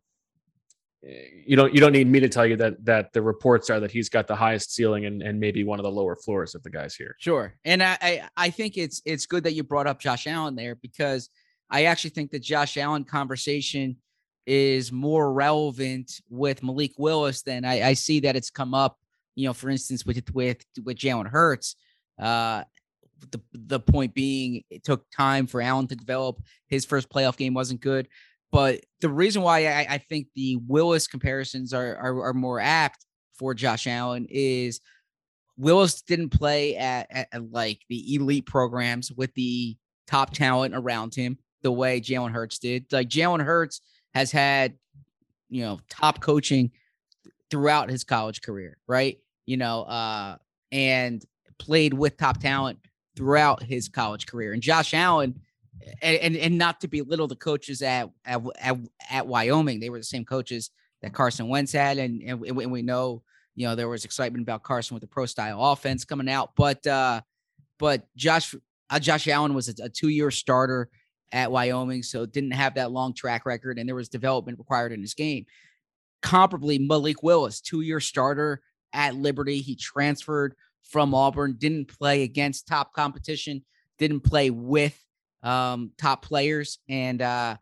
[1.45, 3.91] you don't you don't need me to tell you that that the reports are that
[3.91, 6.69] he's got the highest ceiling and, and maybe one of the lower floors of the
[6.69, 7.15] guys here.
[7.19, 10.55] Sure, and I, I I think it's it's good that you brought up Josh Allen
[10.55, 11.29] there because
[11.69, 13.97] I actually think the Josh Allen conversation
[14.45, 18.97] is more relevant with Malik Willis than I, I see that it's come up.
[19.35, 21.75] You know, for instance, with with with Jalen Hurts.
[22.19, 22.63] Uh,
[23.31, 26.41] the the point being, it took time for Allen to develop.
[26.67, 28.07] His first playoff game wasn't good,
[28.51, 33.05] but the reason why I, I think the Willis comparisons are, are are more apt
[33.33, 34.79] for Josh Allen is
[35.57, 39.77] Willis didn't play at, at, at, like the elite programs with the
[40.07, 42.85] top talent around him the way Jalen Hurts did.
[42.91, 43.81] Like Jalen Hurts
[44.13, 44.75] has had,
[45.49, 46.71] you know, top coaching
[47.49, 49.17] throughout his college career, right?
[49.45, 50.37] You know, uh,
[50.71, 51.23] and
[51.59, 52.79] played with top talent
[53.15, 54.53] throughout his college career.
[54.53, 55.39] And Josh Allen,
[56.01, 58.77] and and, and not to belittle the coaches at, at at
[59.09, 60.71] at Wyoming, they were the same coaches
[61.01, 63.23] that Carson Wentz had, and and we, and we know
[63.55, 66.85] you know there was excitement about Carson with the pro style offense coming out, but
[66.87, 67.21] uh,
[67.79, 68.55] but Josh
[68.89, 70.89] uh, Josh Allen was a, a two year starter
[71.31, 75.01] at Wyoming, so didn't have that long track record, and there was development required in
[75.01, 75.45] his game.
[76.21, 78.61] Comparably, Malik Willis, two year starter
[78.93, 83.63] at Liberty, he transferred from Auburn, didn't play against top competition,
[83.97, 84.99] didn't play with
[85.41, 87.57] um, top players, and uh,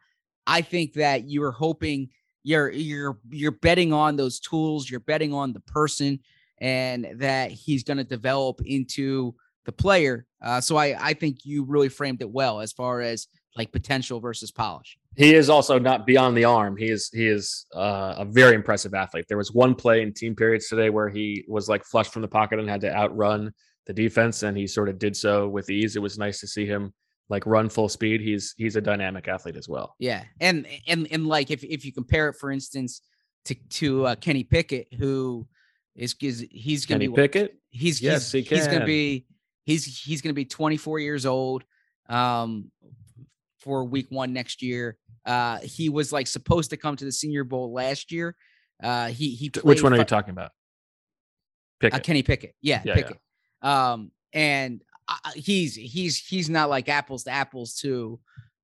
[0.45, 2.09] I think that you are hoping
[2.43, 6.19] you're you're you're betting on those tools, you're betting on the person,
[6.59, 9.35] and that he's going to develop into
[9.65, 10.25] the player.
[10.41, 14.19] Uh, so I I think you really framed it well as far as like potential
[14.19, 14.97] versus polish.
[15.15, 16.77] He is also not beyond the arm.
[16.77, 19.25] He is he is uh, a very impressive athlete.
[19.27, 22.27] There was one play in team periods today where he was like flushed from the
[22.27, 23.53] pocket and had to outrun
[23.87, 25.95] the defense, and he sort of did so with ease.
[25.95, 26.93] It was nice to see him
[27.29, 28.21] like run full speed.
[28.21, 29.95] He's he's a dynamic athlete as well.
[29.99, 33.01] Yeah, and and and like if if you compare it, for instance,
[33.45, 35.47] to to uh, Kenny Pickett, who
[35.95, 37.57] is, is he's going to be Pickett.
[37.69, 39.25] He's yes, he's, he he's going to be
[39.65, 41.63] he's he's going to be 24 years old.
[42.07, 42.71] Um,
[43.61, 44.97] for week one next year.
[45.25, 48.35] Uh, he was like supposed to come to the Senior Bowl last year.
[48.81, 49.51] Uh, he he.
[49.63, 50.51] Which one are you talking about?
[51.79, 51.99] Pickett.
[51.99, 52.55] Uh, Kenny Pickett.
[52.61, 53.17] Yeah, yeah Pickett.
[53.63, 53.91] Yeah.
[53.91, 58.19] Um, and uh, he's he's he's not like apples to apples to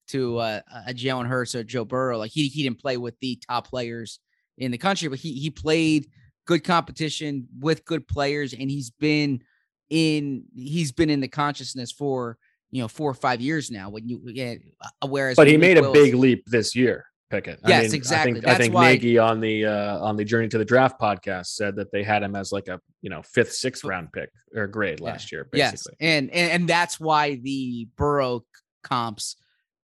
[0.09, 2.17] to uh, a Jalen Hurts or Joe Burrow.
[2.17, 4.19] Like he he didn't play with the top players
[4.57, 6.07] in the country, but he he played
[6.45, 9.41] good competition with good players, and he's been
[9.89, 12.37] in he's been in the consciousness for
[12.71, 13.89] you know four or five years now.
[13.89, 14.61] When you get
[15.01, 17.05] uh, whereas, but he made a big leap this year.
[17.29, 17.59] Pickett.
[17.67, 18.31] Yes, I mean, exactly.
[18.31, 20.99] I think, I think why, Nagy on the uh, on the Journey to the Draft
[20.99, 24.29] podcast said that they had him as like a you know fifth, sixth round pick
[24.55, 25.07] or grade yeah.
[25.07, 25.47] last year.
[25.51, 25.95] Basically.
[25.99, 28.45] Yes, and, and and that's why the Burrow
[28.83, 29.35] comps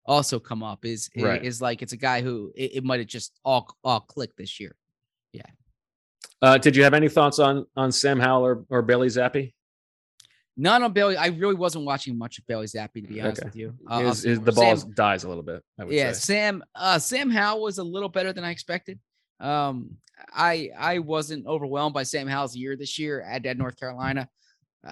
[0.05, 0.85] also come up.
[0.85, 1.43] Is right.
[1.43, 4.59] is like it's a guy who it, it might have just all all clicked this
[4.59, 4.75] year.
[5.33, 5.41] Yeah.
[6.41, 9.53] Uh, did you have any thoughts on on Sam Howell or, or Bailey Zappe?
[10.55, 11.17] None on Bailey.
[11.17, 13.47] I really wasn't watching much of Bailey Zappe to be honest okay.
[13.47, 13.73] with you.
[13.87, 15.63] Uh, the ball Sam, dies a little bit.
[15.87, 16.33] yeah, say.
[16.33, 16.63] Sam.
[16.75, 18.99] Uh, Sam Howell was a little better than I expected.
[19.39, 19.97] Um,
[20.33, 24.29] I I wasn't overwhelmed by Sam Howell's year this year at, at North Carolina.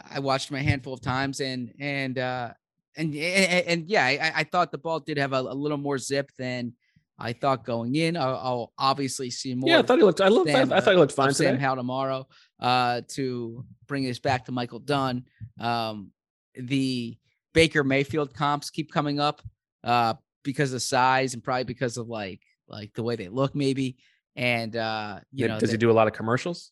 [0.09, 2.51] I watched him a handful of times, and and uh,
[2.95, 5.97] and and, and yeah, I, I, thought the ball did have a, a, little more
[5.97, 6.73] zip than
[7.19, 8.17] I thought going in.
[8.17, 9.69] I'll, I'll obviously see more.
[9.69, 10.21] Yeah, I thought he looked.
[10.21, 10.51] I looked.
[10.51, 11.61] Than, I, I thought he looked fine Sam today.
[11.61, 12.27] Howell tomorrow.
[12.61, 15.25] Uh, to bring us back to Michael Dunn.
[15.59, 16.11] Um,
[16.55, 17.17] the
[17.53, 19.41] Baker Mayfield comps keep coming up
[19.83, 20.13] uh,
[20.43, 23.97] because of size and probably because of like like the way they look, maybe.
[24.35, 26.71] And uh, you yeah, know, does the, he do a lot of commercials?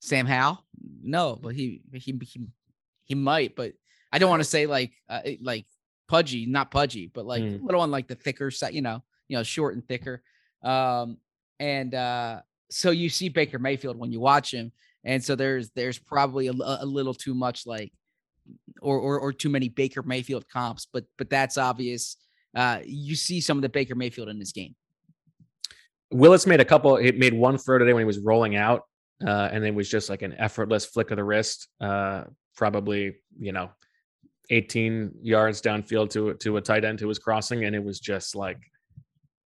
[0.00, 0.64] Sam Howell?
[1.02, 2.40] No, but he he he
[3.04, 3.56] he might.
[3.56, 3.72] But
[4.12, 5.66] I don't want to say like uh, like
[6.08, 7.62] pudgy, not pudgy, but like mm.
[7.62, 10.22] little on like the thicker side, you know, you know, short and thicker.
[10.62, 11.18] Um,
[11.58, 12.40] and uh,
[12.74, 14.72] so you see Baker Mayfield when you watch him,
[15.04, 17.92] and so there's there's probably a, a little too much like
[18.82, 22.16] or, or or too many Baker Mayfield comps, but but that's obvious.
[22.54, 24.74] Uh, you see some of the Baker Mayfield in this game.
[26.10, 26.96] Willis made a couple.
[26.96, 28.82] He made one throw today when he was rolling out,
[29.24, 32.24] uh, and it was just like an effortless flick of the wrist, uh,
[32.56, 33.70] probably you know,
[34.50, 38.34] 18 yards downfield to to a tight end who was crossing, and it was just
[38.34, 38.58] like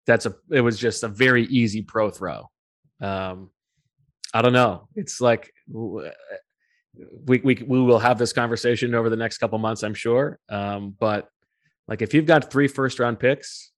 [0.07, 0.37] that's a.
[0.53, 2.49] It was just a very easy pro throw.
[3.01, 3.51] Um,
[4.35, 4.89] I don't know.
[4.95, 6.11] It's like we,
[7.39, 10.39] we we will have this conversation over the next couple months, I'm sure.
[10.49, 11.29] Um, but
[11.87, 13.73] like if you've got three first round picks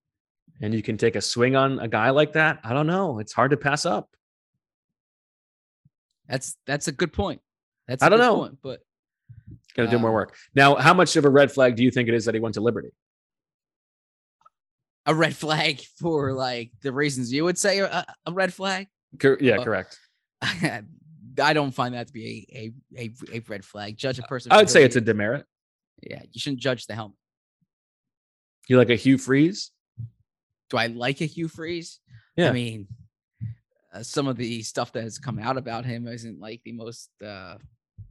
[0.61, 3.19] and you can take a swing on a guy like that, I don't know.
[3.19, 4.09] It's hard to pass up.
[6.29, 7.41] That's that's a good point.
[7.89, 8.81] That's I don't know, point, but
[9.75, 10.37] got to do more um, work.
[10.55, 12.55] Now, how much of a red flag do you think it is that he went
[12.55, 12.91] to Liberty?
[15.07, 18.87] A red flag for like the reasons you would say a, a red flag.
[19.41, 19.99] Yeah, uh, correct.
[20.43, 23.97] I don't find that to be a a a, a red flag.
[23.97, 24.53] Judge a person.
[24.53, 25.47] I would say it's a demerit.
[26.03, 27.17] Yeah, you shouldn't judge the helmet.
[28.69, 29.71] You like a Hugh Freeze?
[30.71, 32.01] Do I like a Hugh Freeze?
[32.37, 32.51] Yeah.
[32.51, 32.87] I mean,
[33.93, 37.11] uh, some of the stuff that has come out about him isn't like the most
[37.25, 37.57] uh,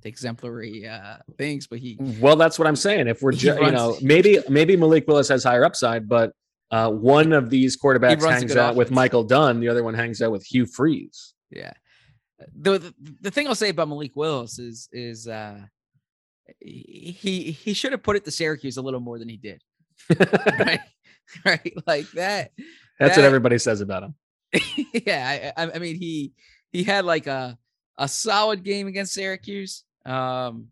[0.03, 1.97] exemplary uh, things, but he.
[2.19, 3.07] Well, that's what I'm saying.
[3.07, 6.33] If we're, ju- you know, maybe maybe Malik Willis has higher upside, but
[6.71, 8.77] uh, one of these quarterbacks hangs out offense.
[8.77, 11.33] with Michael Dunn, the other one hangs out with Hugh Freeze.
[11.51, 11.73] Yeah.
[12.55, 15.59] the, the the thing I'll say about Malik Willis is is uh
[16.59, 19.61] he he should have put it to Syracuse a little more than he did.
[20.19, 20.79] right,
[21.45, 22.51] right, like that.
[22.99, 24.15] That's that- what everybody says about him.
[25.05, 26.33] yeah, I, I- I mean he
[26.71, 27.57] he had like a
[27.97, 30.67] a solid game against Syracuse, um,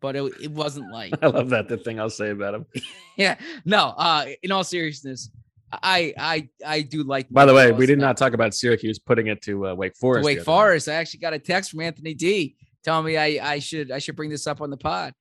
[0.00, 1.68] but it, it wasn't like I love that.
[1.68, 2.66] The thing I'll say about him.
[3.16, 3.94] yeah no.
[3.96, 5.30] Uh, in all seriousness,
[5.72, 7.28] I I I do like.
[7.30, 10.22] By the way, we did not talk about Syracuse putting it to uh, Wake Forest.
[10.22, 10.44] the Wake.
[10.44, 10.88] Forest.
[10.88, 14.16] I actually got a text from Anthony D telling me I I should I should
[14.16, 15.12] bring this up on the pod.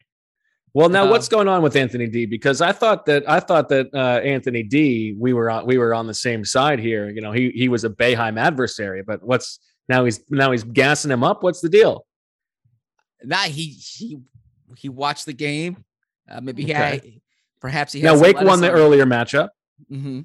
[0.73, 2.26] Well, now Uh, what's going on with Anthony D?
[2.26, 5.15] Because I thought that I thought that uh, Anthony D.
[5.18, 7.10] We were on we were on the same side here.
[7.10, 11.11] You know, he he was a Boeheim adversary, but what's now he's now he's gassing
[11.11, 11.43] him up.
[11.43, 12.06] What's the deal?
[13.23, 14.19] Not he he
[14.78, 15.84] he watched the game.
[16.30, 16.80] Uh, maybe he Okay.
[16.82, 17.02] had
[17.62, 19.50] perhaps he Now Wake won the on earlier matchup,
[19.90, 20.22] hmm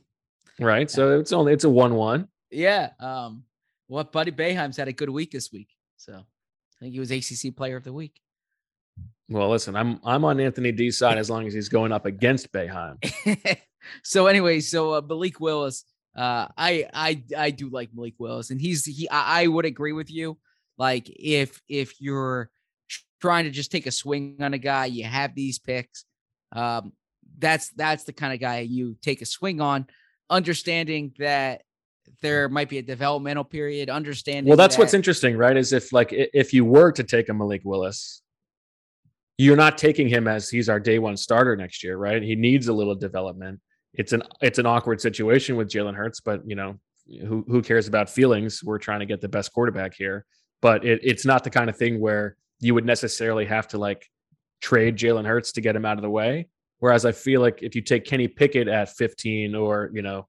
[0.58, 0.90] right?
[0.90, 2.28] So it's only it's a one one.
[2.50, 2.90] Yeah.
[3.00, 3.44] Um.
[3.88, 7.54] Well, Buddy Boeheim's had a good week this week, so I think he was ACC
[7.56, 8.20] Player of the Week.
[9.28, 12.50] Well, listen, I'm I'm on Anthony D's side as long as he's going up against
[12.52, 12.96] Bayheim.
[14.02, 15.84] so anyway, so uh, Malik Willis,
[16.16, 19.08] uh, I I I do like Malik Willis, and he's he.
[19.08, 20.38] I, I would agree with you.
[20.78, 22.50] Like if if you're
[23.20, 26.04] trying to just take a swing on a guy, you have these picks.
[26.52, 26.92] Um,
[27.38, 29.86] that's that's the kind of guy you take a swing on,
[30.28, 31.62] understanding that
[32.22, 33.88] there might be a developmental period.
[33.88, 35.56] Understanding Well, that's what's interesting, right?
[35.56, 38.22] Is if like if you were to take a Malik Willis,
[39.38, 42.22] you're not taking him as he's our day one starter next year, right?
[42.22, 43.60] He needs a little development.
[43.94, 47.88] It's an it's an awkward situation with Jalen Hurts, but you know who who cares
[47.88, 48.62] about feelings?
[48.62, 50.26] We're trying to get the best quarterback here,
[50.60, 54.06] but it, it's not the kind of thing where you would necessarily have to like
[54.60, 56.48] trade Jalen Hurts to get him out of the way.
[56.78, 60.28] Whereas I feel like if you take Kenny Pickett at 15 or you know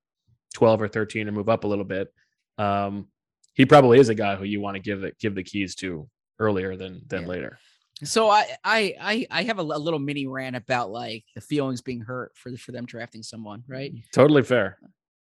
[0.53, 2.13] 12 or 13 and move up a little bit,
[2.57, 3.07] um,
[3.53, 6.09] he probably is a guy who you want to give the give the keys to
[6.39, 7.57] earlier than than later.
[8.03, 11.81] So I I I I have a, a little mini rant about like the feelings
[11.81, 13.93] being hurt for for them drafting someone, right?
[14.13, 14.77] Totally fair.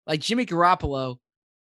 [0.06, 1.18] Like Jimmy Garoppolo,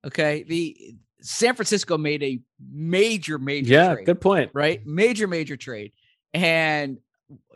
[0.06, 0.96] okay, the
[1.26, 2.40] San Francisco made a
[2.72, 4.52] major major Yeah, trade, good point.
[4.54, 4.86] right?
[4.86, 5.92] Major major trade,
[6.34, 7.00] and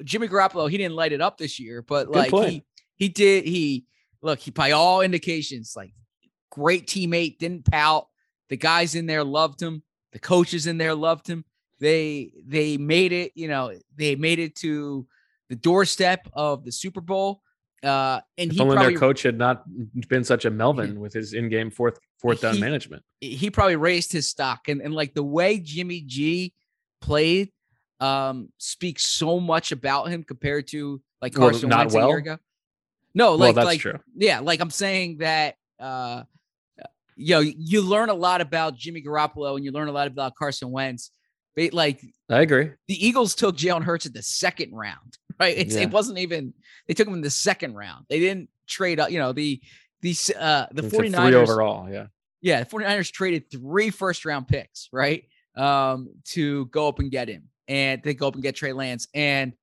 [0.04, 2.64] Jimmy Garoppolo he didn't light it up this year, but like he
[2.96, 3.86] he did he
[4.22, 5.94] look he by all indications like
[6.50, 8.08] great teammate, didn't pout.
[8.50, 9.84] The guys in there loved him.
[10.14, 11.46] The coaches in there loved him.
[11.80, 15.06] They they made it, you know, they made it to
[15.50, 17.42] the doorstep of the Super Bowl.
[17.84, 19.64] Uh, and If he only probably their coach had not
[20.10, 23.04] been such a Melvin with his in-game fourth fourth down He- management.
[23.22, 26.54] he probably raised his stock and, and like the way Jimmy G
[27.02, 27.52] played
[28.02, 32.18] um speaks so much about him compared to like Well, Carson not Wentz a year
[32.18, 32.38] ago.
[33.14, 34.00] No, Well, like that's like true.
[34.16, 36.24] yeah, like I'm saying that uh
[37.16, 40.36] you know, you learn a lot about Jimmy Garoppolo and you learn a lot about
[40.36, 41.12] Carson Wentz.
[41.56, 42.72] But like I agree.
[42.88, 45.58] the Eagles took Jalen Hurts in the second round, right?
[45.58, 45.82] It's, Yeah.
[45.82, 46.54] It wasn't even
[46.90, 48.08] they took him in the second round.
[48.10, 49.62] They didn't trade up, you know, the
[50.02, 51.88] the uh the It's a 49ers three overall.
[51.88, 52.08] Yeah.
[52.42, 55.24] yeah, the 49ers traded three first round picks, right?
[55.56, 59.08] Um, to go up and get him and they go up and get Trey Lance.
[59.14, 59.54] And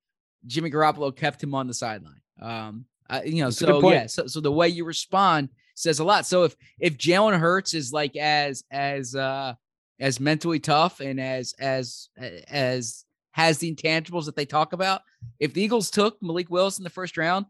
[0.47, 2.21] Jimmy Garoppolo kept him on the sideline.
[2.41, 6.05] Um, uh, you know, That's so yeah, so, so the way you respond says a
[6.05, 6.27] lot.
[6.27, 9.55] So if if Jalen Hurts is like as as uh
[9.99, 13.05] as mentally tough and as as as
[13.37, 15.03] has the intangibles that they talk about,
[15.39, 17.45] if the Eagles took Malik Willis in the first round,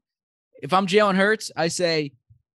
[0.61, 2.13] if I'm Jalen Hurts, I say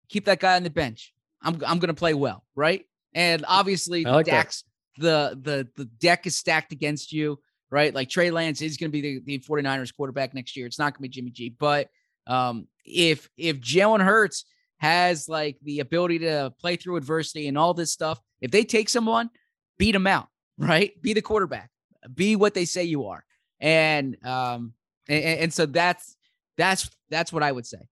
[0.08, 1.14] keep that guy on the bench.
[1.40, 2.84] I'm I'm gonna play well, right?
[3.14, 4.26] And obviously, like.
[4.26, 4.64] Dax,
[4.98, 7.38] the the the deck is stacked against you,
[7.70, 7.94] right?
[7.94, 10.66] Like Trey Lance is gonna be the, the 49ers quarterback next year.
[10.66, 11.54] It's not gonna be Jimmy G.
[11.56, 11.88] But
[12.26, 14.44] um, if if Jalen Hurts
[14.78, 18.88] has like the ability to play through adversity and all this stuff, if they take
[18.88, 19.30] someone,
[19.78, 20.26] beat them out,
[20.58, 21.00] right?
[21.00, 21.70] Be the quarterback,
[22.14, 23.24] be what they say you are,
[23.60, 24.74] and um,
[25.08, 26.16] and, and so that's
[26.56, 27.88] that's that's what I would say.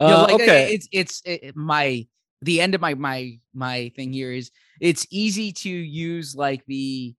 [0.00, 0.74] You know, Uh, like, okay.
[0.74, 2.06] it's it's it, my
[2.40, 4.50] the end of my my my thing here is
[4.80, 7.14] it's easy to use like the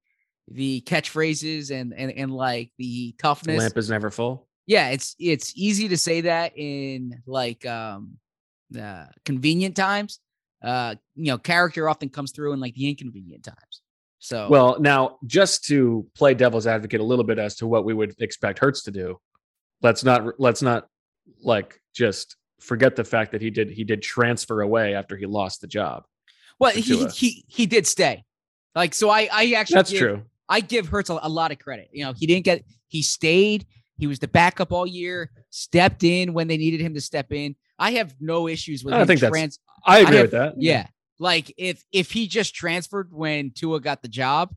[0.50, 3.60] the catchphrases and and and like the toughness.
[3.60, 4.50] Lamp is never full.
[4.68, 8.18] Yeah, it's it's easy to say that in like um
[8.78, 10.20] uh convenient times.
[10.62, 13.83] Uh you know, character often comes through in like the inconvenient times.
[14.24, 17.94] So Well, now just to play devil's advocate a little bit as to what we
[17.94, 19.20] would expect Hurts to do,
[19.82, 20.88] let's not let's not
[21.42, 25.60] like just forget the fact that he did he did transfer away after he lost
[25.60, 26.06] the job.
[26.58, 28.24] well he he he did stay.
[28.76, 30.22] Like so I I actually That's give- true.
[30.48, 31.90] I give Hurts a, a lot of credit.
[31.92, 33.66] You know, he didn't get he stayed.
[33.98, 35.32] He was the backup all year.
[35.50, 37.56] Stepped in when they needed him to step in.
[37.78, 38.94] I have no issues with.
[38.94, 40.54] I think that's- I agree have- with that.
[40.58, 40.88] Yeah,
[41.20, 44.54] like if if he just transferred when Tua got the job,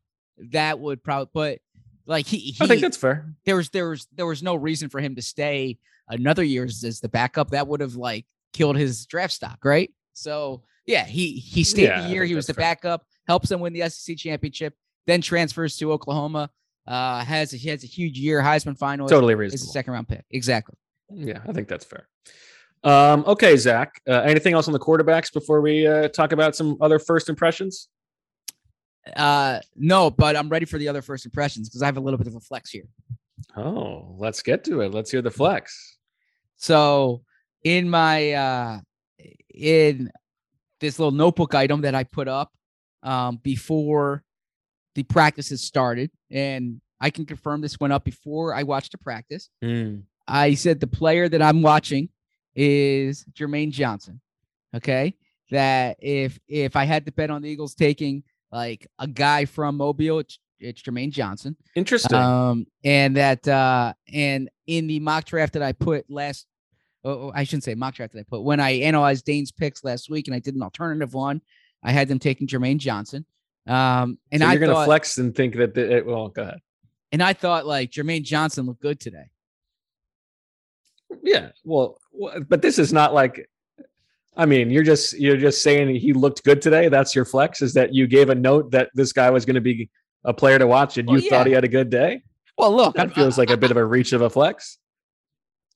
[0.53, 1.31] that would probably.
[1.33, 1.59] But
[2.07, 3.35] like he, he I think that's fair.
[3.45, 5.79] there was there was there was no reason for him to stay
[6.09, 7.51] another year as, the backup.
[7.51, 9.93] That would have like killed his draft stock, right?
[10.13, 12.25] So yeah, he he stayed Yeah, the year.
[12.25, 12.63] He was the fair.
[12.63, 14.75] backup, helps them win the SEC championship,
[15.07, 16.51] then transfers to Oklahoma.
[16.87, 19.09] Uh, has he has a huge year, Heisman finalist.
[19.09, 19.65] Totally reasonable.
[19.65, 20.25] Is a second round pick.
[20.31, 20.77] Exactly.
[21.13, 22.09] Yeah, I think that's fair.
[22.85, 24.01] Um, okay, Zach.
[24.09, 27.89] Uh, anything else on the quarterbacks before we uh, talk about some other first impressions?
[29.15, 32.19] Uh, no, but I'm ready for the other first impressions because I have a little
[32.19, 32.89] bit of a flex here.
[33.57, 34.93] Oh, let's get to it.
[34.93, 35.99] Let's hear the flex.
[36.57, 37.23] So
[37.65, 38.81] in my uh
[39.55, 40.11] in
[40.81, 42.53] this little notebook item that I put up
[43.03, 44.25] um before
[44.95, 49.51] the practices started, and I can confirm this went up before I watched the practice.
[49.63, 49.99] Hmm.
[50.27, 52.09] I said the player that I'm watching
[52.57, 54.21] is Jermaine Johnson.
[54.75, 55.15] Okay.
[55.51, 59.77] That if if I had to bet on the Eagles taking like a guy from
[59.77, 61.57] Mobile, it's, it's Jermaine Johnson.
[61.77, 62.19] Interesting.
[62.19, 66.47] Um, and that uh, and in the mock draft that I put last,
[67.05, 69.85] oh, oh, I shouldn't say mock draft that I put when I analyzed Dane's picks
[69.85, 71.43] last week, and I did an alternative one.
[71.85, 73.25] I had them taking Jermaine Johnson.
[73.69, 76.43] Um, and so I you're to thought, flex and think that the, it, well, go
[76.43, 76.61] ahead.
[77.13, 79.27] and I thought like Jermaine Johnson looked good today.
[81.23, 81.51] Yeah.
[81.65, 81.99] Well,
[82.49, 83.49] but this is not like.
[84.39, 86.89] I mean, you're just you're just saying he looked good today.
[86.89, 87.63] That's your flex.
[87.63, 89.89] Is that you gave a note that this guy was going to be
[90.25, 92.23] a player to watch, and Well, you thought he had a good day?
[92.59, 94.79] Well, look, That I'm- feels like a bit of a reach of a flex.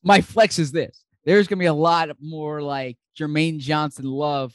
[0.02, 1.04] my flex is this.
[1.24, 4.54] There's gonna be a lot more like Jermaine Johnson love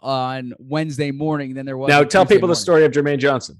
[0.00, 1.88] on Wednesday morning than there was.
[1.88, 3.58] Now tell Tuesday people the story of Jermaine Johnson.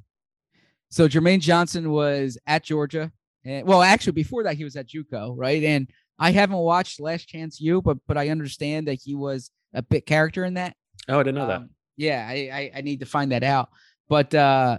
[0.91, 3.13] So Jermaine Johnson was at Georgia,
[3.45, 5.63] and well, actually before that he was at JUCO, right?
[5.63, 5.89] And
[6.21, 10.07] I haven't watched Last Chance You, but but I understand that he was a bit
[10.07, 10.77] character in that.
[11.09, 11.57] Oh, I didn't know that.
[11.57, 13.71] Um, yeah, I, I I need to find that out.
[14.09, 14.79] But uh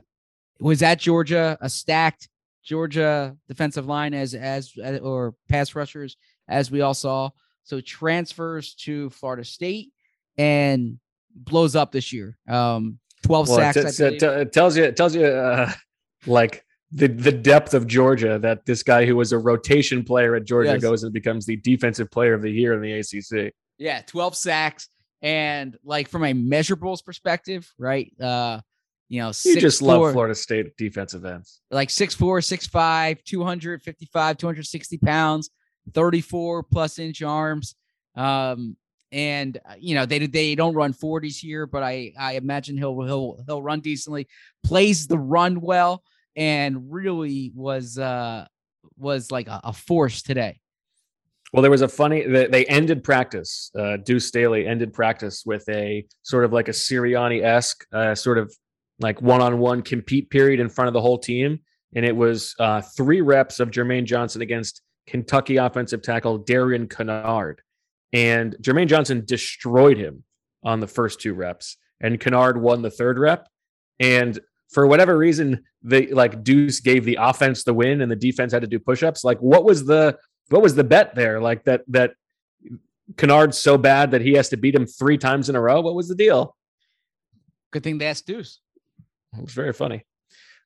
[0.59, 2.29] was at Georgia, a stacked
[2.63, 6.15] Georgia defensive line as as uh, or pass rushers
[6.47, 7.29] as we all saw.
[7.63, 9.91] So transfers to Florida State
[10.37, 10.99] and
[11.35, 12.37] blows up this year.
[12.47, 13.77] Um 12 Well, sacks.
[13.77, 15.71] it, I t- t- it tells you it tells you uh,
[16.27, 16.63] like
[16.93, 20.73] the the depth of Georgia that this guy who was a rotation player at Georgia
[20.73, 20.81] Yes.
[20.81, 23.53] goes and becomes the defensive player of the year in the ACC.
[23.77, 24.89] Yeah, 12 sacks.
[25.21, 28.11] And like from a measurables perspective, right?
[28.19, 28.59] Uh,
[29.07, 31.61] you know, You just love Florida State defensive ends.
[31.69, 35.49] like 6'4, 6'5, 255, 260 pounds,
[35.93, 37.75] 34 plus inch arms.
[38.15, 38.75] Um,
[39.11, 43.01] and uh, you know, they they don't run 40s here, but I I imagine he'll
[43.03, 44.27] he'll he'll run decently,
[44.63, 46.03] plays the run well,
[46.35, 48.45] and really was uh
[48.97, 50.59] was like a, a force today.
[51.53, 52.25] Well, there was a funny.
[52.25, 53.71] They, ended practice.
[53.77, 58.37] Uh, Deuce Staley ended practice with a sort of like a Sirianni esque uh, sort
[58.37, 58.55] of
[58.99, 61.59] like one on one compete period in front of the whole team,
[61.93, 67.55] and it was uh, three reps of Jermaine Johnson against Kentucky offensive tackle Darian Kinnard,
[68.13, 70.23] and Jermaine Johnson destroyed him
[70.63, 73.49] on the first two reps, and Kinnard won the third rep,
[73.99, 74.39] and
[74.71, 78.61] for whatever reason, they like Deuce gave the offense the win, and the defense had
[78.61, 79.23] to do push-ups.
[79.23, 80.17] Like, what was the
[80.49, 81.39] what was the bet there?
[81.39, 82.13] Like that that
[83.17, 85.81] Kinnard's so bad that he has to beat him three times in a row.
[85.81, 86.55] What was the deal?
[87.71, 88.59] Good thing they asked Deuce.
[89.37, 90.05] It was very funny.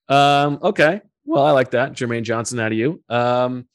[0.08, 1.02] Um, okay.
[1.26, 1.94] Well, I like that.
[1.94, 3.04] Jermaine Johnson out of you.
[3.10, 3.68] Um,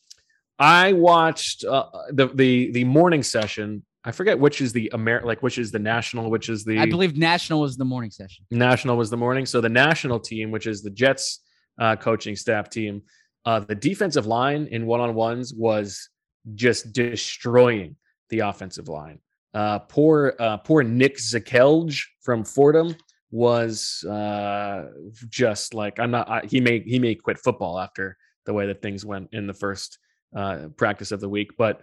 [0.59, 3.85] I watched uh, the the the morning session.
[4.05, 6.87] I forget which is the Amer like which is the national, which is the I
[6.87, 8.47] believe national was the morning session.
[8.51, 9.45] National was the morning.
[9.47, 11.41] So the national team, which is the Jets
[11.79, 13.03] uh, coaching staff team,
[13.45, 16.09] uh, the defensive line in one on ones was
[16.55, 17.97] just destroying
[18.31, 19.19] the offensive line.
[19.53, 22.95] Uh, poor, uh, poor Nick Zakelj from Fordham
[23.31, 24.87] was uh,
[25.29, 26.29] just like I'm not.
[26.29, 28.17] I, he may he may quit football after
[28.47, 29.99] the way that things went in the first
[30.35, 31.51] uh, practice of the week.
[31.57, 31.83] But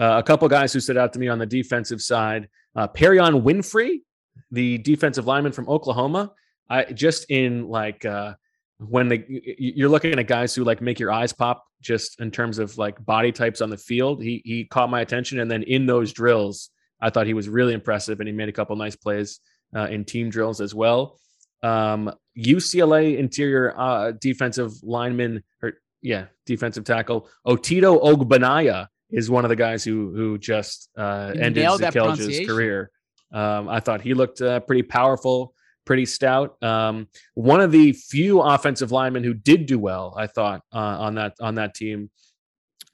[0.00, 3.42] uh, a couple guys who stood out to me on the defensive side: uh, Perion
[3.42, 4.02] Winfrey,
[4.50, 6.32] the defensive lineman from Oklahoma.
[6.68, 8.34] I just in like uh,
[8.78, 12.58] when they you're looking at guys who like make your eyes pop just in terms
[12.58, 14.22] of like body types on the field.
[14.22, 17.74] He he caught my attention, and then in those drills, I thought he was really
[17.74, 19.40] impressive, and he made a couple nice plays
[19.76, 21.18] uh, in team drills as well.
[21.62, 29.48] Um, UCLA interior uh, defensive lineman, or yeah, defensive tackle Otito Ogbonnia is one of
[29.48, 32.46] the guys who who just uh, ended nailed that Zakelj's pronunciation.
[32.46, 32.90] career.
[33.32, 35.54] Um, I thought he looked uh, pretty powerful,
[35.84, 36.62] pretty stout.
[36.62, 41.14] Um, one of the few offensive linemen who did do well, I thought, uh, on
[41.14, 42.10] that on that team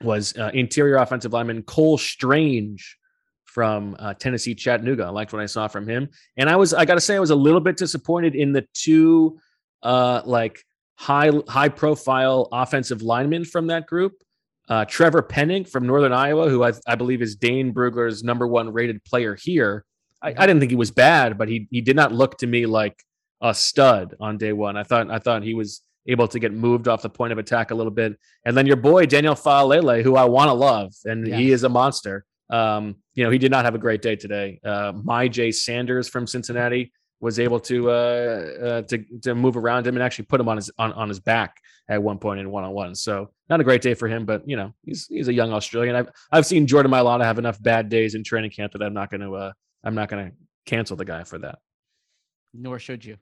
[0.03, 2.97] was uh, interior offensive lineman Cole Strange
[3.45, 5.05] from uh, Tennessee Chattanooga.
[5.05, 7.21] I liked what I saw from him, and I was I got to say I
[7.21, 9.39] was a little bit disappointed in the two
[9.83, 10.65] uh, like
[10.97, 14.13] high high profile offensive linemen from that group.
[14.71, 18.73] Uh, Trevor Penning from Northern Iowa, who I, I believe is Dane Brugler's number one
[18.73, 19.85] rated player here.
[20.23, 22.67] I, I didn't think he was bad, but he he did not look to me
[22.67, 23.03] like
[23.43, 24.77] a stud on day one.
[24.77, 27.73] I thought I thought he was able to get moved off the point of attack
[27.73, 28.17] a little bit.
[28.45, 31.69] And then your boy Daniel Faalele, who I want to love, and he is a
[31.69, 32.25] monster.
[32.49, 34.61] Um, you know, he did not have a great day today.
[34.65, 37.93] Uh, Myjai Sanders from Cincinnati was able to uh,
[38.63, 41.19] uh, to to move around him and actually put him on his on, on his
[41.19, 41.57] back
[41.91, 42.95] at one point in one on one.
[42.95, 45.97] So not a great day for him, but you know he's he's a young Australian.
[45.97, 49.11] I've I've seen Jordan Mailata have enough bad days in training camp that I'm not
[49.11, 49.53] going to uh,
[49.85, 51.59] I'm not going to cancel the guy for that.
[52.55, 53.17] Nor should you.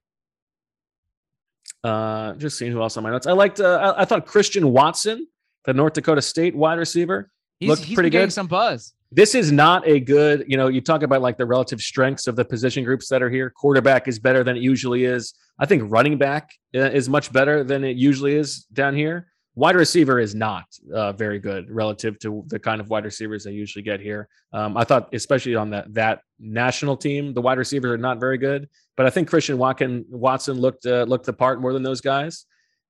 [1.82, 3.26] Uh, just seeing who else on my notes.
[3.26, 3.58] I liked.
[3.58, 5.26] Uh, I, I thought Christian Watson,
[5.64, 7.30] the North Dakota State wide receiver,
[7.60, 8.32] He's, looked he's pretty good.
[8.32, 8.94] some buzz.
[9.10, 10.44] This is not a good.
[10.48, 13.30] You know, you talk about like the relative strengths of the position groups that are
[13.30, 13.50] here.
[13.50, 15.34] Quarterback is better than it usually is.
[15.58, 19.28] I think running back uh, is much better than it usually is down here.
[19.54, 23.50] Wide receiver is not uh, very good relative to the kind of wide receivers I
[23.50, 24.28] usually get here.
[24.52, 28.38] Um, I thought, especially on that that national team, the wide receivers are not very
[28.38, 28.68] good.
[28.96, 32.44] But I think Christian Watson Watson looked uh, looked the part more than those guys.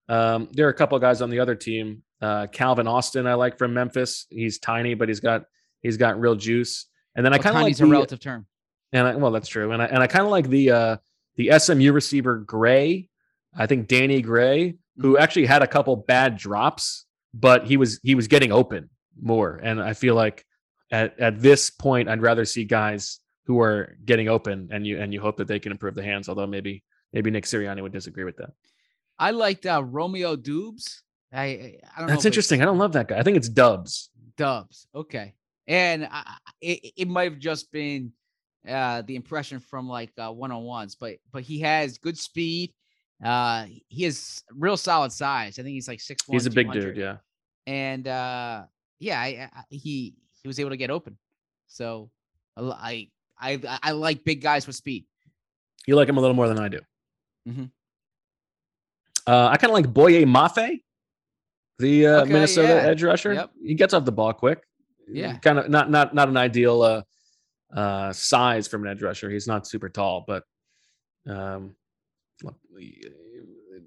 [0.09, 2.03] Um, there are a couple of guys on the other team.
[2.21, 4.27] Uh, Calvin Austin, I like from Memphis.
[4.31, 5.45] He's tiny, but he's got
[5.83, 6.87] he's got real juice.
[7.15, 8.47] And then I kind of like the, a relative term.
[8.93, 9.73] and I, well, that's true.
[9.73, 10.97] And I and I kind of like the uh,
[11.37, 13.09] the SMU receiver Gray.
[13.57, 15.23] I think Danny Gray, who Mm-hmm.
[15.23, 18.91] actually had a couple bad drops, but he was he was getting open
[19.21, 19.57] more.
[19.63, 20.45] And I feel like
[20.91, 25.13] at at this point, I'd rather see guys who are getting open, and you and
[25.13, 26.29] you hope that they can improve the hands.
[26.29, 28.51] Although maybe maybe Nick Sirianni would disagree with that.
[29.19, 31.01] I liked uh, Romeo Dubes.
[31.33, 32.09] I I don't.
[32.09, 32.63] That's interesting.
[32.63, 33.19] I don't love that guy.
[33.19, 34.11] I think it's Dubs.
[34.37, 34.87] Dubs.
[34.95, 35.35] Okay,
[35.69, 38.13] and I, it it might have just been
[38.69, 42.75] uh, the impression from like one on ones, but but he has good speed.
[43.25, 45.59] Uh, he has real solid size.
[45.59, 46.25] I think he's like six.
[46.29, 46.97] He's a big dude.
[46.97, 47.19] Yeah.
[47.67, 48.65] and uh,
[48.99, 51.19] yeah, I, I, he he was able to get open.
[51.67, 52.11] So
[52.57, 53.09] I
[53.39, 55.05] I I, like big guys with speed.
[55.87, 56.81] You like him a little more than I do.
[57.49, 57.71] Mhm.
[59.27, 60.81] Uh, I kind of like Boye Mafe,
[61.79, 62.91] the uh, Okay, Minnesota yeah.
[62.91, 63.35] edge rusher.
[63.35, 63.51] Yep.
[63.63, 64.63] He gets off the ball quick.
[65.11, 65.39] Yeah.
[65.39, 67.03] kind of not not not an ideal uh,
[67.75, 69.31] uh, size from an edge rusher.
[69.31, 70.45] He's not super tall, but
[71.27, 71.75] um,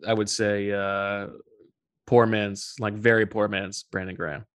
[0.08, 1.28] I would say uh,
[2.06, 4.46] poor man's like very poor man's Brandon Graham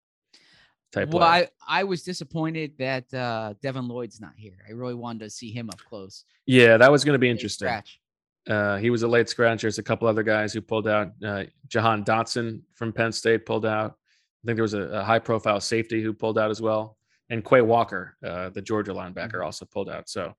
[0.93, 1.09] type.
[1.11, 1.49] Well, player.
[1.69, 4.59] I, I was disappointed that uh, Devin Lloyd's not here.
[4.69, 6.25] I really wanted to see him up close.
[6.47, 7.67] Yeah, that was going to be interesting.
[7.67, 8.01] scratch.
[8.49, 9.63] Uh, he was a late scratch.
[9.63, 11.13] There's a couple other guys who pulled out.
[11.25, 13.97] Uh, Jahan Dotson from Penn State pulled out.
[14.47, 16.97] I think there was a, a high profile safety who pulled out as well.
[17.31, 20.09] And Quay Walker, uh, the Georgia linebacker, also pulled out.
[20.09, 20.33] So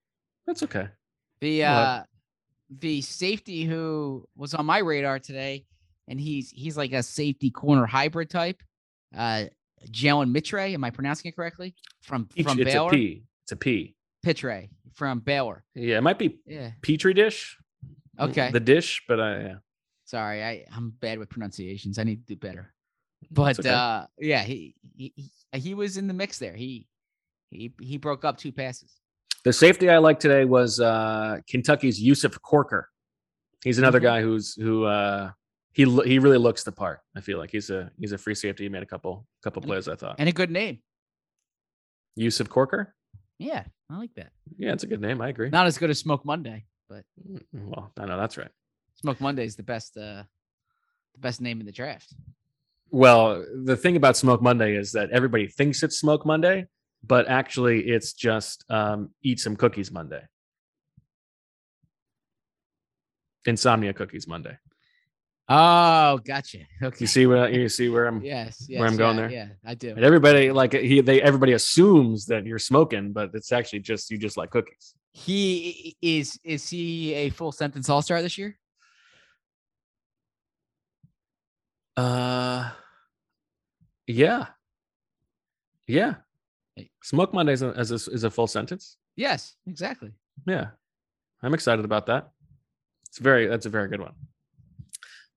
[0.45, 0.87] that's okay.
[1.41, 2.03] The uh,
[2.69, 5.65] the safety who was on my radar today,
[6.07, 8.63] and he's he's like a safety corner hybrid type.
[9.13, 9.45] Uh,
[9.91, 11.75] Jalen Mitre, am I pronouncing it correctly?
[12.01, 12.87] From from it's Baylor.
[12.87, 13.23] a P.
[13.43, 13.93] It's a P.
[14.23, 15.65] Pitre from Baylor.
[15.75, 16.71] Yeah, it might be Yeah.
[16.81, 17.57] Petri dish.
[18.17, 18.51] Okay.
[18.51, 19.55] The dish, but I, yeah.
[20.05, 21.99] Sorry, I I'm bad with pronunciations.
[21.99, 22.73] I need to do better.
[23.31, 23.69] But okay.
[23.69, 25.13] uh, yeah, he, he
[25.53, 26.53] he was in the mix there.
[26.55, 26.87] He
[27.51, 28.91] he he broke up two passes.
[29.43, 32.89] The safety I like today was uh, Kentucky's Yusuf Corker.
[33.63, 34.03] He's another Mhm.
[34.03, 35.31] guy who's who uh,
[35.73, 36.99] he he really looks the part.
[37.15, 38.63] I feel like he's a he's a free safety.
[38.63, 39.87] He made a couple couple plays.
[39.87, 40.79] I thought And a good name.
[42.15, 42.93] Yusuf Corker.
[43.39, 44.31] Yeah, I like that.
[44.57, 45.21] Yeah, it's a good name.
[45.21, 45.49] I agree.
[45.49, 47.03] Not as good as Smoke Monday, but
[47.53, 48.49] Well, I know that's right.
[48.95, 50.23] Smoke Monday is the best uh
[51.13, 52.13] the best name in the draft.
[52.89, 56.67] Well, the thing about Smoke Monday is that everybody thinks it's Smoke Monday,
[57.03, 60.21] but actually it's just um, Eat Some Cookies Monday.
[63.45, 64.57] Insomnia Cookies Monday.
[65.49, 66.59] Oh, gotcha.
[66.83, 66.97] Okay.
[66.99, 68.79] You see where you see where I'm Yes, yes.
[68.79, 69.31] where I'm going yeah, there.
[69.31, 69.91] Yeah, I do.
[69.91, 74.17] And everybody like he they everybody assumes that you're smoking, but it's actually just you
[74.17, 74.95] just like cookies.
[75.13, 78.57] He is is he a full sentence all star this year?
[81.97, 82.69] Uh
[84.07, 84.47] yeah.
[85.87, 86.15] Yeah.
[87.03, 88.97] Smoke Monday is a, is a, is a full sentence.
[89.15, 90.11] Yes, exactly.
[90.45, 90.67] Yeah.
[91.41, 92.29] I'm excited about that.
[93.07, 94.13] It's very that's a very good one.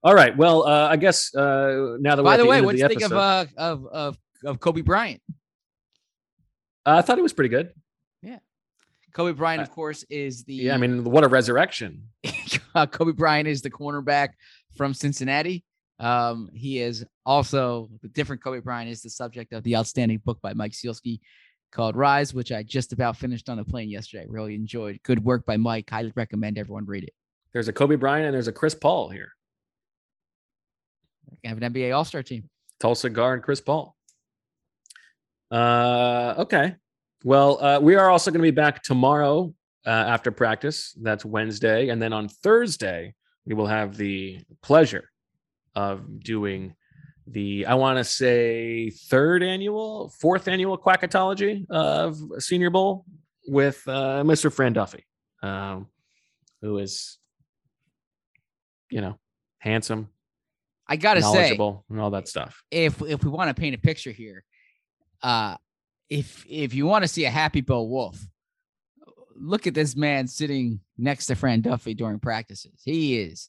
[0.03, 0.37] All right.
[0.37, 3.03] Well, uh, I guess uh, now that we're By the way, what do you think
[3.03, 5.21] of uh of of of Kobe Bryant?
[6.87, 7.73] uh, I thought he was pretty good.
[8.23, 8.39] Yeah,
[9.13, 12.05] Kobe Bryant, of course, is the Yeah, I mean, what a resurrection!
[12.75, 14.31] uh, Kobe Bryant is the cornerback
[14.77, 15.65] from Cincinnati.
[16.01, 20.41] Um, he is also the different Kobe Bryant is the subject of the outstanding book
[20.41, 21.21] by Mike Sielski
[21.71, 24.25] called Rise, which I just about finished on a plane yesterday.
[24.27, 24.99] Really enjoyed.
[25.03, 25.89] Good work by Mike.
[25.91, 27.13] Highly recommend everyone read it.
[27.53, 29.33] There's a Kobe Bryant and there's a Chris Paul here.
[31.45, 32.49] I have an NBA All Star team.
[32.81, 33.95] Tulsa guard Chris Paul.
[35.51, 36.77] Uh, okay.
[37.25, 39.53] Well, uh, we are also going to be back tomorrow
[39.87, 40.97] uh, after practice.
[41.01, 41.89] That's Wednesday.
[41.89, 43.15] And then on Thursday,
[43.45, 45.10] we will have the pleasure
[45.75, 46.75] of doing
[47.27, 53.05] the, I want to say, third annual, fourth annual Quackatology of Senior Bowl
[53.47, 54.53] with uh, Mr.
[54.53, 55.05] Fran Duffy,
[55.43, 55.87] um,
[56.61, 57.19] who is,
[58.91, 59.19] you know,
[59.59, 60.09] handsome,
[60.87, 62.63] I gotta say, knowledgeable, and all that stuff.
[62.71, 64.45] if if we want to paint a picture here,
[65.23, 65.57] uh,
[66.09, 68.21] if if you want to see a happy Bo Wulf,
[69.37, 72.81] look at this man sitting next to Fran Duffy during practices.
[72.85, 73.49] He is,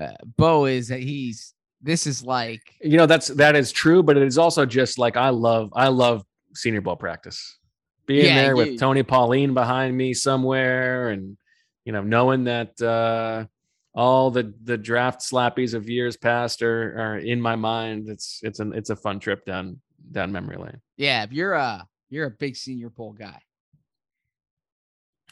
[0.00, 4.16] uh, Bo is that he's this is like you know that's that is true but
[4.16, 6.22] it is also just like i love i love
[6.54, 7.58] Senior Bowl practice.
[8.06, 11.36] Being Yeah, there with you- tony pauline behind me somewhere and
[11.84, 13.46] you know knowing that uh
[13.94, 18.60] all the the draft slappies of years past are are in my mind it's it's
[18.60, 20.80] an it's a fun trip down down memory lane.
[20.96, 21.22] Yeah.
[21.24, 23.38] If you're a you're a big Senior Bowl guy,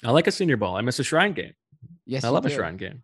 [0.04, 1.52] i like a Senior Bowl i miss a shrine game.
[2.06, 3.02] Yes, i love a shrine game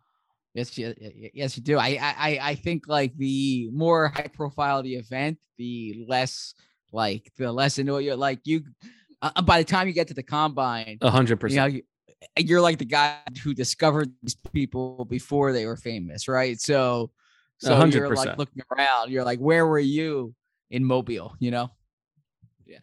[0.56, 0.94] Yes, you,
[1.34, 1.78] yes, you do.
[1.78, 6.54] I, I, I- think like the more high profile the event, the less
[6.92, 8.62] like the less into it you're like you.
[9.20, 11.82] Uh, by the time you get to the combine, a hundred you percent you,
[12.38, 16.58] you're like the guy who discovered these people before they were famous, right?
[16.58, 17.10] So,
[17.58, 19.10] so hundred you're like looking around.
[19.10, 20.34] You're like, where were you
[20.70, 21.36] in Mobile?
[21.38, 21.70] You know?
[22.66, 22.78] Yeah.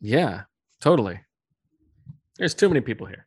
[0.00, 0.42] Yeah
[0.80, 1.20] totally
[2.38, 3.26] there's too many people here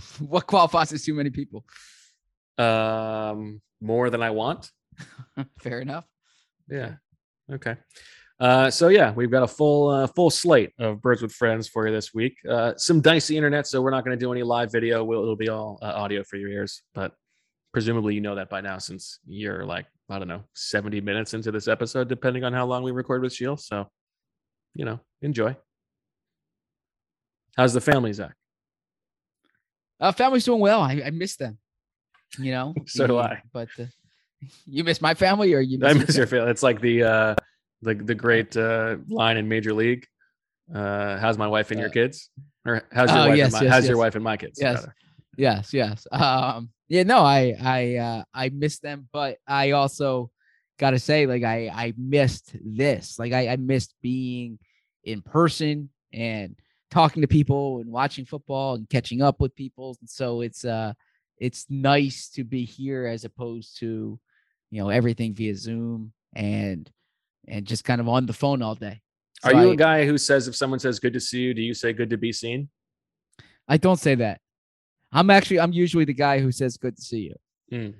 [0.18, 1.64] what qualifies as too many people?
[2.58, 4.70] um more than i want
[5.60, 6.04] Fair enough.
[6.68, 6.94] Yeah.
[7.52, 7.76] Okay.
[8.38, 11.86] Uh, so yeah, we've got a full uh, full slate of birds with friends for
[11.86, 12.36] you this week.
[12.48, 15.04] Uh, some dicey internet, so we're not going to do any live video.
[15.04, 17.12] We'll, it'll be all uh, audio for your ears, but
[17.72, 21.52] presumably you know that by now since you're like I don't know 70 minutes into
[21.52, 23.58] this episode, depending on how long we record with Sheil.
[23.58, 23.88] So,
[24.74, 25.54] you know, enjoy.
[27.56, 28.39] How's the family, Zach?
[30.00, 30.80] Uh, family's doing well.
[30.80, 31.58] I, I miss them.
[32.38, 32.74] You know.
[32.86, 33.42] So do I.
[33.52, 33.84] But uh,
[34.66, 35.78] you miss my family, or you?
[35.80, 36.50] Miss I your miss your family.
[36.50, 37.34] It's like the uh,
[37.82, 40.06] the the great uh, line in Major League.
[40.74, 42.30] Uh, how's my wife and your kids?
[42.64, 43.36] Or how's your Oh, wife?
[43.36, 44.58] yes, and my, yes, how's your wife and my kids?
[44.60, 44.76] Yes.
[44.76, 44.94] rather.
[45.36, 46.06] Yes, yes.
[46.12, 50.30] Um, yeah, no, I I uh I miss them, but I also
[50.78, 53.18] gotta say, like I I missed this.
[53.18, 54.58] Like I, I missed being
[55.04, 56.56] in person and
[56.90, 59.96] talking to people and watching football and catching up with people.
[60.00, 60.92] And so it's uh
[61.38, 64.18] it's nice to be here as opposed to,
[64.70, 66.90] you know, everything via Zoom and
[67.48, 69.00] and just kind of on the phone all day.
[69.44, 71.62] Are you I- a guy who says if someone says "good to see you," do
[71.62, 72.68] you say "good to be seen"?
[73.68, 74.40] I don't say that.
[75.12, 77.34] I'm actually I'm usually the guy who says good to see you.
[77.70, 77.90] Hmm.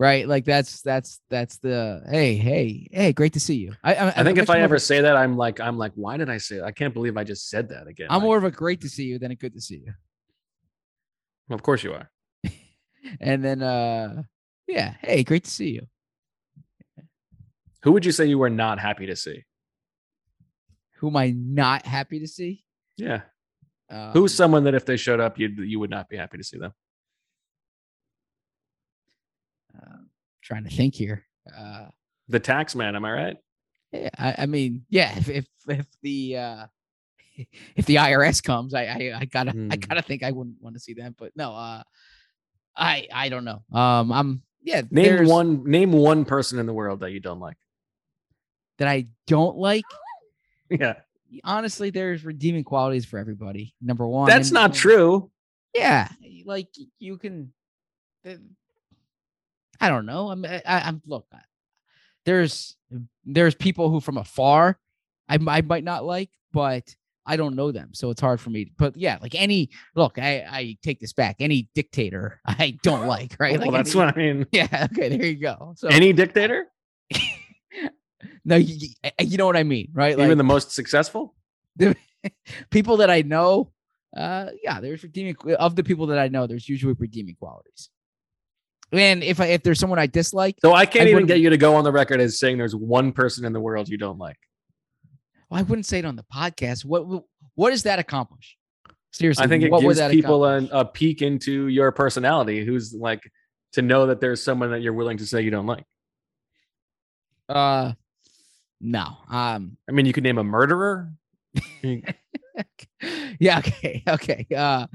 [0.00, 0.26] Right?
[0.26, 3.74] Like that's that's that's the hey, hey, hey, great to see you.
[3.84, 5.92] I I, I think if I more of ever say that, I'm like, I'm like,
[5.94, 6.56] why did I say?
[6.56, 6.64] That?
[6.64, 8.06] I can't believe I just said that again.
[8.08, 9.92] I'm Like, more of a great to see you than a good to see you.
[11.50, 12.10] of course you are.
[13.20, 14.22] And then uh
[14.66, 15.86] yeah, hey, great to see you.
[17.82, 19.44] Who would you say you were not happy to see?
[20.96, 22.64] Who am I not happy to see?
[22.96, 23.20] Yeah.
[23.90, 26.44] Um, Who's someone that if they showed up, you you would not be happy to
[26.44, 26.72] see them?
[30.50, 31.24] Trying to think here.
[31.56, 31.86] Uh
[32.28, 33.36] The tax man, am I right?
[33.92, 36.66] yeah, I, I mean, yeah, if if if the uh
[37.76, 39.80] if the IRS comes, I I, I gotta I Hmm.
[39.80, 41.14] gotta think I wouldn't want to see them.
[41.16, 41.82] But no, uh
[42.76, 43.62] I I don't know.
[43.72, 45.64] Um I'm yeah, Name one.
[45.64, 47.56] Name one person in the world that you don't like.
[48.78, 49.84] that I don't like.
[50.68, 50.96] Yeah,
[51.44, 53.74] Honestly, there's redeeming qualities for everybody.
[53.80, 55.30] Number one, that's not true.
[55.74, 56.08] Yeah,
[56.44, 56.68] like
[56.98, 57.52] you can.
[59.80, 60.30] I don't know.
[60.30, 60.44] I'm.
[60.44, 61.00] I, I'm.
[61.06, 61.26] Look,
[62.26, 62.76] there's
[63.24, 64.78] there's people who from afar,
[65.28, 66.94] I might not like, but
[67.26, 68.72] I don't know them, so it's hard for me.
[68.76, 71.36] But yeah, like any look, I I take this back.
[71.40, 73.36] Any dictator, I don't like.
[73.38, 73.52] Right?
[73.58, 74.46] Well, like that's any- what I mean.
[74.52, 74.88] Yeah.
[74.92, 75.08] Okay.
[75.16, 75.74] There you go.
[75.76, 76.66] So Any dictator,
[78.44, 80.18] no, you, you- you know what I mean, right?
[80.18, 81.34] even the most successful.
[82.70, 83.72] people that I know,
[84.16, 86.46] uh, yeah, there's redeeming of the people that I know.
[86.46, 87.88] There's usually redeeming qualities.
[88.92, 91.50] And if I if there's someone I dislike, So I can't I even get you
[91.50, 94.18] to go on the record as saying there's one person in the world you don't
[94.18, 94.36] like.
[95.48, 96.84] well, I wouldn't say it on the podcast.
[96.84, 97.06] What
[97.54, 98.56] what- does that accomplish?
[99.12, 103.20] Seriously, I think it gives people an, a peek into your personality who's like
[103.72, 105.84] to know that there's someone that you're willing to say you don't like.
[107.48, 107.92] uh
[108.80, 109.06] No.
[109.28, 109.76] Um.
[109.88, 111.12] I mean, you could name a murderer.
[113.38, 113.58] Yeah.
[113.58, 114.02] Okay.
[114.06, 114.46] Okay.
[114.54, 114.86] Uh.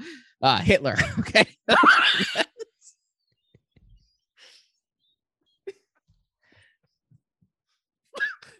[0.41, 0.57] Uh.
[0.59, 0.95] Hitler.
[1.19, 1.45] Okay.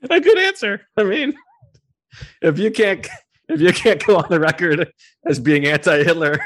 [0.10, 0.82] a good answer.
[0.98, 1.34] I mean,
[2.42, 3.08] if you can't
[3.50, 4.92] if you can't go on the record
[5.26, 6.40] as being anti-Hitler,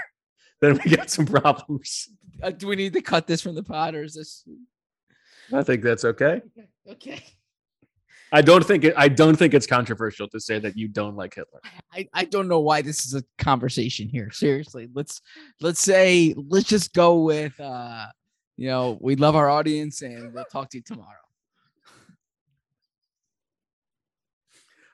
[0.62, 2.10] then we got some problems.
[2.42, 4.46] Uh, do we need to cut this from the pod, or is this
[5.54, 6.42] I think that's okay.
[6.90, 7.24] okay?
[8.32, 11.34] I don't think it, I don't think it's controversial to say that you don't like
[11.34, 11.62] Hitler.
[11.92, 14.30] I, I don't know why this is a conversation here.
[14.32, 15.22] Seriously, let's
[15.62, 18.06] let's say let's just go with uh
[18.56, 21.08] you know we love our audience and we'll talk to you tomorrow.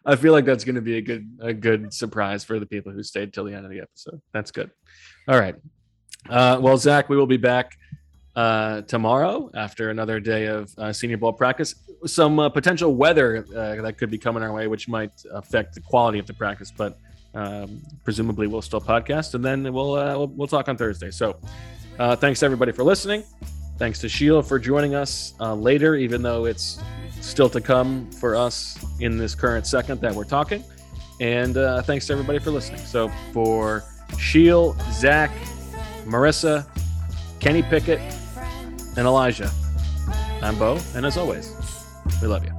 [0.05, 2.91] I feel like that's going to be a good a good surprise for the people
[2.91, 4.21] who stayed till the end of the episode.
[4.33, 4.71] That's good.
[5.27, 5.55] All right.
[6.29, 7.77] Uh, well, Zach, we will be back
[8.35, 11.75] uh, tomorrow after another day of uh, Senior Bowl practice.
[12.05, 15.81] Some uh, potential weather uh, that could be coming our way, which might affect the
[15.81, 16.97] quality of the practice, but
[17.33, 21.11] um, presumably we'll still podcast, and then we'll uh, we'll, we'll talk on Thursday.
[21.11, 21.37] So,
[21.99, 23.23] uh, thanks everybody for listening.
[23.77, 26.79] Thanks to Sheil for joining us uh, later, even though it's
[27.25, 30.63] still to come for us in this current second that we're talking.
[31.19, 32.79] And uh, thanks to everybody for listening.
[32.79, 33.83] So for
[34.17, 35.31] Sheil, Zach,
[36.05, 36.65] Marissa,
[37.39, 37.99] Kenny Pickett,
[38.97, 39.51] and Elijah,
[40.41, 40.79] I'm Bo.
[40.95, 41.53] And as always,
[42.21, 42.54] we love you.